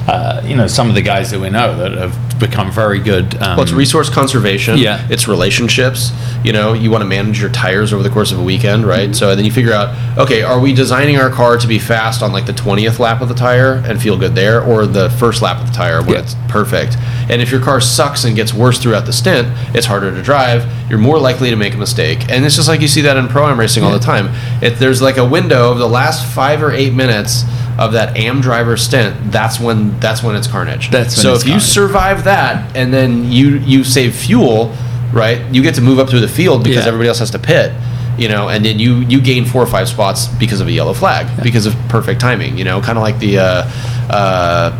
[0.07, 3.35] uh, you know some of the guys that we know that have become very good
[3.35, 4.77] um, Well, it's resource conservation.
[4.77, 5.05] Yeah.
[5.09, 6.11] It's relationships.
[6.43, 9.05] You know, you want to manage your tires over the course of a weekend, right?
[9.09, 9.13] Mm-hmm.
[9.13, 12.33] So then you figure out, okay, are we designing our car to be fast on
[12.33, 15.61] like the 20th lap of the tire and feel good there, or the first lap
[15.61, 16.19] of the tire when Yeah.
[16.19, 16.97] it's perfect?
[17.29, 20.65] And if your car sucks and gets worse throughout the stint, it's harder to drive.
[20.89, 22.29] You're more likely to make a mistake.
[22.29, 24.29] And it's just like you see that in pro am racing all the time.
[24.61, 27.43] If there's like a window of the last five or eight minutes
[27.77, 30.91] of that am driver stint, that's when that's when it's carnage.
[30.91, 31.63] That's so if you carnage.
[31.67, 34.75] survive that and then you you save fuel
[35.11, 36.87] right you get to move up through the field because Yeah.
[36.87, 37.71] everybody else has to pit
[38.17, 40.93] you know and then you you gain four or five spots because of a yellow
[40.93, 43.69] flag because of perfect timing you know kind of like the uh,
[44.09, 44.71] uh,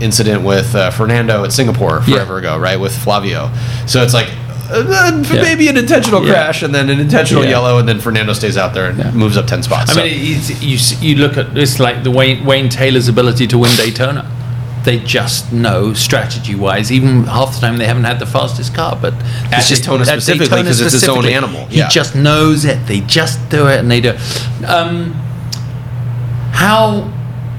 [0.00, 2.16] incident with uh, fernando at singapore Yeah.
[2.16, 3.50] forever ago right with flavio
[3.86, 4.28] so it's like
[4.70, 5.42] uh, Yeah.
[5.42, 6.32] maybe an intentional Yeah.
[6.32, 7.50] crash and then an intentional Yeah.
[7.50, 9.10] yellow and then fernando stays out there and Yeah.
[9.12, 12.10] moves up 10 spots I So- mean, it's, you you look at it's like the
[12.10, 14.24] Wayne Wayne Taylor's ability to win Daytona.
[14.84, 16.92] They just know strategy wise.
[16.92, 19.14] Even half the time they haven't had the fastest car, but
[19.50, 21.66] At just- Daytona at specifically, Daytona 'cause it's its own specifically, animal.
[21.68, 22.78] He just knows it.
[22.86, 24.10] They just do it, and they do.
[24.10, 24.18] it.
[24.64, 25.14] Um,
[26.52, 27.08] how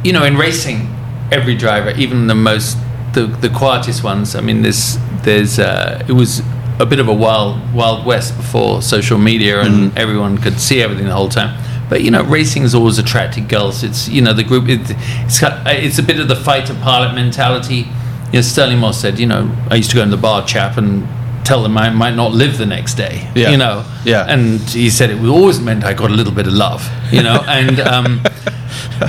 [0.04, 0.88] you know in racing,
[1.32, 2.78] every driver, even the most
[3.14, 4.36] the the quietest ones.
[4.36, 6.42] I mean, there's there's uh, it was
[6.80, 9.98] a bit of a wild wild west before social media and Mm-hmm.
[9.98, 11.58] everyone could see everything the whole time.
[11.90, 13.84] But you know, racing has always attracted girls.
[13.84, 14.68] It's you know the group.
[14.70, 14.82] It,
[15.26, 17.86] it's got, it's a bit of the fighter pilot mentality.
[18.32, 20.78] You know, Stirling Moss said, you know, I used to go in the bar chap
[20.78, 21.08] and
[21.45, 23.32] tell them I might not live the next day.
[23.36, 23.52] Yeah.
[23.52, 23.86] You know.
[24.04, 24.26] Yeah.
[24.28, 26.86] And he said it always meant I got a little bit of love.
[27.10, 28.22] You know, and um,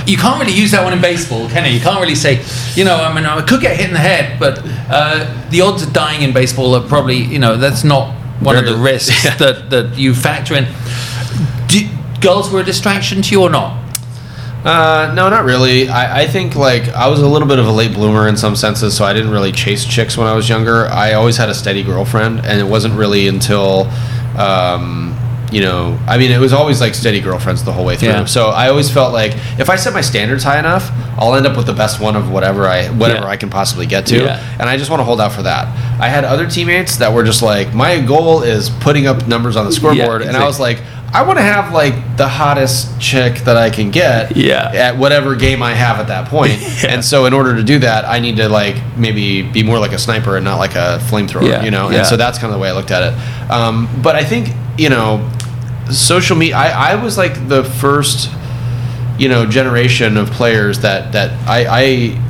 [0.05, 1.71] you can't really use that one in baseball, can you?
[1.71, 2.43] You can't really say,
[2.75, 4.59] you know, I mean, I could get hit in the head, but
[4.89, 8.65] uh, the odds of dying in baseball are probably, you know, that's not one of
[8.65, 9.35] the risks yeah.
[9.37, 10.65] that, that you factor in.
[11.67, 11.87] Do,
[12.21, 13.77] girls were a distraction to you or not?
[14.63, 15.87] Uh, no, not really.
[15.87, 18.57] I, I think like I was a little bit of a late bloomer in some
[18.57, 20.87] senses, so I didn't really chase chicks when I was younger.
[20.87, 23.89] I always had a steady girlfriend, and it wasn't really until,
[24.37, 25.15] um,
[25.51, 28.09] you know, I mean, it was always like steady girlfriends the whole way through.
[28.09, 28.25] Yeah.
[28.25, 31.57] So I always felt like if I set my standards high enough, I'll end up
[31.57, 33.29] with the best one of whatever I whatever Yeah.
[33.33, 34.55] I can possibly get to, Yeah.
[34.59, 35.67] and I just want to hold out for that.
[35.99, 39.65] I had other teammates that were just like, my goal is putting up numbers on
[39.65, 40.79] the scoreboard, and I was like.
[41.11, 44.69] I want to have like the hottest chick that I can get Yeah.
[44.71, 46.61] at whatever game I have at that point.
[46.87, 49.91] And so in order to do that, I need to like maybe be more like
[49.91, 51.89] a sniper and not like a flamethrower, Yeah, you know?
[51.89, 51.97] yeah.
[51.97, 53.49] And so that's kind of the way I looked at it.
[53.51, 55.27] Um, but I think, you know,
[55.91, 58.29] social media, I, I was like the first,
[59.17, 61.65] you know, generation of players that, that I,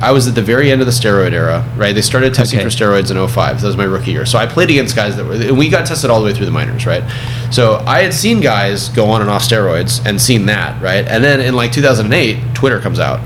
[0.00, 1.94] I, I was at the very end of the steroid era, right?
[1.94, 2.68] They started testing Okay.
[2.68, 3.60] for steroids in 05.
[3.60, 4.26] That was my rookie year.
[4.26, 6.46] So I played against guys that were, and we got tested all the way through
[6.46, 7.04] the minors, right?
[7.52, 11.06] So I had seen guys go on and off steroids and seen that, right?
[11.06, 13.20] And then in like 2008, Twitter comes out.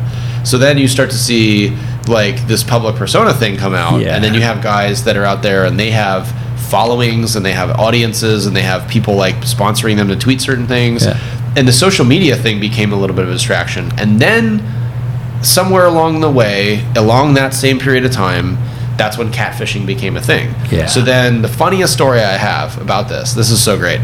[0.46, 1.74] So then you start to see
[2.06, 4.14] like this public persona thing come out, Yeah.
[4.14, 6.30] and then you have guys that are out there and they have
[6.74, 10.66] followings and they have audiences and they have people like sponsoring them to tweet certain
[10.66, 11.06] things.
[11.06, 11.16] Yeah.
[11.56, 13.92] And the social media thing became a little bit of a distraction.
[13.96, 14.60] And then
[15.40, 18.56] somewhere along the way, along that same period of time,
[18.96, 20.52] that's when catfishing became a thing.
[20.68, 20.86] Yeah.
[20.86, 24.00] So then the funniest story I have about this, this is so great.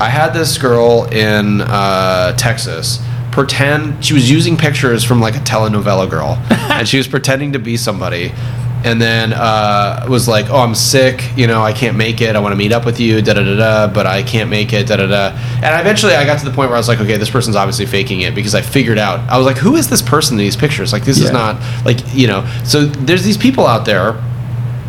[0.00, 3.00] I had this girl in uh, Texas
[3.32, 7.58] pretend she was using pictures from like a telenovela girl, and she was pretending to
[7.58, 8.32] be somebody.
[8.84, 11.24] And then uh, was like, "Oh, I'm sick.
[11.36, 12.36] You know, I can't make it.
[12.36, 13.22] I want to meet up with you.
[13.22, 13.86] Da da da da.
[13.92, 14.86] But I can't make it.
[14.86, 15.28] Da da da."
[15.62, 17.86] And eventually, I got to the point where I was like, "Okay, this person's obviously
[17.86, 19.20] faking it," because I figured out.
[19.30, 20.92] I was like, "Who is this person in these pictures?
[20.92, 21.24] Like, this Yeah.
[21.26, 21.56] is not
[21.86, 24.16] like you know." So there's these people out there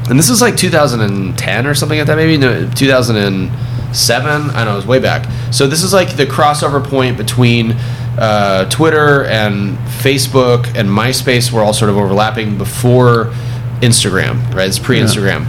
[0.08, 4.32] and this was like 2010 or something like that, maybe no, 2007.
[4.32, 5.28] I don't know, it was way back.
[5.52, 7.72] So this is like the crossover point between
[8.18, 13.34] uh, Twitter and Facebook and MySpace were all sort of overlapping before
[13.82, 14.68] Instagram, right?
[14.68, 15.46] It's pre-Instagram,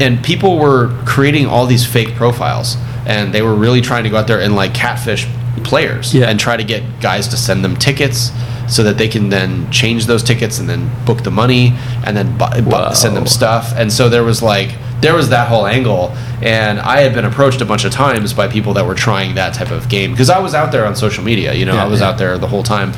[0.00, 2.76] and people were creating all these fake profiles,
[3.06, 5.26] and they were really trying to go out there and like catfish
[5.62, 6.26] players Yeah.
[6.28, 8.30] and try to get guys to send them tickets
[8.68, 11.74] so that they can then change those tickets and then book the money
[12.04, 13.72] and then bu- bu- send them stuff.
[13.76, 16.10] And so there was like there was that whole angle,
[16.42, 19.52] and I had been approached a bunch of times by people that were trying that
[19.54, 21.52] type of game because I was out there on social media.
[21.52, 22.08] You know, Yeah, I was yeah.
[22.08, 22.92] out there the whole time,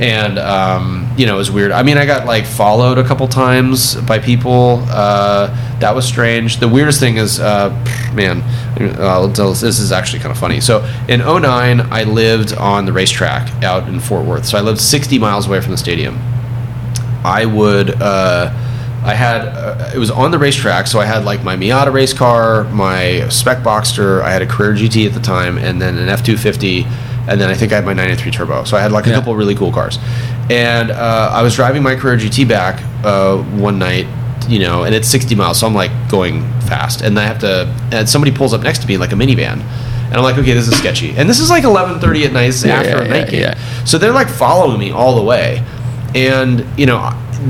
[0.00, 1.70] and um, you know it was weird.
[1.70, 4.84] I mean, I got like followed a couple times by people.
[4.88, 5.48] Uh,
[5.78, 6.58] that was strange.
[6.58, 7.70] The weirdest thing is, uh,
[8.14, 8.42] man,
[8.98, 10.60] uh, this is actually kind of funny.
[10.60, 14.46] So in 09, I lived on the racetrack out in Fort Worth.
[14.46, 16.18] So I lived 60 miles away from the stadium.
[17.24, 18.00] I would.
[18.00, 18.52] Uh,
[19.04, 22.12] I had uh, it was on the racetrack, so I had like my Miata race
[22.12, 24.22] car, my spec Boxster.
[24.22, 26.84] I had a Carrera GT at the time, and then an F two fifty,
[27.28, 28.64] and then I think I had my 93 Turbo.
[28.64, 29.16] So I had like a Yeah.
[29.16, 29.98] couple really cool cars,
[30.50, 34.06] and uh, I was driving my Carrera GT back uh, one night,
[34.48, 37.66] you know, and it's 60 miles, so I'm like going fast, and I have to,
[37.90, 39.60] and somebody pulls up next to me like a minivan.
[40.06, 41.16] And I'm like, okay, this is sketchy.
[41.16, 42.46] And this is like 11:30 at night.
[42.48, 43.40] This is Yeah, after yeah, a night game.
[43.40, 43.84] yeah.
[43.86, 45.64] So they're like following me all the way.
[46.14, 46.98] And, you know,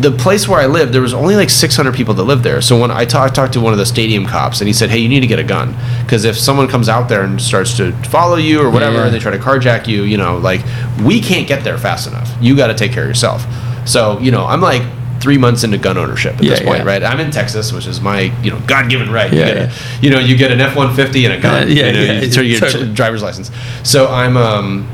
[0.01, 2.61] the place where I lived, there was only like 600 people that lived there.
[2.61, 4.99] So when I ta- talked to one of the stadium cops and he said, hey,
[4.99, 5.75] you need to get a gun.
[6.03, 9.05] Because if someone comes out there and starts to follow you or whatever Yeah.
[9.07, 10.63] and they try to carjack you, you know, like,
[11.05, 12.31] we can't get there fast enough.
[12.41, 13.45] You got to take care of yourself.
[13.87, 14.83] So, you know, I'm like,
[15.21, 16.85] Three months into gun ownership at Yeah, this point, yeah.
[16.85, 17.05] right?
[17.05, 19.33] I'm in Texas, which is my, you know, God-given right.
[19.33, 19.57] Yeah, you, get.
[19.57, 21.63] A, you know, you get an F-150 and a gun.
[21.63, 23.53] Uh, yeah, you know, yeah, you, so you get a driver's license.
[23.85, 24.91] So I'm, um,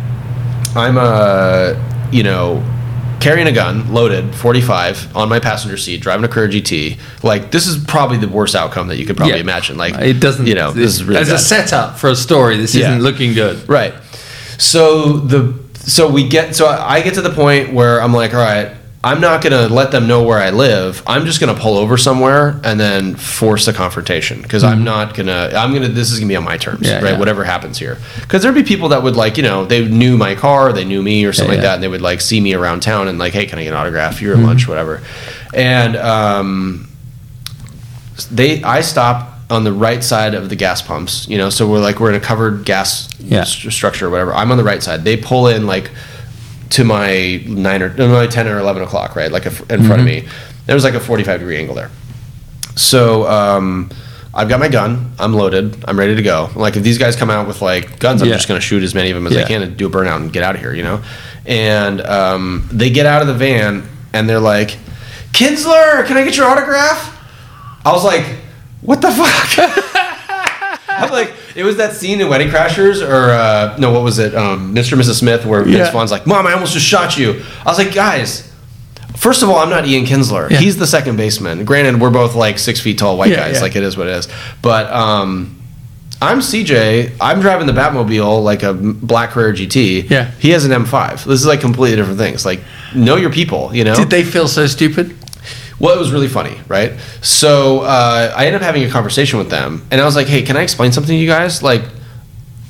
[0.77, 2.63] I'm, uh, you know,
[3.21, 6.99] carrying a gun, loaded, 45, on my passenger seat, driving a Carrera GT.
[7.23, 9.41] Like, this is probably the worst outcome that you could probably Yeah.
[9.43, 9.77] imagine.
[9.77, 10.47] Like, it doesn't.
[10.47, 12.57] you know, this is really as a setup for a story.
[12.57, 12.89] This Yeah.
[12.89, 13.69] isn't looking good.
[13.69, 13.95] Right.
[14.59, 15.55] So the
[15.87, 18.71] so we get so I get to the point where I'm like, all right,
[19.09, 21.03] I'm not gonna let them know where I live.
[21.07, 25.51] I'm just gonna pull over somewhere and then force a confrontation because I'm not gonna.
[25.55, 25.89] I'm gonna.
[25.89, 26.87] This is gonna be on my terms, Mm-hmm.
[26.87, 27.13] Yeah, right?
[27.13, 27.19] yeah.
[27.19, 30.35] Whatever happens here, because there'd be people that would like, you know, they knew my
[30.35, 32.55] car, they knew me or something Yeah, like that, and they would like see me
[32.55, 34.21] around town and like, hey, can I get an autograph?
[34.21, 34.45] You're Mm-hmm.
[34.45, 35.03] at lunch, whatever.
[35.55, 36.89] And um,
[38.31, 41.79] they I stop on the right side of the gas pumps you know so we're
[41.79, 45.05] like we're in a covered gas st- structure or whatever i'm on the right side
[45.05, 45.91] they pull in like
[46.71, 50.01] to my 9 or no, my 10 or 11 o'clock right like a, in front
[50.01, 50.27] of me
[50.67, 51.91] there was like a 45 degree angle there
[52.77, 53.91] so um,
[54.33, 55.11] I've got my gun.
[55.19, 55.85] I'm loaded.
[55.89, 56.49] I'm ready to go.
[56.55, 58.35] Like if these guys come out with like guns, I'm Yeah.
[58.35, 60.17] just going to shoot as many of them as I can and do a burnout
[60.17, 60.73] and get out of here.
[60.73, 61.03] You know.
[61.45, 63.83] And um, they get out of the van
[64.13, 64.79] and they're like,
[65.33, 67.17] "Kinsler, can I get your autograph?"
[67.85, 68.25] I was like,
[68.81, 69.59] "What the fuck?"
[70.89, 74.35] I'm like, it was that scene in Wedding Crashers, or uh, no, what was it?
[74.35, 74.93] Um, Mr.
[74.93, 75.19] and Mrs.
[75.19, 75.91] Smith, where Vince Yeah.
[75.93, 78.45] Vaughn's like, "Mom, I almost just shot you." I was like, guys.
[79.17, 80.49] First of all, I'm not Ian Kinsler.
[80.49, 80.59] Yeah.
[80.59, 81.65] He's the second baseman.
[81.65, 83.57] Granted, we're both like six feet tall white Yeah, guys.
[83.57, 83.63] yeah.
[83.63, 84.29] Like it is what it is.
[84.63, 85.61] But um,
[86.23, 87.17] I'm CJ.
[87.21, 90.09] I'm driving the Batmobile like a black Carrera GT.
[90.09, 90.31] Yeah.
[90.39, 91.25] He has an M5.
[91.25, 92.47] This is like completely different things.
[92.47, 92.61] Like
[92.95, 93.75] know your people.
[93.75, 93.97] You know.
[93.97, 95.17] Did they feel so stupid?
[95.81, 96.93] Well, it was really funny, right?
[97.23, 100.43] So uh, I ended up having a conversation with them, and I was like, "Hey,
[100.43, 101.63] can I explain something to you guys?
[101.63, 101.83] Like,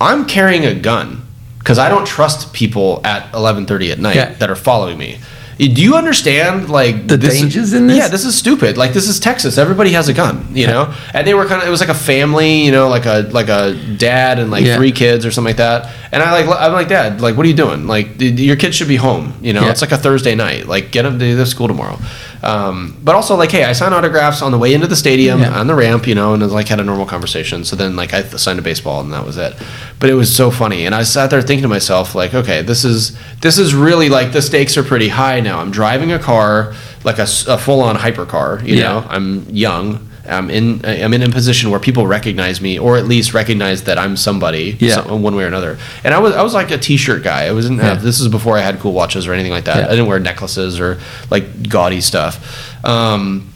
[0.01, 1.23] I'm carrying a gun
[1.59, 4.33] because I don't trust people at 11:30 at night Yeah.
[4.35, 5.19] that are following me.
[5.59, 7.97] Do you understand like The this is- dangers in this?
[7.97, 8.77] Yeah, this is stupid.
[8.79, 9.59] Like this is Texas.
[9.59, 10.95] Everybody has a gun, you know.
[11.13, 13.49] And they were kind of it was like a family, you know, like a like
[13.49, 14.77] a dad and like Yeah.
[14.77, 15.91] three kids or something like that.
[16.13, 17.89] And I like I'm like, Dad, like, what are you doing?
[17.89, 19.33] Like, your kids should be home.
[19.43, 19.71] You know, Yeah.
[19.73, 20.69] it's like a Thursday night.
[20.69, 21.99] Like, get them to the school tomorrow.
[22.43, 25.59] Um, but also, like, hey, I signed autographs on the way into the stadium Yeah.
[25.59, 27.65] on the ramp, you know, and it, like had a normal conversation.
[27.65, 29.55] So then, like, I signed a baseball, and that was it.
[29.99, 32.85] But it was so funny, and I sat there thinking to myself, like, okay, this
[32.85, 35.59] is this is really like the stakes are pretty high now.
[35.61, 36.75] I'm driving a car,
[37.05, 38.65] like a, full on hypercar.
[38.67, 38.83] You Yeah.
[38.85, 40.08] know, I'm young.
[40.29, 43.99] I'm in I'm in a position where people recognize me, or at least recognize that
[43.99, 44.97] I'm somebody, Yeah.
[45.05, 45.79] some- one way or another.
[46.05, 47.45] And I was I was like a t-shirt guy.
[47.47, 47.79] I wasn't.
[47.79, 47.95] Yeah.
[47.95, 49.77] this is before I had cool watches or anything like that.
[49.79, 49.87] Yeah.
[49.87, 50.99] I didn't wear necklaces or
[51.31, 52.85] like gaudy stuff.
[52.85, 53.53] Um,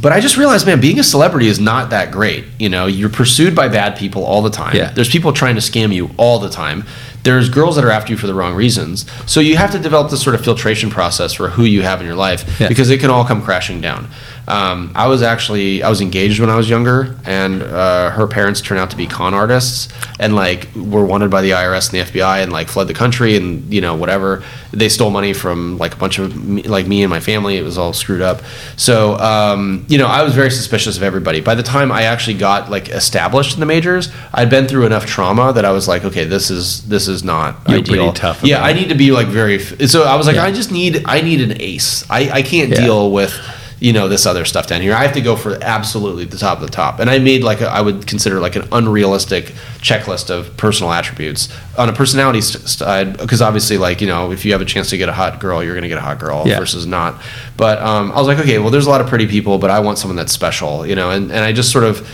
[0.00, 2.44] but I just realized, man, being a celebrity is not that great.
[2.58, 4.76] You know, you're pursued by bad people all the time.
[4.76, 4.90] Yeah.
[4.90, 6.84] There's people trying to scam you all the time.
[7.26, 9.04] There's girls that are after you for the wrong reasons.
[9.26, 12.06] So you have to develop this sort of filtration process for who you have in
[12.06, 12.68] your life Yeah.
[12.68, 14.06] because it can all come crashing down.
[14.48, 18.60] Um, I was actually I was engaged when I was younger, and uh, her parents
[18.60, 19.88] turned out to be con artists,
[20.20, 23.36] and like were wanted by the IRS and the FBI, and like fled the country,
[23.36, 24.44] and you know whatever.
[24.72, 27.56] They stole money from like a bunch of me, like me and my family.
[27.56, 28.42] It was all screwed up.
[28.76, 31.40] So um, you know I was very suspicious of everybody.
[31.40, 35.06] By the time I actually got like established in the majors, I'd been through enough
[35.06, 37.96] trauma that I was like, okay, this is this is not You're ideal.
[38.04, 39.56] pretty tough Yeah, I need to be like very.
[39.56, 40.44] f- So I was like, Yeah.
[40.44, 42.04] I just need I need an ace.
[42.10, 42.80] I I can't Yeah.
[42.84, 43.32] deal with
[43.78, 44.94] you know this other stuff down here.
[44.94, 46.98] I have to go for absolutely the top of the top.
[46.98, 49.52] And I made like a, I would consider like an unrealistic
[49.82, 54.52] checklist of personal attributes on a personality side because obviously like you know if you
[54.52, 56.58] have a chance to get a hot girl, you're gonna get a hot girl Yeah.
[56.58, 57.20] versus not.
[57.58, 59.80] But um, I was like, okay, well, there's a lot of pretty people, but I
[59.80, 61.10] want someone that's special, you know.
[61.10, 62.08] And and I just sort of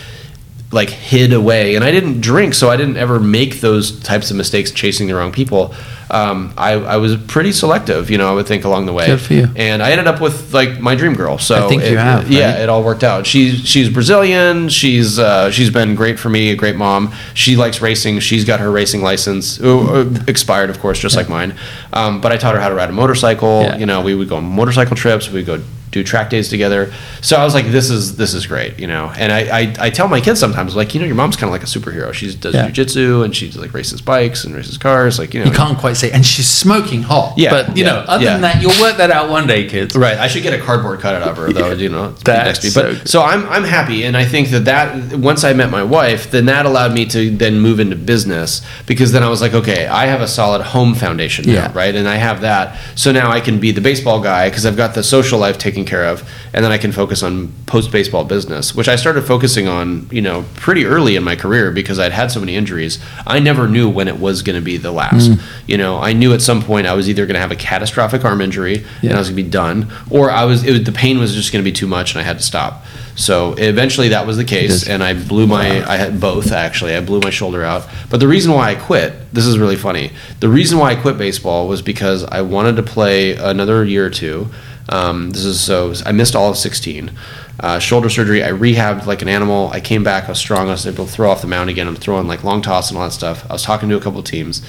[0.73, 1.75] like hid away.
[1.75, 5.15] And i didn't drink so i didn't ever make those types of mistakes chasing the
[5.15, 5.73] wrong people.
[6.09, 9.07] Um, I, I was pretty selective you know i would think along the way.
[9.07, 9.47] Good for you.
[9.55, 11.37] and i ended up with like my dream girl.
[11.37, 12.61] So I think you it- have, yeah right?
[12.61, 13.25] it all worked out.
[13.25, 14.69] She's she's brazilian.
[14.69, 17.13] She's uh, she's been great for me a great mom.
[17.33, 18.19] She likes racing.
[18.19, 21.55] She's got her racing license uh, expired of course just like mine.
[21.93, 23.61] Um, but i taught her how to ride a motorcycle.
[23.63, 23.77] Yeah.
[23.77, 25.29] you know we would go on motorcycle trips.
[25.29, 25.63] We would go
[25.93, 26.91] do track days together.
[27.21, 29.11] So I was like, this is this is great, you know.
[29.17, 31.51] And I I, I tell my kids sometimes like, you know, your mom's kind of
[31.51, 32.11] like a superhero.
[32.13, 32.69] She does Yeah.
[32.69, 35.45] jujitsu and she like races bikes and races cars, like you know.
[35.45, 37.37] You can't quite say, and she's smoking hot.
[37.37, 38.33] Yeah, but you yeah, know, other yeah.
[38.33, 39.95] than that, you'll work that out one day, kids.
[39.95, 41.71] Right, I should get a cardboard cutout of her though.
[41.73, 45.43] You know, next so But so I'm I'm happy, and I think that that once
[45.43, 49.23] I met my wife, then that allowed me to then move into business because then
[49.23, 51.71] I was like, okay, I have a solid home foundation now, Yeah.
[51.73, 51.93] right?
[51.95, 54.93] And I have that, so now I can be the baseball guy because I've got
[54.95, 58.75] the social life taken care of, and then I can focus on post baseball business,
[58.75, 62.31] which I started focusing on, you know, pretty early in my career because I'd had
[62.31, 63.03] so many injuries.
[63.25, 65.31] I never knew when it was going to be the last.
[65.31, 65.41] Mm.
[65.67, 68.25] You know, I knew at some point I was either going to have a catastrophic
[68.25, 70.91] arm injury and I was going to be done, or I was, it was the
[70.91, 72.85] pain was just going to be too much and I had to stop.
[73.15, 76.95] So eventually that was the case, and I blew my, I had both actually.
[76.95, 77.87] I blew my shoulder out.
[78.09, 80.11] But the reason why I quit, this is really funny.
[80.39, 84.09] The reason why I quit baseball was because I wanted to play another year or
[84.09, 84.47] two.
[84.89, 87.11] Um, this is so I missed all of 16.
[87.59, 88.43] Uh, shoulder surgery.
[88.43, 89.69] I rehabbed like an animal.
[89.71, 90.25] I came back.
[90.25, 90.67] I was strong.
[90.67, 91.87] I was able to throw off the mound again.
[91.87, 93.45] I'm throwing like long toss and all that stuff.
[93.49, 94.61] I was talking to a couple teams.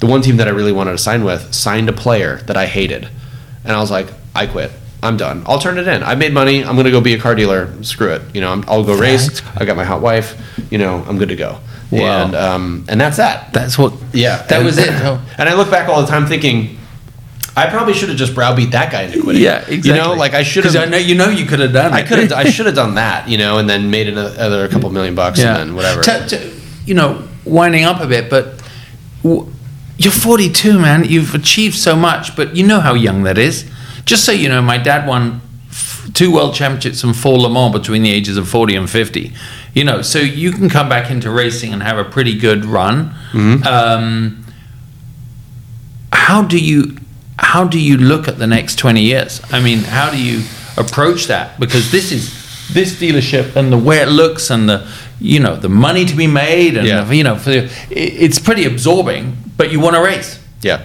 [0.00, 2.66] The one team that I really wanted to sign with signed a player that I
[2.66, 3.08] hated,
[3.64, 4.72] and I was like, I quit.
[5.02, 5.42] I'm done.
[5.46, 6.02] I'll turn it in.
[6.02, 6.64] I made money.
[6.64, 7.70] I'm gonna go be a car dealer.
[7.84, 8.22] Screw it.
[8.34, 9.42] You know, I'm, I'll go race.
[9.56, 10.40] I got my hot wife.
[10.70, 11.58] You know, I'm good to go.
[11.92, 12.24] Wow.
[12.24, 13.52] And um, and that's that.
[13.52, 13.92] That's what.
[14.12, 14.88] Yeah, that and- was it.
[15.38, 16.78] And I look back all the time thinking,
[17.56, 19.42] I probably should have just browbeat that guy into quitting.
[19.42, 19.90] Yeah, exactly.
[19.90, 20.90] You know, like I should Because I have.
[20.90, 21.96] know you know you could have done it.
[21.96, 22.32] I could have.
[22.32, 23.28] I should have done that.
[23.28, 26.02] You know, and then made another couple million bucks, and then whatever.
[26.02, 26.52] To- to-
[26.86, 28.62] you know, winding up a bit, but
[29.22, 29.46] w-
[29.98, 31.04] you're 42, man.
[31.04, 33.70] You've achieved so much, but you know how young that is.
[34.06, 37.72] Just so you know, my dad won f- two world championships and four Le Mans
[37.72, 39.32] between the ages of 40 and 50.
[39.74, 43.14] You know, so you can come back into racing and have a pretty good run.
[43.32, 43.62] Mm-hmm.
[43.66, 44.44] Um,
[46.12, 46.96] how do you
[47.40, 49.40] how do you look at the next 20 years?
[49.50, 50.44] I mean, how do you
[50.76, 51.58] approach that?
[51.58, 52.38] Because this is
[52.72, 54.86] this dealership and the way it looks and the
[55.20, 57.02] you know the money to be made and Yeah.
[57.04, 59.36] the, you know for, it, it's pretty absorbing.
[59.56, 60.82] But you want to race Yeah.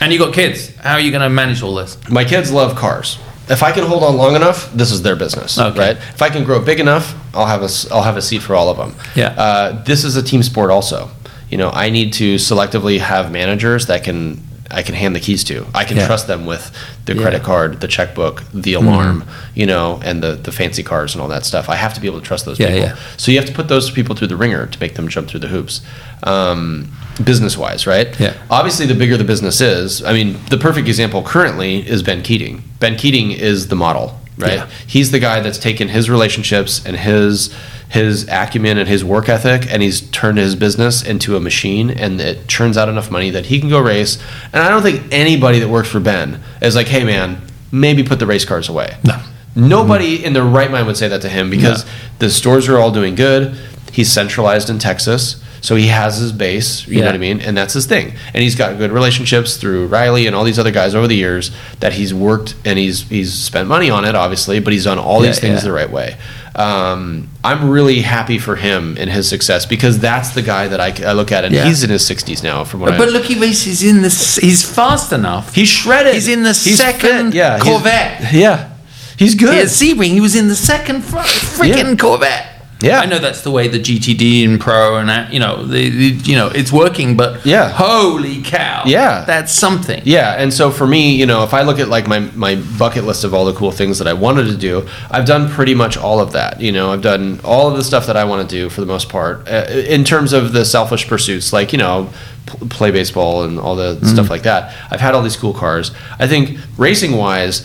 [0.00, 0.74] and you got kids.
[0.76, 1.96] How are you going to manage all this?
[2.10, 3.18] My kids love cars.
[3.48, 5.78] If I can hold on long enough, this is their business, Okay.
[5.78, 5.96] right?
[5.96, 8.68] If I can grow big enough, I'll have a I'll have a seat for all
[8.68, 8.94] of them.
[9.14, 9.34] Yeah.
[9.36, 11.10] Uh, this is a team sport, also.
[11.50, 14.40] You know, I need to selectively have managers that can
[14.74, 15.66] I can hand the keys to.
[15.74, 16.06] I can Yeah.
[16.06, 16.70] trust them with
[17.04, 17.14] the Yeah.
[17.14, 17.22] Mm-hmm.
[17.22, 19.24] credit card, the checkbook, the alarm,
[19.54, 21.68] you know, and the the fancy cars and all that stuff.
[21.68, 22.80] I have to be able to trust those Yeah, people.
[22.82, 22.94] yeah.
[23.16, 25.40] So you have to put those people through the ringer to make them jump through
[25.40, 25.80] the hoops.
[26.24, 26.88] Um,
[27.22, 28.08] business wise, right?
[28.18, 28.32] Yeah.
[28.50, 32.62] Obviously, the bigger the business is, I mean, the perfect example currently is Ben Keating.
[32.80, 34.54] Ben Keating is the model, right?
[34.54, 34.70] Yeah.
[34.86, 37.54] He's the guy that's taken his relationships and his
[37.90, 42.20] his acumen and his work ethic, and he's turned his business into a machine, and
[42.20, 44.18] it churns out enough money that he can go race.
[44.52, 47.40] And I don't think anybody that works for Ben is like, "Hey, man,
[47.70, 49.20] maybe put the race cars away." No.
[49.54, 51.90] Nobody in their right mind would say that to him because No.
[52.18, 53.56] the stores are all doing good.
[53.92, 56.86] He's centralized in Texas, so he has his base.
[56.86, 57.40] You know what I mean?
[57.40, 58.12] And that's his thing.
[58.34, 61.50] And he's got good relationships through Riley and all these other guys over the years
[61.80, 65.22] that he's worked and he's he's spent money on it, obviously, but he's done all
[65.22, 65.68] Yeah, these things yeah.
[65.68, 66.16] the right way.
[66.54, 70.92] Um, I'm really happy for him and his success because that's the guy that I,
[71.10, 71.64] I look at, and Yeah.
[71.64, 72.62] he's in his 60s now.
[72.64, 74.08] From what I But look, he races in the.
[74.40, 75.54] He's fast enough.
[75.54, 76.14] he's shredded.
[76.14, 77.34] He's in the He's second fit.
[77.34, 78.32] Yeah, he's- Corvette.
[78.34, 78.70] Yeah,
[79.16, 79.54] he's good.
[79.54, 81.96] Yeah, Sebring, he was in the second fr- freaking Yeah.
[81.96, 82.46] Corvette.
[82.84, 83.00] Yeah.
[83.00, 86.06] I know that's the way the GTD and Pro and that, you know, the, the
[86.30, 87.70] you know, it's working, but Yeah.
[87.70, 89.24] holy cow, Yeah.
[89.26, 90.02] that's something.
[90.04, 93.04] Yeah, and so for me, you know, if I look at like my my bucket
[93.04, 95.96] list of all the cool things that I wanted to do, I've done pretty much
[95.96, 96.60] all of that.
[96.60, 98.86] You know, I've done all of the stuff that I want to do for the
[98.86, 99.48] most part.
[99.48, 99.64] Uh,
[99.96, 102.08] in terms of the selfish pursuits, like you know,
[102.68, 104.74] play baseball and all the stuff like that.
[104.90, 105.90] I've had all these cool cars.
[106.18, 107.64] I think racing wise.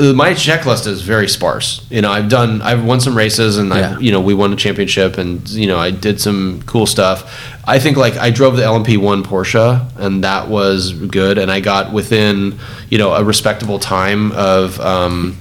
[0.00, 1.84] Uh, My checklist is very sparse.
[1.90, 3.94] You know, I've done, I've won some races, and Yeah.
[3.96, 7.44] I've, you know, we won a championship, and you know, I did some cool stuff.
[7.66, 11.92] I think like I drove the LMP1 Porsche, and that was good, and I got
[11.92, 12.58] within,
[12.90, 15.36] you know, a respectable time of um,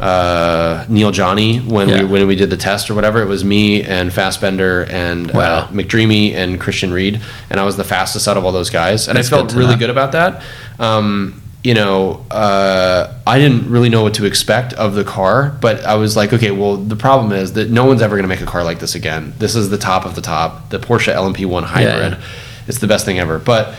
[0.00, 1.98] uh, Neel Jani when Yeah.
[2.02, 3.20] we when we did the test or whatever.
[3.20, 7.84] It was me and Fassbender and uh, McDreamy and Christian Reed, and I was the
[7.84, 9.78] fastest out of all those guys, and That's I felt good really know.
[9.80, 10.42] good about that.
[10.78, 15.84] Um, you know, uh, I didn't really know what to expect of the car, but
[15.84, 18.40] I was like, okay, well, the problem is that no one's ever going to make
[18.40, 19.32] a car like this again.
[19.38, 22.12] This is the top of the top, the Porsche LMP1 hybrid.
[22.12, 22.24] yeah.
[22.66, 23.38] It's the best thing ever.
[23.38, 23.74] But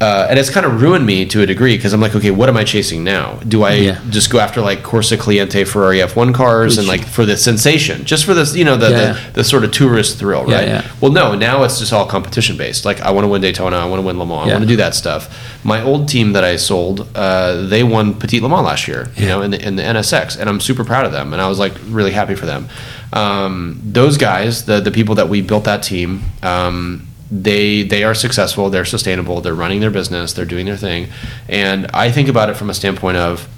[0.00, 2.48] uh, and it's kind of ruined me to a degree because I'm like, okay, what
[2.48, 3.34] am I chasing now?
[3.46, 3.98] Do I Yeah.
[4.08, 8.24] just go after like Corse Clienti Ferrari F1 cars and like for the sensation, just
[8.24, 9.12] for this, you know, the Yeah.
[9.12, 10.66] the, the sort of tourist thrill, right?
[10.66, 10.82] yeah.
[11.02, 12.86] Well, no, now it's just all competition based.
[12.86, 14.68] Like I want to win Daytona, I want to win Le Mans, I want to
[14.68, 15.28] do that stuff.
[15.64, 19.26] My old team that I sold, uh, they won Petit Le Mans last year, you
[19.26, 21.58] know, in the in the NSX, and I'm super proud of them, and I was
[21.58, 22.68] like really happy for them.
[23.12, 26.22] Um, those guys, the the people that we built that team.
[26.42, 31.08] Um, they they are successful they're sustainable they're running their business they're doing their thing.
[31.48, 33.48] And i think about it from a standpoint of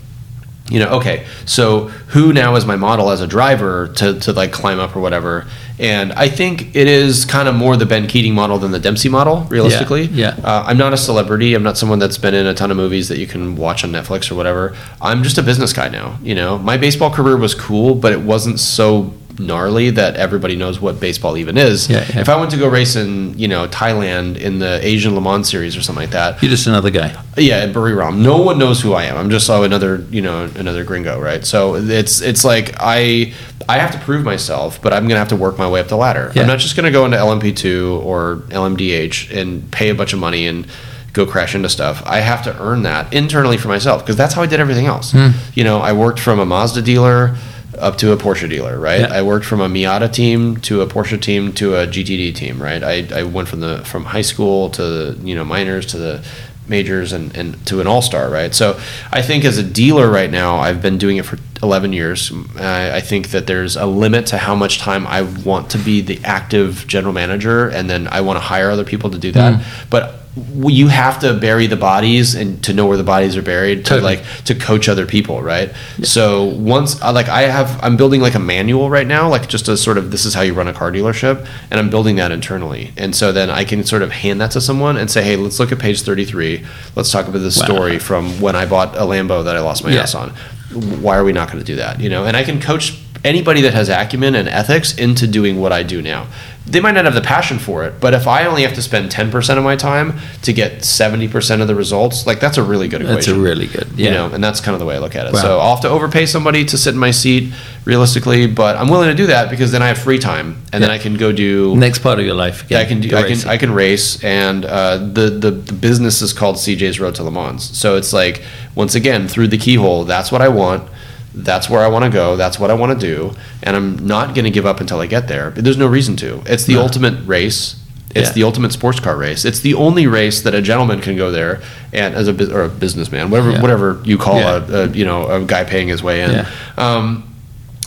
[0.68, 4.52] you know okay so who now is my model as a driver to, to like
[4.52, 5.46] climb up or whatever?
[5.78, 9.08] And i think it is kind of more the ben keating model than the dempsey
[9.08, 10.04] model realistically.
[10.04, 10.36] yeah.
[10.44, 13.08] Uh, i'm not a celebrity i'm not someone that's been in a ton of movies
[13.08, 14.76] that you can watch on netflix or whatever.
[15.00, 16.58] I'm just a business guy now you know?
[16.58, 21.36] My baseball career was cool but it wasn't so gnarly that everybody knows what baseball
[21.36, 22.20] even is Yeah, yeah.
[22.20, 25.48] if i went to go race in you know thailand in the asian le mans
[25.48, 27.16] series or something like that You're just another guy.
[27.36, 28.18] yeah, at Buriram.
[28.18, 29.16] No one knows who I am.
[29.16, 31.44] I'm just oh, another, you know, another gringo, right?
[31.46, 33.32] So it's it's like I
[33.68, 35.96] I have to prove myself, but I'm gonna have to work my way up the
[35.96, 36.30] ladder.
[36.34, 36.42] Yeah.
[36.42, 40.46] I'm not just gonna go into LMP2 or LMDH and pay a bunch of money
[40.46, 40.66] and
[41.14, 42.02] go crash into stuff.
[42.06, 45.12] I have to earn that internally for myself because that's how I did everything else.
[45.12, 45.28] Hmm.
[45.54, 47.36] You know, I worked from a Mazda dealer
[47.78, 49.00] up to a Porsche dealer, right?
[49.00, 49.12] Yeah.
[49.12, 52.82] I worked from a Miata team to a Porsche team to a GTD team, right?
[52.82, 56.24] I, I went from the from high school to the you know minors to the
[56.68, 58.54] majors and, and to an all star, right?
[58.54, 58.78] So
[59.12, 62.32] I think as a dealer right now, I've been doing it for 11 years.
[62.56, 66.00] I, I think that there's a limit to how much time I want to be
[66.00, 69.60] the active general manager, and then I want to hire other people to do that.
[69.60, 69.90] Mm.
[69.90, 73.42] But w- you have to bury the bodies and to know where the bodies are
[73.42, 75.70] buried to like to coach other people right?
[76.02, 79.68] So once I like i have i'm building like a manual right now like just
[79.68, 82.32] a sort of this is how you run a car dealership and i'm building that
[82.32, 82.92] internally.
[82.96, 85.60] And so then i can sort of hand that to someone and say hey let's
[85.60, 86.64] look at page 33
[86.96, 87.64] let's talk about this Wow.
[87.66, 90.00] story from when i bought a lambo that i lost my Yeah.
[90.02, 90.30] ass on.
[90.72, 92.00] Why are we not going to do that?
[92.00, 92.24] You know?
[92.24, 96.02] And i can coach anybody that has acumen and ethics into doing what I do
[96.02, 96.26] now.
[96.64, 99.10] They might not have the passion for it, but if I only have to spend
[99.10, 103.00] 10% of my time to get 70% of the results, like that's a really good
[103.02, 103.16] equation.
[103.16, 104.06] That's a really good, yeah.
[104.06, 105.32] You know, and that's kind of the way I look at it.
[105.32, 105.40] Wow.
[105.42, 107.52] So I'll have to overpay somebody to sit in my seat
[107.84, 110.90] realistically, but I'm willing to do that because then I have free time and then
[110.90, 112.64] I can go do Next part of your life.
[112.68, 113.16] yeah, Again, I can do.
[113.16, 113.48] I can.
[113.48, 117.30] I can race, and uh, the, the the business is called CJ's Road to Le
[117.32, 117.76] Mans.
[117.76, 118.42] So it's like
[118.76, 120.04] once again through the keyhole.
[120.04, 120.88] That's what I want.
[121.34, 122.36] That's where I want to go.
[122.36, 125.06] That's what I want to do, and I'm not going to give up until I
[125.06, 125.50] get there.
[125.50, 126.42] But there's no reason to.
[126.46, 127.76] It's the ultimate race.
[128.14, 128.32] It's Yeah.
[128.34, 129.46] the ultimate sports car race.
[129.46, 131.62] It's the only race that a gentleman can go there
[131.94, 133.62] and as a or a businessman, whatever Yeah.
[133.62, 134.60] whatever you call Yeah.
[134.68, 136.30] a, a you know a guy paying his way in.
[136.32, 136.46] Yeah.
[136.76, 137.24] Um,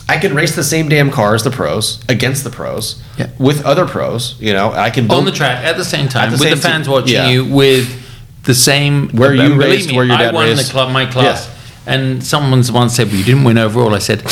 [0.08, 3.26] I can race the same damn car as the pros against the pros Yeah.
[3.38, 4.34] with other pros.
[4.40, 6.56] You know, I can on the track at the same time the with same the
[6.56, 7.28] fans t- watching yeah.
[7.28, 7.88] you with
[8.42, 10.66] the same Where you and believe raced, me, where your I won raced.
[10.66, 11.52] the club my class Yeah.
[11.86, 14.22] And someone's once said well you didn't win overall I said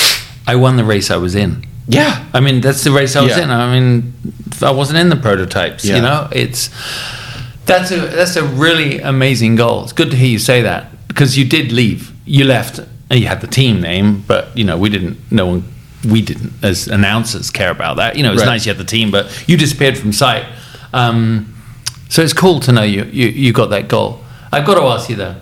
[0.47, 2.25] I won the race I was in Yeah.
[2.33, 3.45] I mean that's the race I was Yeah.
[3.45, 4.13] in I mean
[4.63, 5.97] I wasn't in the prototypes Yeah.
[5.97, 6.71] you know it's
[7.67, 11.39] that's a that's a really amazing goal it's good to hear you say that because
[11.39, 12.79] you did leave you left
[13.11, 15.65] and you had the team name but you know we didn't no one
[16.11, 18.49] we didn't as announcers care about that you know it's Right.
[18.51, 20.45] nice you had the team but you disappeared from sight
[20.93, 21.55] um,
[22.09, 24.21] so it's cool to know you, you you got that goal.
[24.53, 25.35] I've got to ask you though.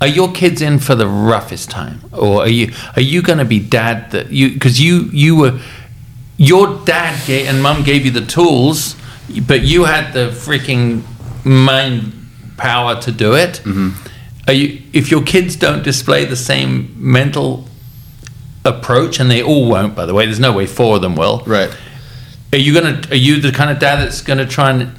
[0.00, 3.44] Are your kids in for the roughest time, or are you are you going to
[3.44, 5.60] be dad that you because you you were
[6.38, 8.96] your dad gave, and mum gave you the tools,
[9.46, 11.02] but you had the freaking
[11.44, 12.14] mind
[12.56, 13.60] power to do it.
[13.64, 13.90] Mm-hmm.
[14.48, 17.68] Are you if your kids don't display the same mental
[18.64, 20.26] approach, and they all won't, by the way.
[20.26, 21.42] There's no way four of them will.
[21.46, 21.74] Right.
[22.52, 23.02] Are you gonna?
[23.10, 24.94] Are you the kind of dad that's gonna try and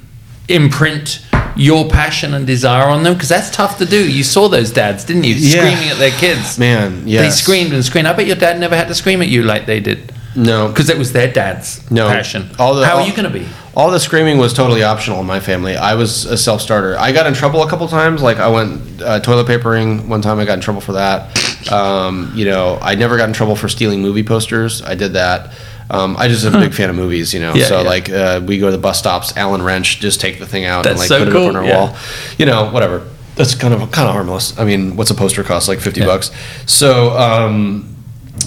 [0.47, 1.25] imprint
[1.55, 3.13] your passion and desire on them?
[3.13, 4.09] Because that's tough to do.
[4.11, 5.35] You saw those dads, didn't you?
[5.35, 5.61] Yeah.
[5.61, 6.57] Screaming at their kids.
[6.59, 7.21] Man, yeah.
[7.21, 8.07] They screamed and screamed.
[8.07, 10.11] I bet your dad never had to scream at you like they did.
[10.35, 10.69] No.
[10.69, 12.07] Because it was their dad's No.
[12.07, 12.49] passion.
[12.57, 13.45] All the- How all- are you going to be?
[13.75, 15.77] All the screaming was totally optional in my family.
[15.77, 16.97] I was a self starter.
[16.99, 18.21] I got in trouble a couple times.
[18.21, 20.39] Like I went uh, toilet papering one time.
[20.39, 21.71] I got in trouble for that.
[21.71, 24.81] Um, you know, I never got in trouble for stealing movie posters.
[24.81, 25.53] I did that.
[25.91, 27.53] Um, I just am a big fan of movies, you know.
[27.53, 27.87] Yeah, so yeah.
[27.87, 30.85] like uh, we go to the bus stops, Allen wrench, just take the thing out
[30.85, 31.77] and like so put it cool, up on our yeah.
[31.77, 31.97] wall.
[32.37, 33.05] You know, whatever.
[33.35, 34.57] That's kind of kind of harmless.
[34.57, 35.67] I mean, what's a poster cost?
[35.67, 36.31] Like fifty bucks.
[36.65, 37.93] So um,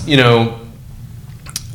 [0.06, 0.58] you know,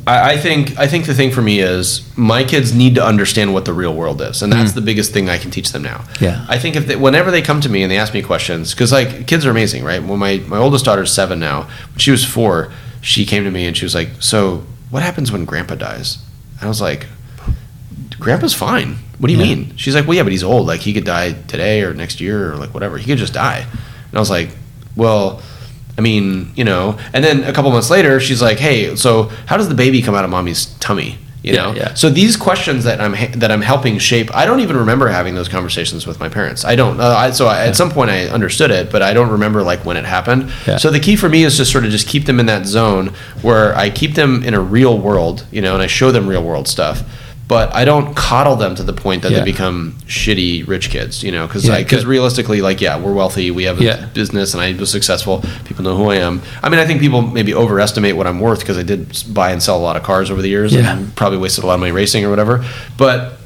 [0.08, 3.54] I, I think I think the thing for me is my kids need to understand
[3.54, 5.98] what the real world is, and that's the biggest thing I can teach them now.
[5.98, 6.20] Mm.
[6.20, 6.46] Yeah.
[6.48, 8.90] I think if they, whenever they come to me and they ask me questions, because
[8.90, 10.02] like kids are amazing, right?
[10.02, 12.72] When my my oldest daughter's seven now, when she was four,
[13.02, 16.18] she came to me and she was like, "So what happens when Grandpa dies?"
[16.58, 17.06] And I was like,
[18.18, 18.96] "Grandpa's fine.
[19.18, 19.46] What do you Yeah.
[19.54, 20.66] mean?" She's like, "Well, yeah, but he's old.
[20.66, 22.98] Like he could die today or next year or like whatever.
[22.98, 24.50] He could just die." And I was like,
[24.96, 25.42] "Well."
[25.98, 29.58] I mean, you know, and then a couple months later, she's like, "Hey, so how
[29.58, 31.94] does the baby come out of mommy's tummy?" You Yeah, know, yeah.
[31.94, 35.34] so these questions that I'm ha- that I'm helping shape, I don't even remember having
[35.34, 36.64] those conversations with my parents.
[36.66, 37.00] I don't.
[37.00, 39.84] Uh, I, so I, at some point, I understood it, but I don't remember like
[39.86, 40.50] when it happened.
[40.78, 43.14] So the key for me is just sort of just keep them in that zone
[43.40, 46.42] where I keep them in a real world, you know, and I show them real
[46.44, 47.02] world stuff.
[47.50, 49.40] But I don't coddle them to the point that Yeah.
[49.40, 53.50] they become shitty rich kids, you know, because Yeah, because realistically, like, yeah, we're wealthy,
[53.50, 54.04] we have a Yeah.
[54.14, 55.42] business, and I was successful.
[55.64, 56.42] People know who I am.
[56.62, 59.60] I mean, I think people maybe overestimate what I'm worth because I did buy and
[59.60, 61.90] sell a lot of cars over the years, and probably wasted a lot of money
[61.90, 62.64] racing or whatever.
[62.96, 63.36] But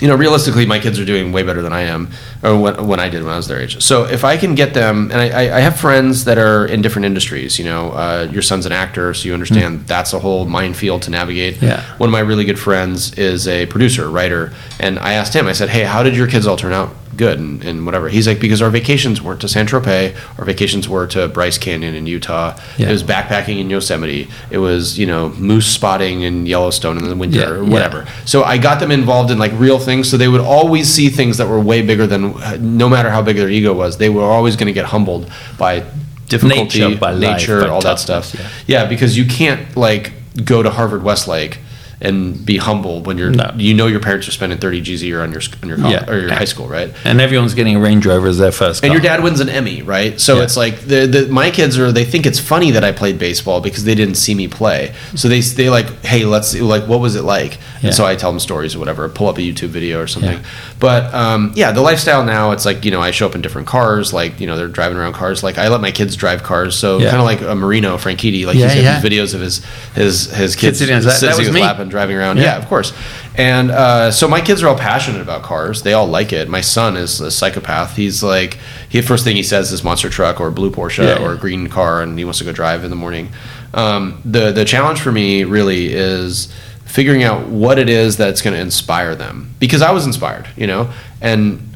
[0.00, 2.08] you know, realistically, my kids are doing way better than I am,
[2.42, 3.82] or when, when I did when I was their age.
[3.82, 7.06] So if I can get them, and I, I, have friends that are in different
[7.06, 7.58] industries.
[7.58, 11.10] You know, uh, your son's an actor, so you understand that's a whole minefield to
[11.10, 11.60] navigate.
[11.60, 11.82] Yeah.
[11.98, 15.46] One of my really good friends is a producer, writer, and I asked him.
[15.46, 18.26] I said, "Hey, how did your kids all turn out good and, and whatever?" He's
[18.26, 20.16] like, "Because our vacations weren't to San Tropez.
[20.38, 22.58] Our vacations were to Bryce Canyon in Utah.
[22.78, 22.88] Yeah.
[22.88, 24.28] It was backpacking in Yosemite.
[24.50, 27.70] It was you know moose spotting in Yellowstone in the winter Yeah, or yeah.
[27.70, 31.10] whatever." So I got them involved in like real things, so they would always see
[31.10, 34.22] things that were way bigger than, no matter how big their ego was, they were
[34.22, 35.84] always going to get humbled by
[36.28, 38.34] difficulty, Nature, by life, nature, by all that stuff.
[38.34, 38.48] yeah.
[38.66, 38.86] Yeah.
[38.86, 40.12] because you can't like
[40.44, 41.58] go to Harvard Westlake
[42.02, 43.50] and be humble when you're No.
[43.56, 45.92] you know your parents are spending 30 G's a year on your on your college,
[45.92, 46.10] Yeah.
[46.10, 46.90] or your high school, right?
[47.04, 48.86] And everyone's getting a Range Rover as their first car.
[48.86, 50.18] And your dad wins an Emmy, right?
[50.20, 50.44] So Yeah.
[50.44, 53.60] it's like the, the my kids are they think it's funny that I played baseball
[53.60, 54.92] because they didn't see me play.
[55.14, 57.58] So they they like, hey, let's see, like what was it like?
[57.82, 57.88] Yeah.
[57.88, 60.40] And so I tell them stories or whatever, pull up a YouTube video or something.
[60.78, 63.68] But um, yeah, the lifestyle now it's like you know I show up in different
[63.68, 65.42] cars, like you know they're driving around cars.
[65.42, 68.56] Like I let my kids drive cars, so kind of like a Marino Franchitti, like
[68.56, 69.62] Yeah, he's got videos of his
[69.94, 71.60] his his kids his sitting That was in his me.
[71.60, 72.36] lap and driving around.
[72.36, 72.44] Yeah.
[72.44, 72.92] Yeah, of course.
[73.36, 75.82] And uh, so my kids are all passionate about cars.
[75.82, 76.48] They all like it.
[76.48, 77.96] My son is a psychopath.
[77.96, 78.58] He's like,
[78.88, 81.40] he first thing he says is monster truck or blue Porsche Yeah, or yeah.
[81.40, 83.30] green car, and he wants to go drive in the morning.
[83.74, 86.52] Um, the the challenge for me really is
[86.84, 90.66] figuring out what it is that's going to inspire them because I was inspired, you
[90.66, 90.90] know,
[91.20, 91.66] and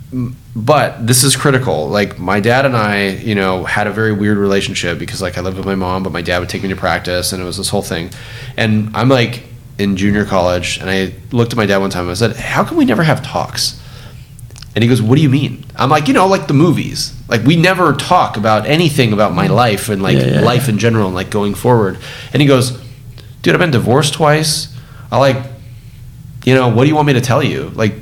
[0.57, 1.89] but this is critical.
[1.89, 5.41] Like my dad and I, you know, had a very weird relationship because like I
[5.41, 7.57] lived with my mom, but my dad would take me to practice, and it was
[7.57, 8.11] this whole thing.
[8.57, 9.45] And I'm like
[9.79, 12.03] in junior college, and I looked at my dad one time.
[12.03, 13.81] and I said, "How can we never have talks?"
[14.75, 17.13] And he goes, "What do you mean?" I'm like, "You know, like the movies.
[17.29, 20.79] Like we never talk about anything about my life and like Yeah, yeah, life in
[20.79, 21.99] general and like going forward."
[22.33, 22.79] And he goes,
[23.43, 24.69] "Dude, I've been divorced twice.
[25.11, 25.37] I like,
[26.45, 27.71] you know, what do you want me to tell you?
[27.75, 27.95] Like,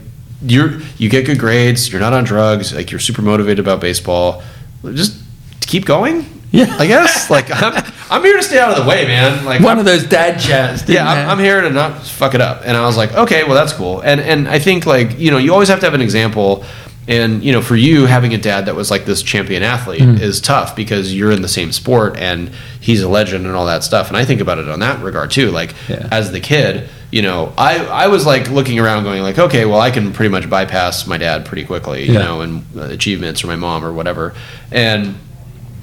[0.44, 1.90] you're you get good grades.
[1.92, 2.74] You're not on drugs.
[2.74, 4.42] Like you're super motivated about baseball.
[4.82, 5.18] Just
[5.60, 6.26] keep going.
[6.50, 6.74] Yeah.
[6.78, 7.30] I guess.
[7.30, 9.44] Like I'm, I'm here to stay out of the way, man.
[9.44, 10.88] Like One I'm- of those dad chats.
[10.88, 11.30] yeah, I'm.
[11.30, 12.62] I'm here to not fuck it up.
[12.64, 14.00] And I was like, okay, well, that's cool.
[14.00, 16.64] And and I think like you know you always have to have an example.
[17.08, 20.20] And you know, for you having a dad that was like this champion athlete Mm.
[20.20, 23.82] is tough because you're in the same sport and he's a legend and all that
[23.82, 24.06] stuff.
[24.06, 25.50] And I think about it on that regard too.
[25.50, 26.06] Like Yeah.
[26.12, 29.80] as the kid, you know, I I was like looking around, going like, okay, well,
[29.80, 32.20] I can pretty much bypass my dad pretty quickly, you Yeah.
[32.22, 34.34] know, and uh, achievements or my mom or whatever.
[34.70, 35.16] And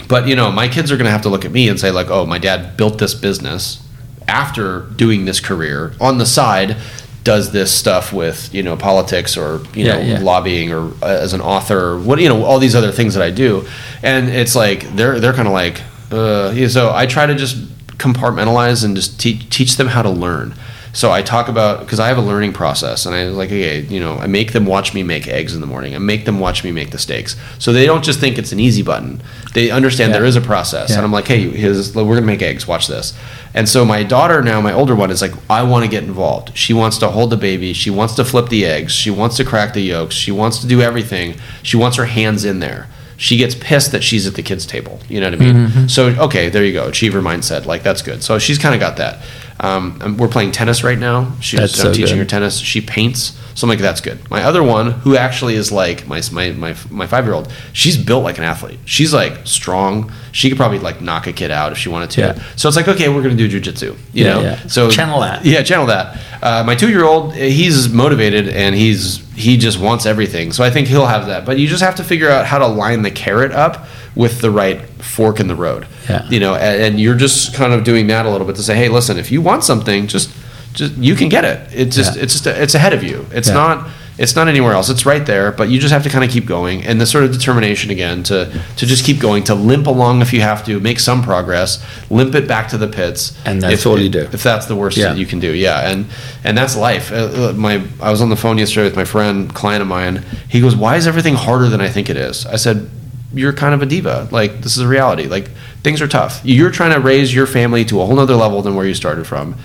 [0.10, 1.91] but you know, my kids are going to have to look at me and say
[1.91, 3.80] like, "Oh, my dad built this business
[4.27, 6.76] after doing this career on the side."
[7.23, 10.19] Does this stuff with you know politics or you Yeah, know yeah.
[10.22, 13.22] lobbying or uh, as an author or what you know all these other things that
[13.23, 13.68] I do,
[14.02, 15.81] and it's like they're they're kind of like
[16.11, 17.57] uh, so I try to just
[17.98, 20.56] compartmentalize and just teach teach them how to learn.
[20.91, 23.99] So I talk about because I have a learning process, and I like, okay, you
[23.99, 25.95] know, I make them watch me make eggs in the morning.
[25.95, 28.60] I make them watch me make the steaks, so they don't just think it's an
[28.60, 29.22] easy button.
[29.53, 30.18] They understand Yeah.
[30.20, 30.98] there is a process, Yeah.
[30.98, 32.68] and I'm like, hey, here's, we're gonna make eggs.
[32.68, 33.14] Watch this.
[33.53, 36.56] And so my daughter now, my older one, is like, I want to get involved.
[36.57, 37.74] She wants to hold the baby.
[37.74, 38.91] She wants to flip the eggs.
[38.91, 40.14] She wants to crack the yolks.
[40.16, 41.36] She wants to do everything.
[41.64, 42.88] She wants her hands in there.
[43.18, 45.02] She gets pissed that she's at the kids' table.
[45.10, 45.56] You know what I mean?
[45.68, 45.88] Mm-hmm.
[45.88, 46.88] So okay, there you go.
[46.88, 47.66] Achiever mindset.
[47.66, 48.24] Like that's good.
[48.24, 49.18] So she's kind of got that.
[49.61, 51.34] Um, and we're playing tennis right now.
[51.41, 52.23] She's That's so teaching good.
[52.23, 52.57] her tennis.
[52.60, 53.38] She paints.
[53.56, 54.30] So I'm like, that's good.
[54.30, 57.98] My other one, who actually is like my my my, my five year old, she's
[57.98, 58.80] built like an athlete.
[58.86, 60.14] She's like strong.
[60.31, 62.22] She could probably like knock a kid out if she wanted to.
[62.22, 62.44] Yeah.
[62.56, 63.98] So it's like, okay, we're gonna do jujitsu.
[64.14, 64.41] You Yeah, know.
[64.41, 64.68] yeah.
[64.68, 65.44] So Channel that.
[65.44, 66.22] Yeah, channel that.
[66.41, 70.53] Uh, my two year old, he's motivated and he's he just wants everything.
[70.53, 71.45] So I think he'll have that.
[71.45, 74.52] But you just have to figure out how to line the carrot up with the
[74.52, 75.88] right fork in the road.
[76.10, 76.27] Yeah.
[76.30, 78.76] You know, and, and you're just kind of doing that a little bit to say,
[78.76, 80.30] hey, listen, if you want something, just
[80.73, 81.68] just you can get it.
[81.73, 82.23] It's just Yeah.
[82.23, 83.26] it's just it's ahead of you.
[83.31, 83.53] It's Yeah.
[83.56, 84.90] not it's not anywhere else.
[84.90, 87.23] It's right there, but you just have to kind of keep going and the sort
[87.23, 90.80] of determination again to to just keep going, to limp along if you have to,
[90.81, 93.31] make some progress, limp it back to the pits.
[93.45, 94.27] And that's if, all you do.
[94.34, 95.10] If that's the worst Yeah.
[95.10, 96.06] that you can do, yeah, and
[96.44, 97.11] and that's life.
[97.14, 97.15] Uh,
[97.49, 100.23] uh, my I was on the phone yesterday with my friend, client of mine.
[100.49, 102.90] He goes, "Why is everything harder than I think it is?" I said,
[103.34, 104.27] "You're kind of a diva.
[104.31, 105.26] Like this is a reality.
[105.27, 105.49] Like
[105.84, 106.41] things are tough.
[106.43, 109.26] You're trying to raise your family to a whole nother level than where you started
[109.27, 109.56] from."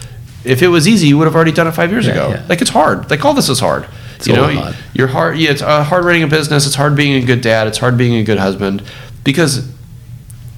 [0.45, 2.29] If it was easy, you would have already done it five years Yeah, ago.
[2.31, 2.45] yeah.
[2.49, 3.09] Like it's hard.
[3.11, 3.87] Like all this is hard.
[4.17, 4.77] It's you know, hard.
[4.93, 5.39] you're hard.
[5.39, 6.67] Yeah, it's uh, hard running a business.
[6.67, 7.67] It's hard being a good dad.
[7.67, 8.83] It's hard being a good husband
[9.25, 9.67] because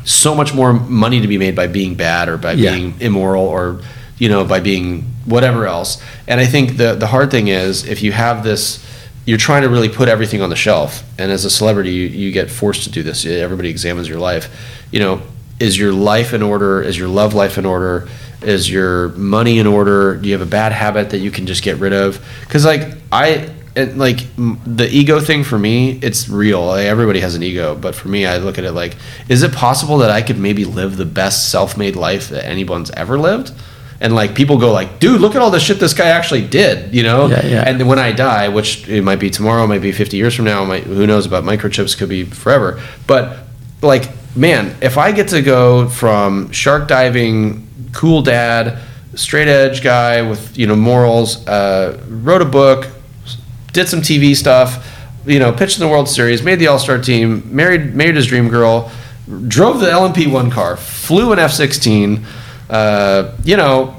[0.04, 2.74] so much more money to be made by being bad or by Yeah.
[2.74, 3.80] being immoral or
[4.18, 6.02] you know by being whatever else.
[6.26, 8.84] And I think the the hard thing is if you have this
[9.26, 11.02] you're trying to really put everything on the shelf.
[11.18, 13.26] And as a celebrity you, you get forced to do this.
[13.26, 14.48] Everybody examines your life.
[14.90, 15.22] You know
[15.58, 16.82] is your life in order?
[16.82, 18.08] Is your love life in order?
[18.42, 20.16] Is your money in order?
[20.16, 22.24] Do you have a bad habit that you can just get rid of?
[22.40, 26.66] Because like i and like the ego thing for me it's real.
[26.66, 27.74] Like, everybody has an ego.
[27.74, 28.96] But for me i look at it like
[29.28, 33.18] is it possible that i could maybe live the best self-made life that anyone's ever
[33.18, 33.52] lived
[34.01, 36.94] and like people go like dude look at all the shit this guy actually did
[36.94, 37.62] you know Yeah, yeah.
[37.66, 40.35] and then when i die which it might be tomorrow it might be 50 years
[40.35, 43.39] from now might, who knows about microchips could be forever but
[43.82, 48.78] like man if i get to go from shark diving cool dad
[49.14, 52.89] straight edge guy with you know morals uh, wrote a book
[53.73, 56.97] did some TV stuff, you know, pitched in the World Series, made the All Star
[56.98, 58.90] team, married married his dream girl,
[59.48, 62.24] drove the LMP one car, flew an F sixteen,
[62.70, 63.94] uh, you know,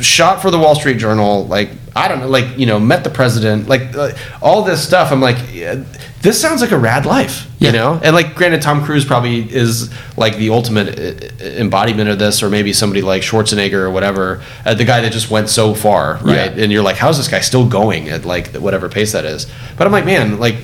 [0.00, 3.10] shot for the Wall Street Journal, like I don't know, like you know, met the
[3.10, 5.12] president, like uh, all this stuff.
[5.12, 5.84] I'm like, yeah,
[6.22, 7.68] this sounds like a rad life, Yeah.
[7.70, 8.00] you know.
[8.02, 12.48] And like, granted, Tom Cruise probably is like the ultimate uh, embodiment of this, or
[12.48, 16.56] maybe somebody like Schwarzenegger or whatever, uh, the guy that just went so far, right?
[16.56, 16.62] Yeah.
[16.62, 19.46] And you're like, how's this guy still going at like whatever pace that is?
[19.76, 20.56] But I'm like, man, like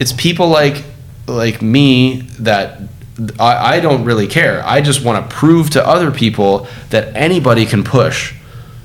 [0.00, 0.82] it's people like
[1.26, 2.80] like me that
[3.38, 4.62] I, I don't really care.
[4.64, 8.34] I just want to prove to other people that anybody can push.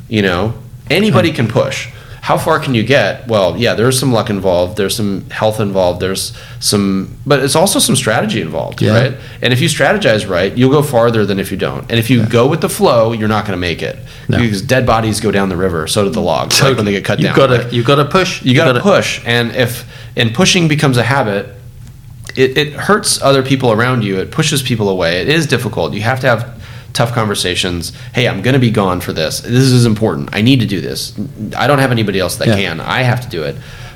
[0.10, 0.54] You know,
[0.90, 1.36] anybody hmm.
[1.36, 1.90] can push.
[2.22, 3.28] how far can you get?
[3.28, 4.78] Well, yeah, there's some luck involved.
[4.78, 6.00] There's some health involved.
[6.00, 9.00] There's some, but it's also some strategy involved, Yeah.
[9.00, 9.18] right?
[9.44, 11.82] And if you strategize right, you'll go farther than if you don't.
[11.88, 14.40] And if you go with the flow, you're not going to make it No.
[14.40, 15.86] because dead bodies go down the river.
[15.86, 16.26] So do the mm.
[16.26, 17.38] logs like when they get cut you've down.
[17.38, 17.70] Got right?
[17.70, 18.42] to, you've got to push.
[18.42, 19.86] you got to push and if
[20.16, 21.55] and pushing becomes a habit
[22.36, 24.20] it, it hurts other people around you.
[24.20, 25.22] It pushes people away.
[25.22, 25.94] It is difficult.
[25.94, 26.64] You have to have
[26.94, 27.92] tough conversations.
[28.14, 29.42] Hey i'm going to be gone for this.
[29.42, 30.30] This is important.
[30.34, 31.14] I need to do this.
[31.56, 32.56] I don't have anybody else that Yeah.
[32.56, 32.80] can.
[32.80, 33.56] I have to do it.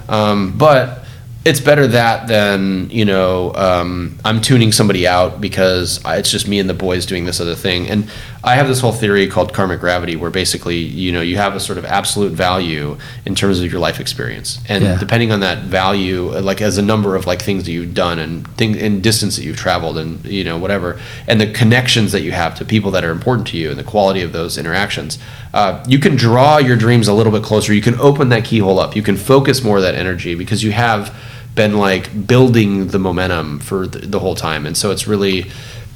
[0.09, 1.05] Um, but
[1.45, 6.47] it's better that than you know um, I'm tuning somebody out because I, it's just
[6.47, 7.87] me and the boys doing this other thing.
[7.87, 8.11] And
[8.43, 11.59] I have this whole theory called karmic gravity, where basically you know you have a
[11.59, 14.97] sort of absolute value in terms of your life experience, and Yeah.
[14.97, 18.45] depending on that value, like as a number of like things that you've done and
[18.57, 22.33] thing and distance that you've traveled, and you know whatever, and the connections that you
[22.33, 25.17] have to people that are important to you, and the quality of those interactions,
[25.53, 27.73] uh, you can draw your dreams a little bit closer.
[27.73, 28.93] You can open that keyhole up.
[28.95, 31.15] You can focus more of that energy because you have
[31.55, 35.45] been like building the momentum for the, the whole time, and so it's really,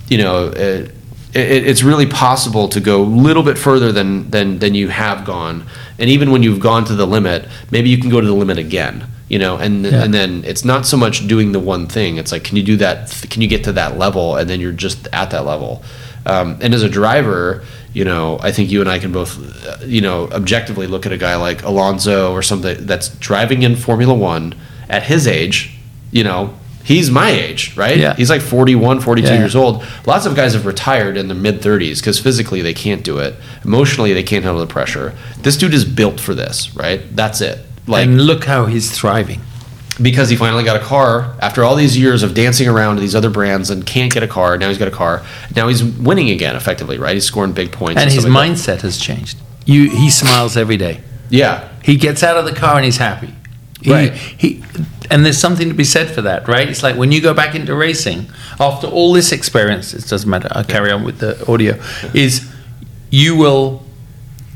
[0.10, 0.48] you know.
[0.48, 0.88] Uh,
[1.36, 5.26] it, it's really possible to go a little bit further than, than than you have
[5.26, 5.66] gone,
[5.98, 8.58] and even when you've gone to the limit, maybe you can go to the limit
[8.60, 9.08] again.
[9.30, 10.04] You know, and Yeah.
[10.04, 12.18] and then it's not so much doing the one thing.
[12.18, 13.10] It's like, can you do that?
[13.32, 15.82] Can you get to that level, and then you're just at that level.
[16.28, 17.64] Um, and as a driver,
[17.94, 19.40] you know, I think you and I can both,
[19.84, 24.14] you know, objectively look at a guy like Alonso or something that's driving in Formula
[24.14, 24.54] One
[24.94, 25.72] at his age.
[26.12, 26.54] You know,
[26.84, 27.98] he's my age, right?
[27.98, 28.16] Yeah.
[28.16, 29.40] He's like 41, 42 Yeah.
[29.40, 29.84] years old.
[30.06, 33.34] Lots of guys have retired in their mid 30s because physically they can't do it.
[33.66, 35.14] Emotionally, they can't handle the pressure.
[35.42, 37.02] This dude is built for this, right?
[37.16, 37.60] That's it.
[37.88, 39.42] Like, and look how he's thriving.
[40.02, 43.14] because he finally got a car after all these years of dancing around to these
[43.16, 44.58] other brands and can't get a car.
[44.58, 45.22] Now he's got a car.
[45.56, 47.14] Now he's winning again, effectively, right?
[47.14, 48.02] He's scoring big points.
[48.02, 49.38] And his stuff like mindset has changed.
[49.66, 51.02] You, he smiles every day.
[51.30, 51.70] Yeah.
[51.84, 53.36] He gets out of the car and he's happy.
[53.84, 54.14] He, Right.
[54.14, 54.64] He,
[55.12, 56.68] and there's something to be said for that, right?
[56.68, 58.28] It's like when you go back into racing
[58.60, 59.94] after all this experience.
[59.94, 60.48] It doesn't matter.
[60.52, 61.80] I'll carry on with the audio.
[62.14, 62.50] Is
[63.10, 63.84] you will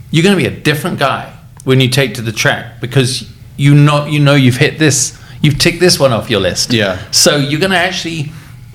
[0.10, 1.34] you're going to be a different guy
[1.66, 5.60] when you take to the track because you not you know you've hit this you've
[5.60, 6.74] ticked this one off your list.
[6.74, 7.00] Yeah.
[7.12, 8.32] So you're going to actually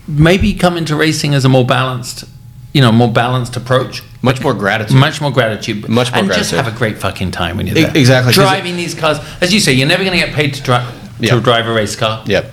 [0.06, 2.24] maybe come into racing as a more balanced,
[2.72, 4.02] you know, more balanced approach.
[4.22, 4.96] Much more gratitude.
[4.96, 5.88] Much more gratitude.
[5.88, 6.64] Much more and just gratitude.
[6.64, 7.96] have a great fucking time when you're there.
[7.96, 10.86] exactly, Driving these cars, as you say, you're never going to get paid to drive
[11.20, 12.24] to drive a race car.
[12.26, 12.52] Yep.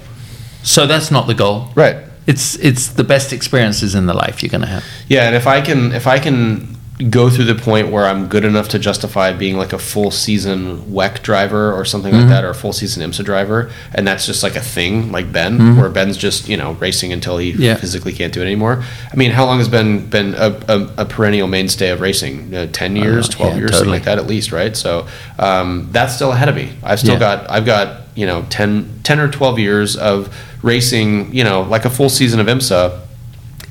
[0.63, 1.69] So that's not the goal.
[1.75, 1.97] Right.
[2.27, 4.83] It's it's the best experiences in the life you're going to have.
[5.07, 6.75] Yeah, and if I can if I can
[7.09, 10.79] go through the point where I'm good enough to justify being like a full season
[10.91, 12.21] WEC driver or something Mm-hmm.
[12.23, 15.31] like that, or a full season IMSA driver, and that's just like a thing, like
[15.31, 15.79] Ben, Mm-hmm.
[15.79, 17.75] where Ben's just you know racing until he Yeah.
[17.75, 18.83] physically can't do it anymore.
[19.11, 22.53] I mean, how long has Ben been a, a, a perennial mainstay of racing?
[22.53, 23.35] Uh, Ten years, know.
[23.37, 24.75] twelve Yeah, years, something like that at least, right?
[24.75, 25.07] So
[25.37, 26.73] um, that's still ahead of me.
[26.83, 27.19] I've still Yeah.
[27.19, 31.85] got I've got you know 10, 10 or twelve years of racing, you know, like
[31.85, 32.99] a full season of IMSA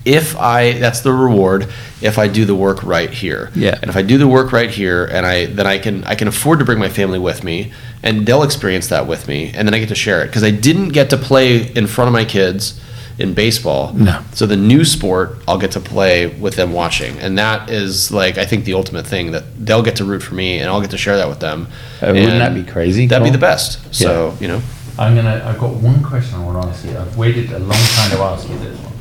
[0.05, 1.69] if I that's the reward
[2.01, 3.51] if I do the work right here.
[3.55, 3.79] Yeah.
[3.81, 6.29] And if I do the work right here and I then I can I can
[6.29, 7.73] afford to bring my family with me
[8.03, 10.51] and they'll experience that with me and then I get to share it because I
[10.51, 12.81] didn't get to play in front of my kids
[13.19, 13.93] in baseball.
[13.95, 14.23] No.
[14.33, 18.39] So the new sport I'll get to play with them watching and that is like
[18.39, 20.91] I think the ultimate thing that they'll get to root for me and I'll get
[20.91, 21.67] to share that with them.
[22.01, 23.95] Uh, wouldn't that be crazy, That'd be the best.
[23.95, 24.63] So, you know.
[24.99, 25.43] I'm gonna.
[25.45, 26.99] I've got one question I want to ask you.
[26.99, 28.93] I've waited a long time to ask you this one.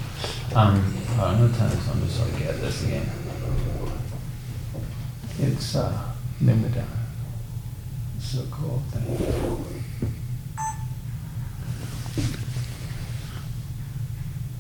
[0.56, 3.10] Um, I'm gonna turn this on just so I get this again.
[5.40, 6.84] It's uh, limited.
[8.20, 8.82] So cool.
[8.92, 9.66] Thank you.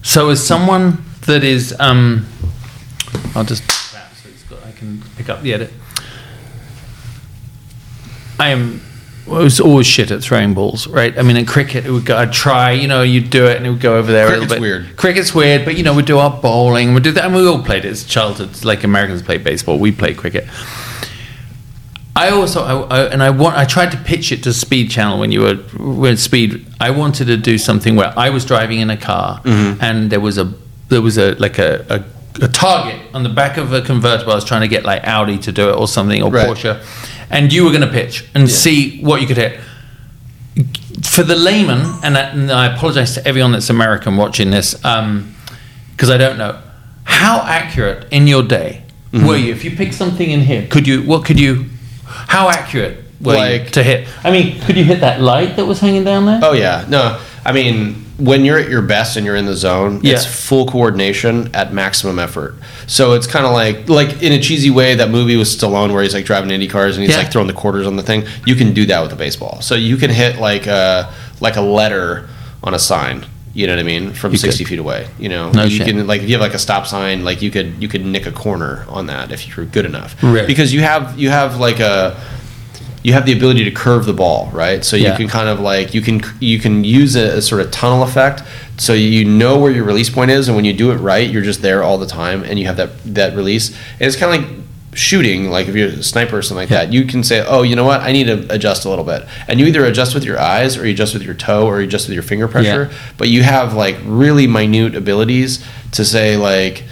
[0.03, 2.26] So, as someone that is, um,
[3.35, 3.99] I'll just so
[4.30, 5.73] it's got, I can pick up the edit.
[8.39, 8.81] I am.
[9.28, 11.18] I was always shit at throwing balls, right?
[11.18, 12.18] I mean, in cricket, it would go.
[12.18, 14.49] I'd try, you know, you'd do it, and it would go over there a Cricket's
[14.52, 14.62] little bit.
[14.62, 14.98] weird.
[14.98, 17.62] Cricket's weird, but you know, we'd do our bowling, we'd do that, and we all
[17.64, 18.64] played it as childhood.
[18.64, 20.48] Like Americans play baseball, we play cricket.
[22.16, 25.20] I also, I, I, and I want, I tried to pitch it to Speed Channel
[25.20, 26.66] when you were, at Speed.
[26.80, 29.80] I wanted to do something where I was driving in a car, mm-hmm.
[29.84, 30.52] and there was a,
[30.90, 34.32] there was a like a, a, a target on the back of a convertible.
[34.32, 36.48] I was trying to get like Audi to do it or something or Right.
[36.48, 36.82] Porsche,
[37.30, 39.60] and you were going to pitch and see what you could hit
[41.04, 46.10] for the layman, and I, and I apologize to everyone that's American watching this, because
[46.10, 46.60] I don't know
[47.04, 48.84] how accurate in your day
[49.14, 49.26] Mm-hmm.
[49.26, 49.54] were you.
[49.54, 51.02] If you pick something in here, could you?
[51.02, 51.68] What could you?
[52.06, 54.06] How accurate were you to hit?
[54.22, 56.41] I mean, could you hit that light that was hanging down there?
[56.44, 57.18] Oh yeah, no.
[57.45, 61.53] I mean, when you're at your best and you're in the zone, it's full coordination
[61.56, 62.56] at maximum effort.
[62.88, 66.02] So it's kind of like like in a cheesy way that movie with Stallone where
[66.03, 67.22] he's like driving Indy cars and he's Yeah.
[67.23, 68.26] like throwing the quarters on the thing.
[68.45, 69.61] You can do that with a baseball.
[69.61, 72.27] So you can hit like a like a letter
[72.64, 73.26] on a sign.
[73.53, 74.14] You know what I mean?
[74.14, 74.69] From You sixty could.
[74.69, 75.07] feet away.
[75.19, 75.88] You know, No you shit.
[75.88, 78.26] can like if you have like a stop sign, like you could you could nick
[78.26, 80.15] a corner on that if you're good enough.
[80.23, 80.45] Really?
[80.48, 82.15] Because you have you have like a
[83.07, 84.84] you have the ability to curve the ball, right?
[84.84, 85.15] So you Yeah.
[85.15, 88.43] can kind of like you can you can use a, a sort of tunnel effect,
[88.75, 91.41] so you know where your release point is, and when you do it right, you're
[91.51, 92.89] just there all the time, and you have that
[93.19, 93.69] that release.
[93.99, 94.49] And it's kind of like
[94.93, 96.84] shooting, like if you're a sniper or something like Yeah.
[96.85, 96.91] that.
[96.91, 99.57] You can say, oh, you know what, I need to adjust a little bit, and
[99.59, 102.07] you either adjust with your eyes, or you adjust with your toe, or you adjust
[102.07, 102.89] with your finger pressure.
[102.91, 102.97] Yeah.
[103.17, 105.63] But you have like really minute abilities
[105.93, 106.84] to say like.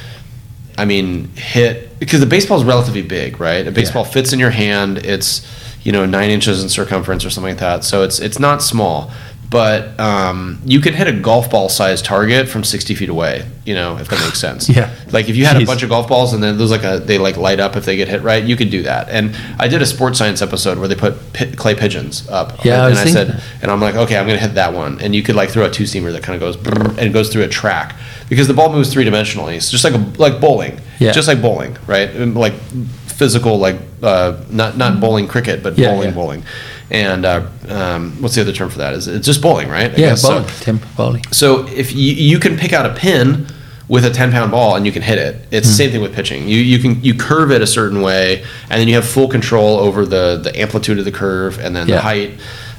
[0.78, 3.66] I mean, hit because the baseball is relatively big, right?
[3.66, 4.98] A baseball fits in your hand.
[4.98, 5.48] It's
[5.86, 7.84] you know nine inches in circumference or something like that.
[7.86, 9.12] So it's it's not small,
[9.50, 13.46] but um, you can hit a golf ball sized target from sixty feet away.
[13.66, 14.68] You know, if that makes sense.
[14.76, 14.94] Yeah.
[15.12, 15.64] Like if you had Jeez.
[15.64, 17.86] a bunch of golf balls and then there's like a they like light up if
[17.86, 19.10] they get hit right, you could do that.
[19.10, 22.66] And I did a sports science episode where they put pi clay pigeons up.
[22.66, 25.16] Yeah, I and I said, and I'm like, okay, I'm gonna hit that one, and
[25.16, 27.48] you could like throw a two seamer that kind of goes and goes through a
[27.48, 27.96] track
[28.28, 29.56] because the ball moves three dimensionally.
[29.56, 31.12] It's just like a like bowling, Yeah.
[31.12, 32.10] just like bowling, right?
[32.10, 32.54] And, Like
[33.08, 36.16] physical, like uh, not not bowling cricket, but Yeah, bowling yeah.
[36.16, 36.44] bowling.
[36.92, 38.94] And uh, um, what's the other term for that?
[38.94, 39.92] Is it's just bowling, right?
[39.92, 40.22] I Yeah, guess.
[40.22, 40.46] So- bowling.
[40.62, 41.24] tenpin bowling.
[41.32, 43.48] so if you, you can pick out a pin
[43.88, 45.78] with a 10 pound ball and you can hit it, it's the Hmm.
[45.78, 46.48] same thing with pitching.
[46.48, 49.78] You, you can you curve it a certain way and then you have full control
[49.78, 51.96] over the, the amplitude of the curve and then Yeah.
[51.96, 52.32] the height.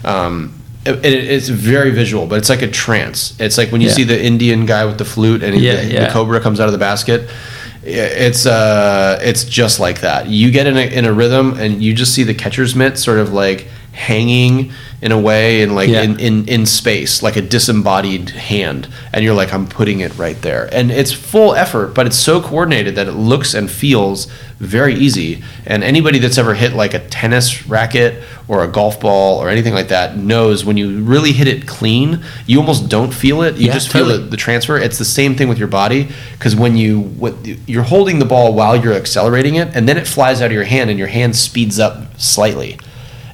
[0.04, 0.52] Um,
[0.84, 3.34] it, it- it's very visual, but it's like a trance.
[3.40, 3.94] It's like when you Yeah.
[3.94, 6.72] see the Indian guy with the flute and Yeah, the, the cobra comes out of
[6.72, 7.28] the basket.
[7.86, 10.28] It's uh, it's just like that.
[10.28, 13.18] You get in a, in a rhythm, and you just see the catcher's mitt sort
[13.18, 14.70] of like hanging
[15.02, 16.02] in a way, and like Yeah.
[16.02, 20.40] in, in in space, like a disembodied hand, and you're like, I'm putting it right
[20.42, 24.26] there, and it's full effort, but it's so coordinated that it looks and feels
[24.58, 25.42] very easy.
[25.66, 29.74] And anybody that's ever hit like a tennis racket or a golf ball or anything
[29.74, 33.56] like that knows when you really hit it clean, you almost don't feel it.
[33.56, 34.78] You Yeah, just feel the, the transfer.
[34.78, 36.08] It's the same thing with your body
[36.38, 37.34] because when you what
[37.68, 40.64] you're holding the ball while you're accelerating it, and then it flies out of your
[40.64, 42.78] hand, and your hand speeds up slightly,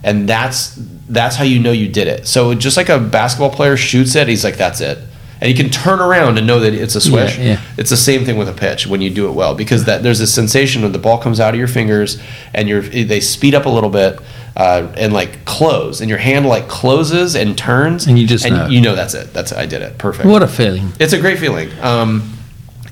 [0.05, 2.27] and that's that's how you know you did it.
[2.27, 4.99] So just like a basketball player shoots it, he's like, "That's it."
[5.41, 7.37] And you can turn around and know that it's a swish.
[7.37, 7.61] Yeah, yeah.
[7.77, 10.21] It's the same thing with a pitch when you do it well because that there's
[10.21, 12.23] a sensation when the ball comes out of your fingers
[12.55, 14.21] and you're they speed up a little bit
[14.57, 18.55] uh, and like close and your hand like closes and turns And you just and
[18.55, 18.67] know.
[18.69, 19.33] you know that's it.
[19.33, 19.59] That's it.
[19.59, 19.99] I did it.
[19.99, 20.29] Perfect.
[20.29, 20.93] What a feeling.
[21.01, 21.71] It's a great feeling.
[21.81, 22.39] Um,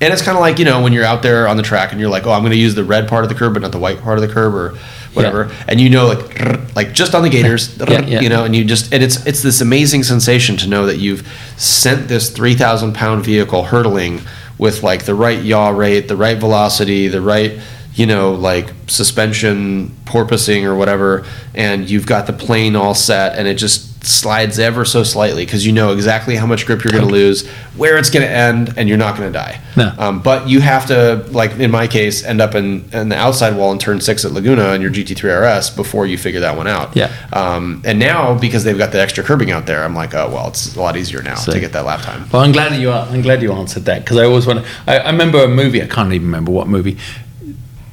[0.01, 2.01] and it's kind of like, you know, when you're out there on the track and
[2.01, 3.71] you're like, oh, I'm going to use the red part of the curb, but not
[3.71, 4.77] the white part of the curb or
[5.13, 5.51] whatever.
[5.67, 8.19] And you know, like, like just on the gators, Yeah, yeah.
[8.21, 11.27] you know, and you just, and it's, it's this amazing sensation to know that you've
[11.57, 14.21] sent this 3,000 pound vehicle hurtling
[14.57, 17.59] with like the right yaw rate, the right velocity, the right,
[17.95, 23.47] you know, like suspension porpoising or whatever, and you've got the plane all set, and
[23.47, 27.05] it just slides ever so slightly because you know exactly how much grip you're going
[27.05, 27.47] to lose,
[27.77, 29.61] where it's going to end, and you're not going to die.
[29.77, 29.93] No.
[29.97, 33.55] Um, but you have to, like in my case, end up in, in the outside
[33.55, 36.67] wall in turn six at Laguna in your GT3 RS before you figure that one
[36.67, 36.95] out.
[36.95, 37.11] Yeah.
[37.31, 40.47] Um, and now because they've got the extra curbing out there, I'm like, oh well,
[40.47, 42.27] it's a lot easier now So- to get that lap time.
[42.31, 43.05] Well, I'm glad that you are.
[43.07, 44.65] I'm glad you answered that because I always want.
[44.87, 45.81] I, I remember a movie.
[45.81, 46.97] I can't even remember what movie.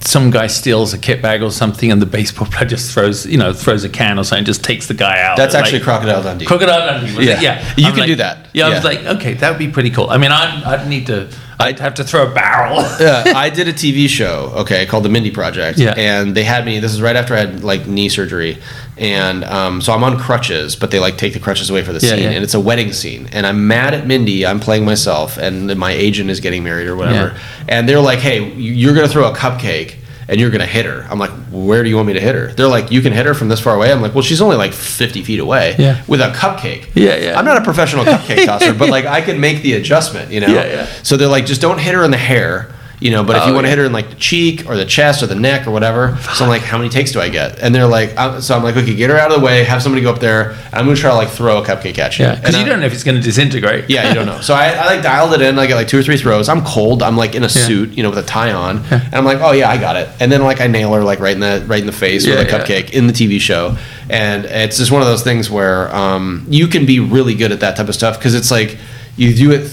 [0.01, 3.37] Some guy steals a kit bag or something, and the baseball player just throws, you
[3.37, 5.37] know, throws a can or something, just takes the guy out.
[5.37, 6.47] That's Like- actually Crocodile Dundee.
[6.47, 7.27] Crocodile Dundee.
[7.27, 7.37] Yeah.
[7.37, 7.43] it?
[7.43, 7.75] yeah.
[7.77, 8.49] You I'm can like- do that.
[8.55, 10.09] Yeah, I was like, okay, that would be pretty cool.
[10.09, 11.29] I mean, I'd, I'd need to.
[11.61, 12.79] I'd have to throw a barrel.
[13.01, 15.79] uh, I did a TV show, okay, called The Mindy Project.
[15.79, 15.93] Yeah.
[15.97, 18.59] And they had me, this is right after I had like knee surgery.
[18.97, 21.99] And um, so I'm on crutches, but they like take the crutches away for the
[22.05, 22.23] Yeah, scene.
[22.23, 22.31] yeah.
[22.31, 23.29] And it's a wedding scene.
[23.33, 24.47] And I'm mad at Mindy.
[24.47, 27.35] I'm playing myself, and my agent is getting married or whatever.
[27.35, 27.39] Yeah.
[27.69, 29.97] And they're like, hey, you're going to throw a cupcake.
[30.31, 31.07] And you're gonna hit her.
[31.11, 32.49] I'm like, where do you want me to hit her?
[32.53, 33.91] They're like, you can hit her from this far away.
[33.91, 36.03] I'm like, well, she's only like 50 feet away Yeah.
[36.07, 36.89] with a cupcake.
[36.95, 37.39] Yeah, yeah.
[37.39, 40.49] I'm not a professional cupcake tosser, but like I can make the adjustment, you know.
[40.49, 40.87] Yeah, yeah.
[41.03, 43.23] So they're like, just don't hit her in the hair, you know.
[43.25, 43.77] But if Oh, you want to yeah.
[43.77, 46.45] hit her in like the cheek or the chest or the neck or whatever, so
[46.45, 47.59] I'm like, how many takes do I get?
[47.61, 49.83] And they're like, i so I'm like, okay, get her out of the way, have
[49.83, 52.25] somebody go up there, and I'm gonna try to like throw a cupcake at you.
[52.27, 53.89] Yeah, because you I- don't know if it's going to disintegrate.
[53.89, 54.41] yeah, you don't know.
[54.41, 55.59] So I, I like dialed it in.
[55.59, 56.49] I get like two or three throws.
[56.49, 57.03] I'm cold.
[57.03, 57.67] I'm like in a Yeah.
[57.67, 60.09] suit, you know, with a tie on, and I'm like, oh yeah, I got it.
[60.21, 62.37] And then like I nail her like right in the right in the face Yeah,
[62.37, 62.59] with a yeah.
[62.65, 63.77] cupcake in the TV show.
[64.11, 67.61] And it's just one of those things where um, you can be really good at
[67.61, 68.79] that type of stuff because it's like
[69.17, 69.69] you do it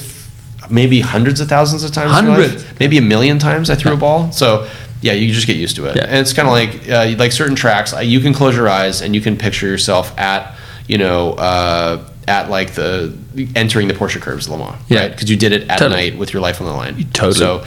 [0.69, 2.17] maybe hundreds of thousands of times.
[2.17, 2.49] in your life.
[2.51, 2.79] Hundreds.
[2.79, 3.69] maybe a million times.
[3.69, 4.31] I threw a ball.
[4.31, 4.67] So.
[5.01, 6.05] Yeah, you just get used to it, Yeah.
[6.05, 7.93] and it's kind of like uh, like certain tracks.
[8.01, 10.55] You can close your eyes and you can picture yourself at
[10.87, 13.15] you know uh, at like the
[13.55, 15.01] entering the Porsche curves, Le Mans, Yeah.
[15.01, 15.11] right?
[15.11, 16.09] Because you did it at Totally.
[16.11, 16.95] night with your life on the line.
[17.13, 17.33] Totally.
[17.35, 17.65] So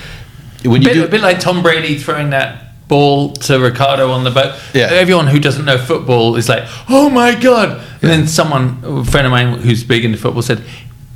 [0.64, 4.24] when you bit, do, a bit like Tom Brady throwing that ball to Ricardo on
[4.24, 4.58] the boat.
[4.74, 4.88] Yeah.
[4.90, 9.26] Everyone who doesn't know football is like, "Oh my god!" And then someone, a friend
[9.26, 10.64] of mine who's big into football, said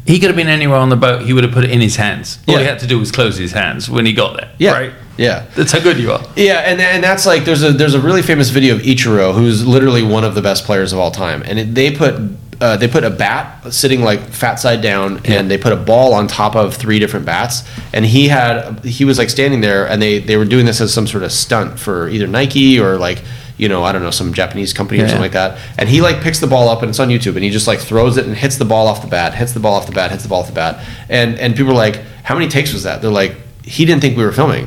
[0.07, 1.23] he could have been anywhere on the boat.
[1.23, 2.39] He would have put it in his hands.
[2.49, 4.51] All he had to do was close his hands when he got there.
[4.59, 4.93] yeah, Right.
[5.17, 5.47] yeah.
[5.55, 6.23] That's how good you are.
[6.37, 9.65] Yeah, and and that's like there's a there's a really famous video of Ichiro who's
[9.67, 12.15] literally one of the best players of all time, and it, they put
[12.61, 16.15] uh, they put a bat sitting like fat side down, and they put a ball
[16.15, 17.63] on top of three different bats,
[17.93, 20.93] and he had he was like standing there, and they they were doing this as
[20.95, 23.23] some sort of stunt for either Nike or like
[23.63, 25.09] you know I don't know some Japanese company or Yeah.
[25.11, 27.45] something like that, and he like picks the ball up and it's on YouTube, and
[27.45, 29.75] he just like throws it and hits the ball off the bat, hits the ball
[29.75, 32.35] off the bat, hits the ball off the bat, and and people are like, how
[32.35, 33.01] many takes was that?
[33.03, 33.35] They're like,
[33.65, 34.67] he didn't think we were filming.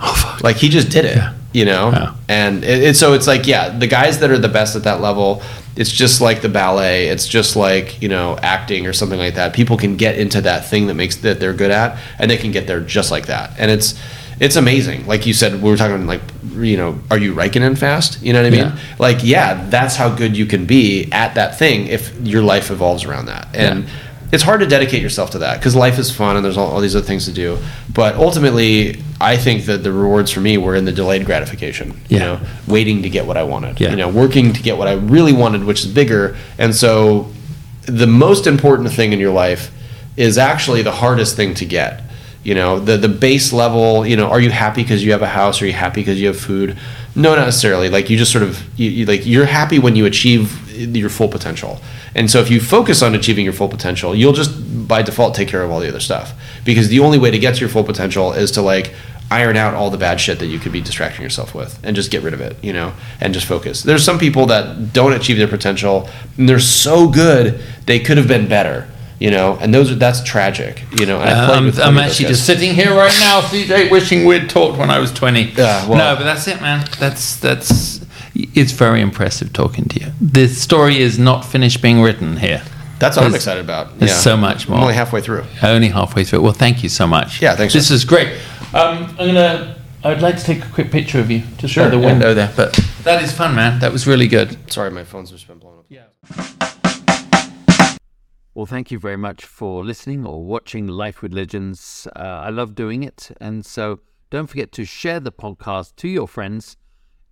[0.00, 0.42] Oh fuck.
[0.42, 1.18] Like he just did it,
[1.52, 1.90] you know.
[1.90, 2.14] Yeah.
[2.28, 5.00] And it, it, so it's like, yeah, the guys that are the best at that
[5.00, 5.42] level,
[5.76, 7.08] it's just like the ballet.
[7.08, 9.52] It's just like you know acting or something like that.
[9.54, 12.52] People can get into that thing that makes that they're good at, and they can
[12.52, 13.52] get there just like that.
[13.58, 13.94] And it's
[14.42, 15.06] it's amazing.
[15.06, 16.20] Like you said, we were talking like
[16.54, 18.20] you know, are you Raikkonen fast?
[18.22, 18.66] You know what I mean?
[18.66, 18.78] Yeah.
[18.98, 23.04] Like yeah, that's how good you can be at that thing if your life evolves
[23.04, 23.54] around that.
[23.54, 23.86] And
[24.32, 26.80] it's hard to dedicate yourself to that because life is fun and there's all, all
[26.80, 27.56] these other things to do.
[27.94, 32.00] But ultimately, I think that the rewards for me were in the delayed gratification.
[32.08, 33.80] You know, waiting to get what I wanted.
[33.80, 33.90] Yeah.
[33.90, 36.36] You know, working to get what I really wanted, which is bigger.
[36.58, 37.30] And so,
[37.82, 39.70] the most important thing in your life
[40.16, 42.02] is actually the hardest thing to get.
[42.44, 44.06] You know, the the base level.
[44.06, 45.62] You know, are you happy because you have a house?
[45.62, 46.78] Are you happy because you have food?
[47.14, 47.88] No, not necessarily.
[47.88, 50.58] Like you just sort of you, you like you're happy when you achieve
[50.96, 51.80] your full potential.
[52.14, 55.48] And so if you focus on achieving your full potential, you'll just by default take
[55.48, 56.34] care of all the other stuff.
[56.64, 58.92] Because the only way to get to your full potential is to like
[59.32, 62.10] iron out all the bad shit that you could be distracting yourself with and just
[62.10, 63.82] get rid of it, you know, and just focus.
[63.82, 68.28] There's some people that don't achieve their potential and they're so good they could have
[68.28, 68.88] been better,
[69.22, 71.18] you know, and those are that's tragic, you know.
[71.18, 74.50] Played I'm, I'm plenty of those actually just sitting here right now, CJ, wishing we'd
[74.50, 75.42] talked when I was 20.
[75.42, 76.84] Yeah, well- no, but that's it, man.
[76.98, 78.04] That's that's.
[78.34, 80.12] It's very impressive talking to you.
[80.20, 82.64] The story is not finished being written here.
[82.98, 83.98] That's what I'm excited about.
[83.98, 84.16] there's yeah.
[84.16, 84.78] so much more.
[84.78, 85.44] I'm only halfway through.
[85.62, 86.40] Only halfway through.
[86.40, 87.40] Well, thank you so much.
[87.42, 87.94] Yeah, thanks, This sir.
[87.94, 88.28] is great.
[88.74, 89.76] Um, I'm gonna.
[90.02, 92.06] I'd like to take a quick picture of you just Sure, by the yeah.
[92.06, 92.52] window there.
[92.56, 92.72] But
[93.04, 93.78] that is fun, man.
[93.78, 94.72] That was really good.
[94.72, 96.71] Sorry, my phone's just been blown up.
[98.54, 102.06] Well, thank you very much for listening or watching Life with Legends.
[102.14, 103.30] Uh, I love doing it.
[103.40, 106.76] And so don't forget to share the podcast to your friends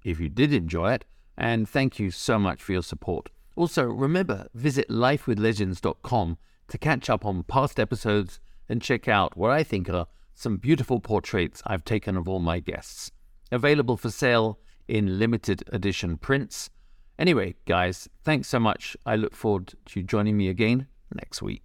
[0.03, 1.05] if you did enjoy it.
[1.37, 3.29] And thank you so much for your support.
[3.55, 6.39] Also, remember, visit lifewithlegends.com
[6.69, 8.41] to catch up on past episodes
[8.71, 12.61] and check out what I think are some beautiful portraits I've taken of all my
[12.61, 13.13] guests.
[13.53, 16.71] Available for sale in limited edition prints.
[17.19, 18.97] Anyway, guys, thanks so much.
[19.05, 21.59] I look forward to you joining me again next week.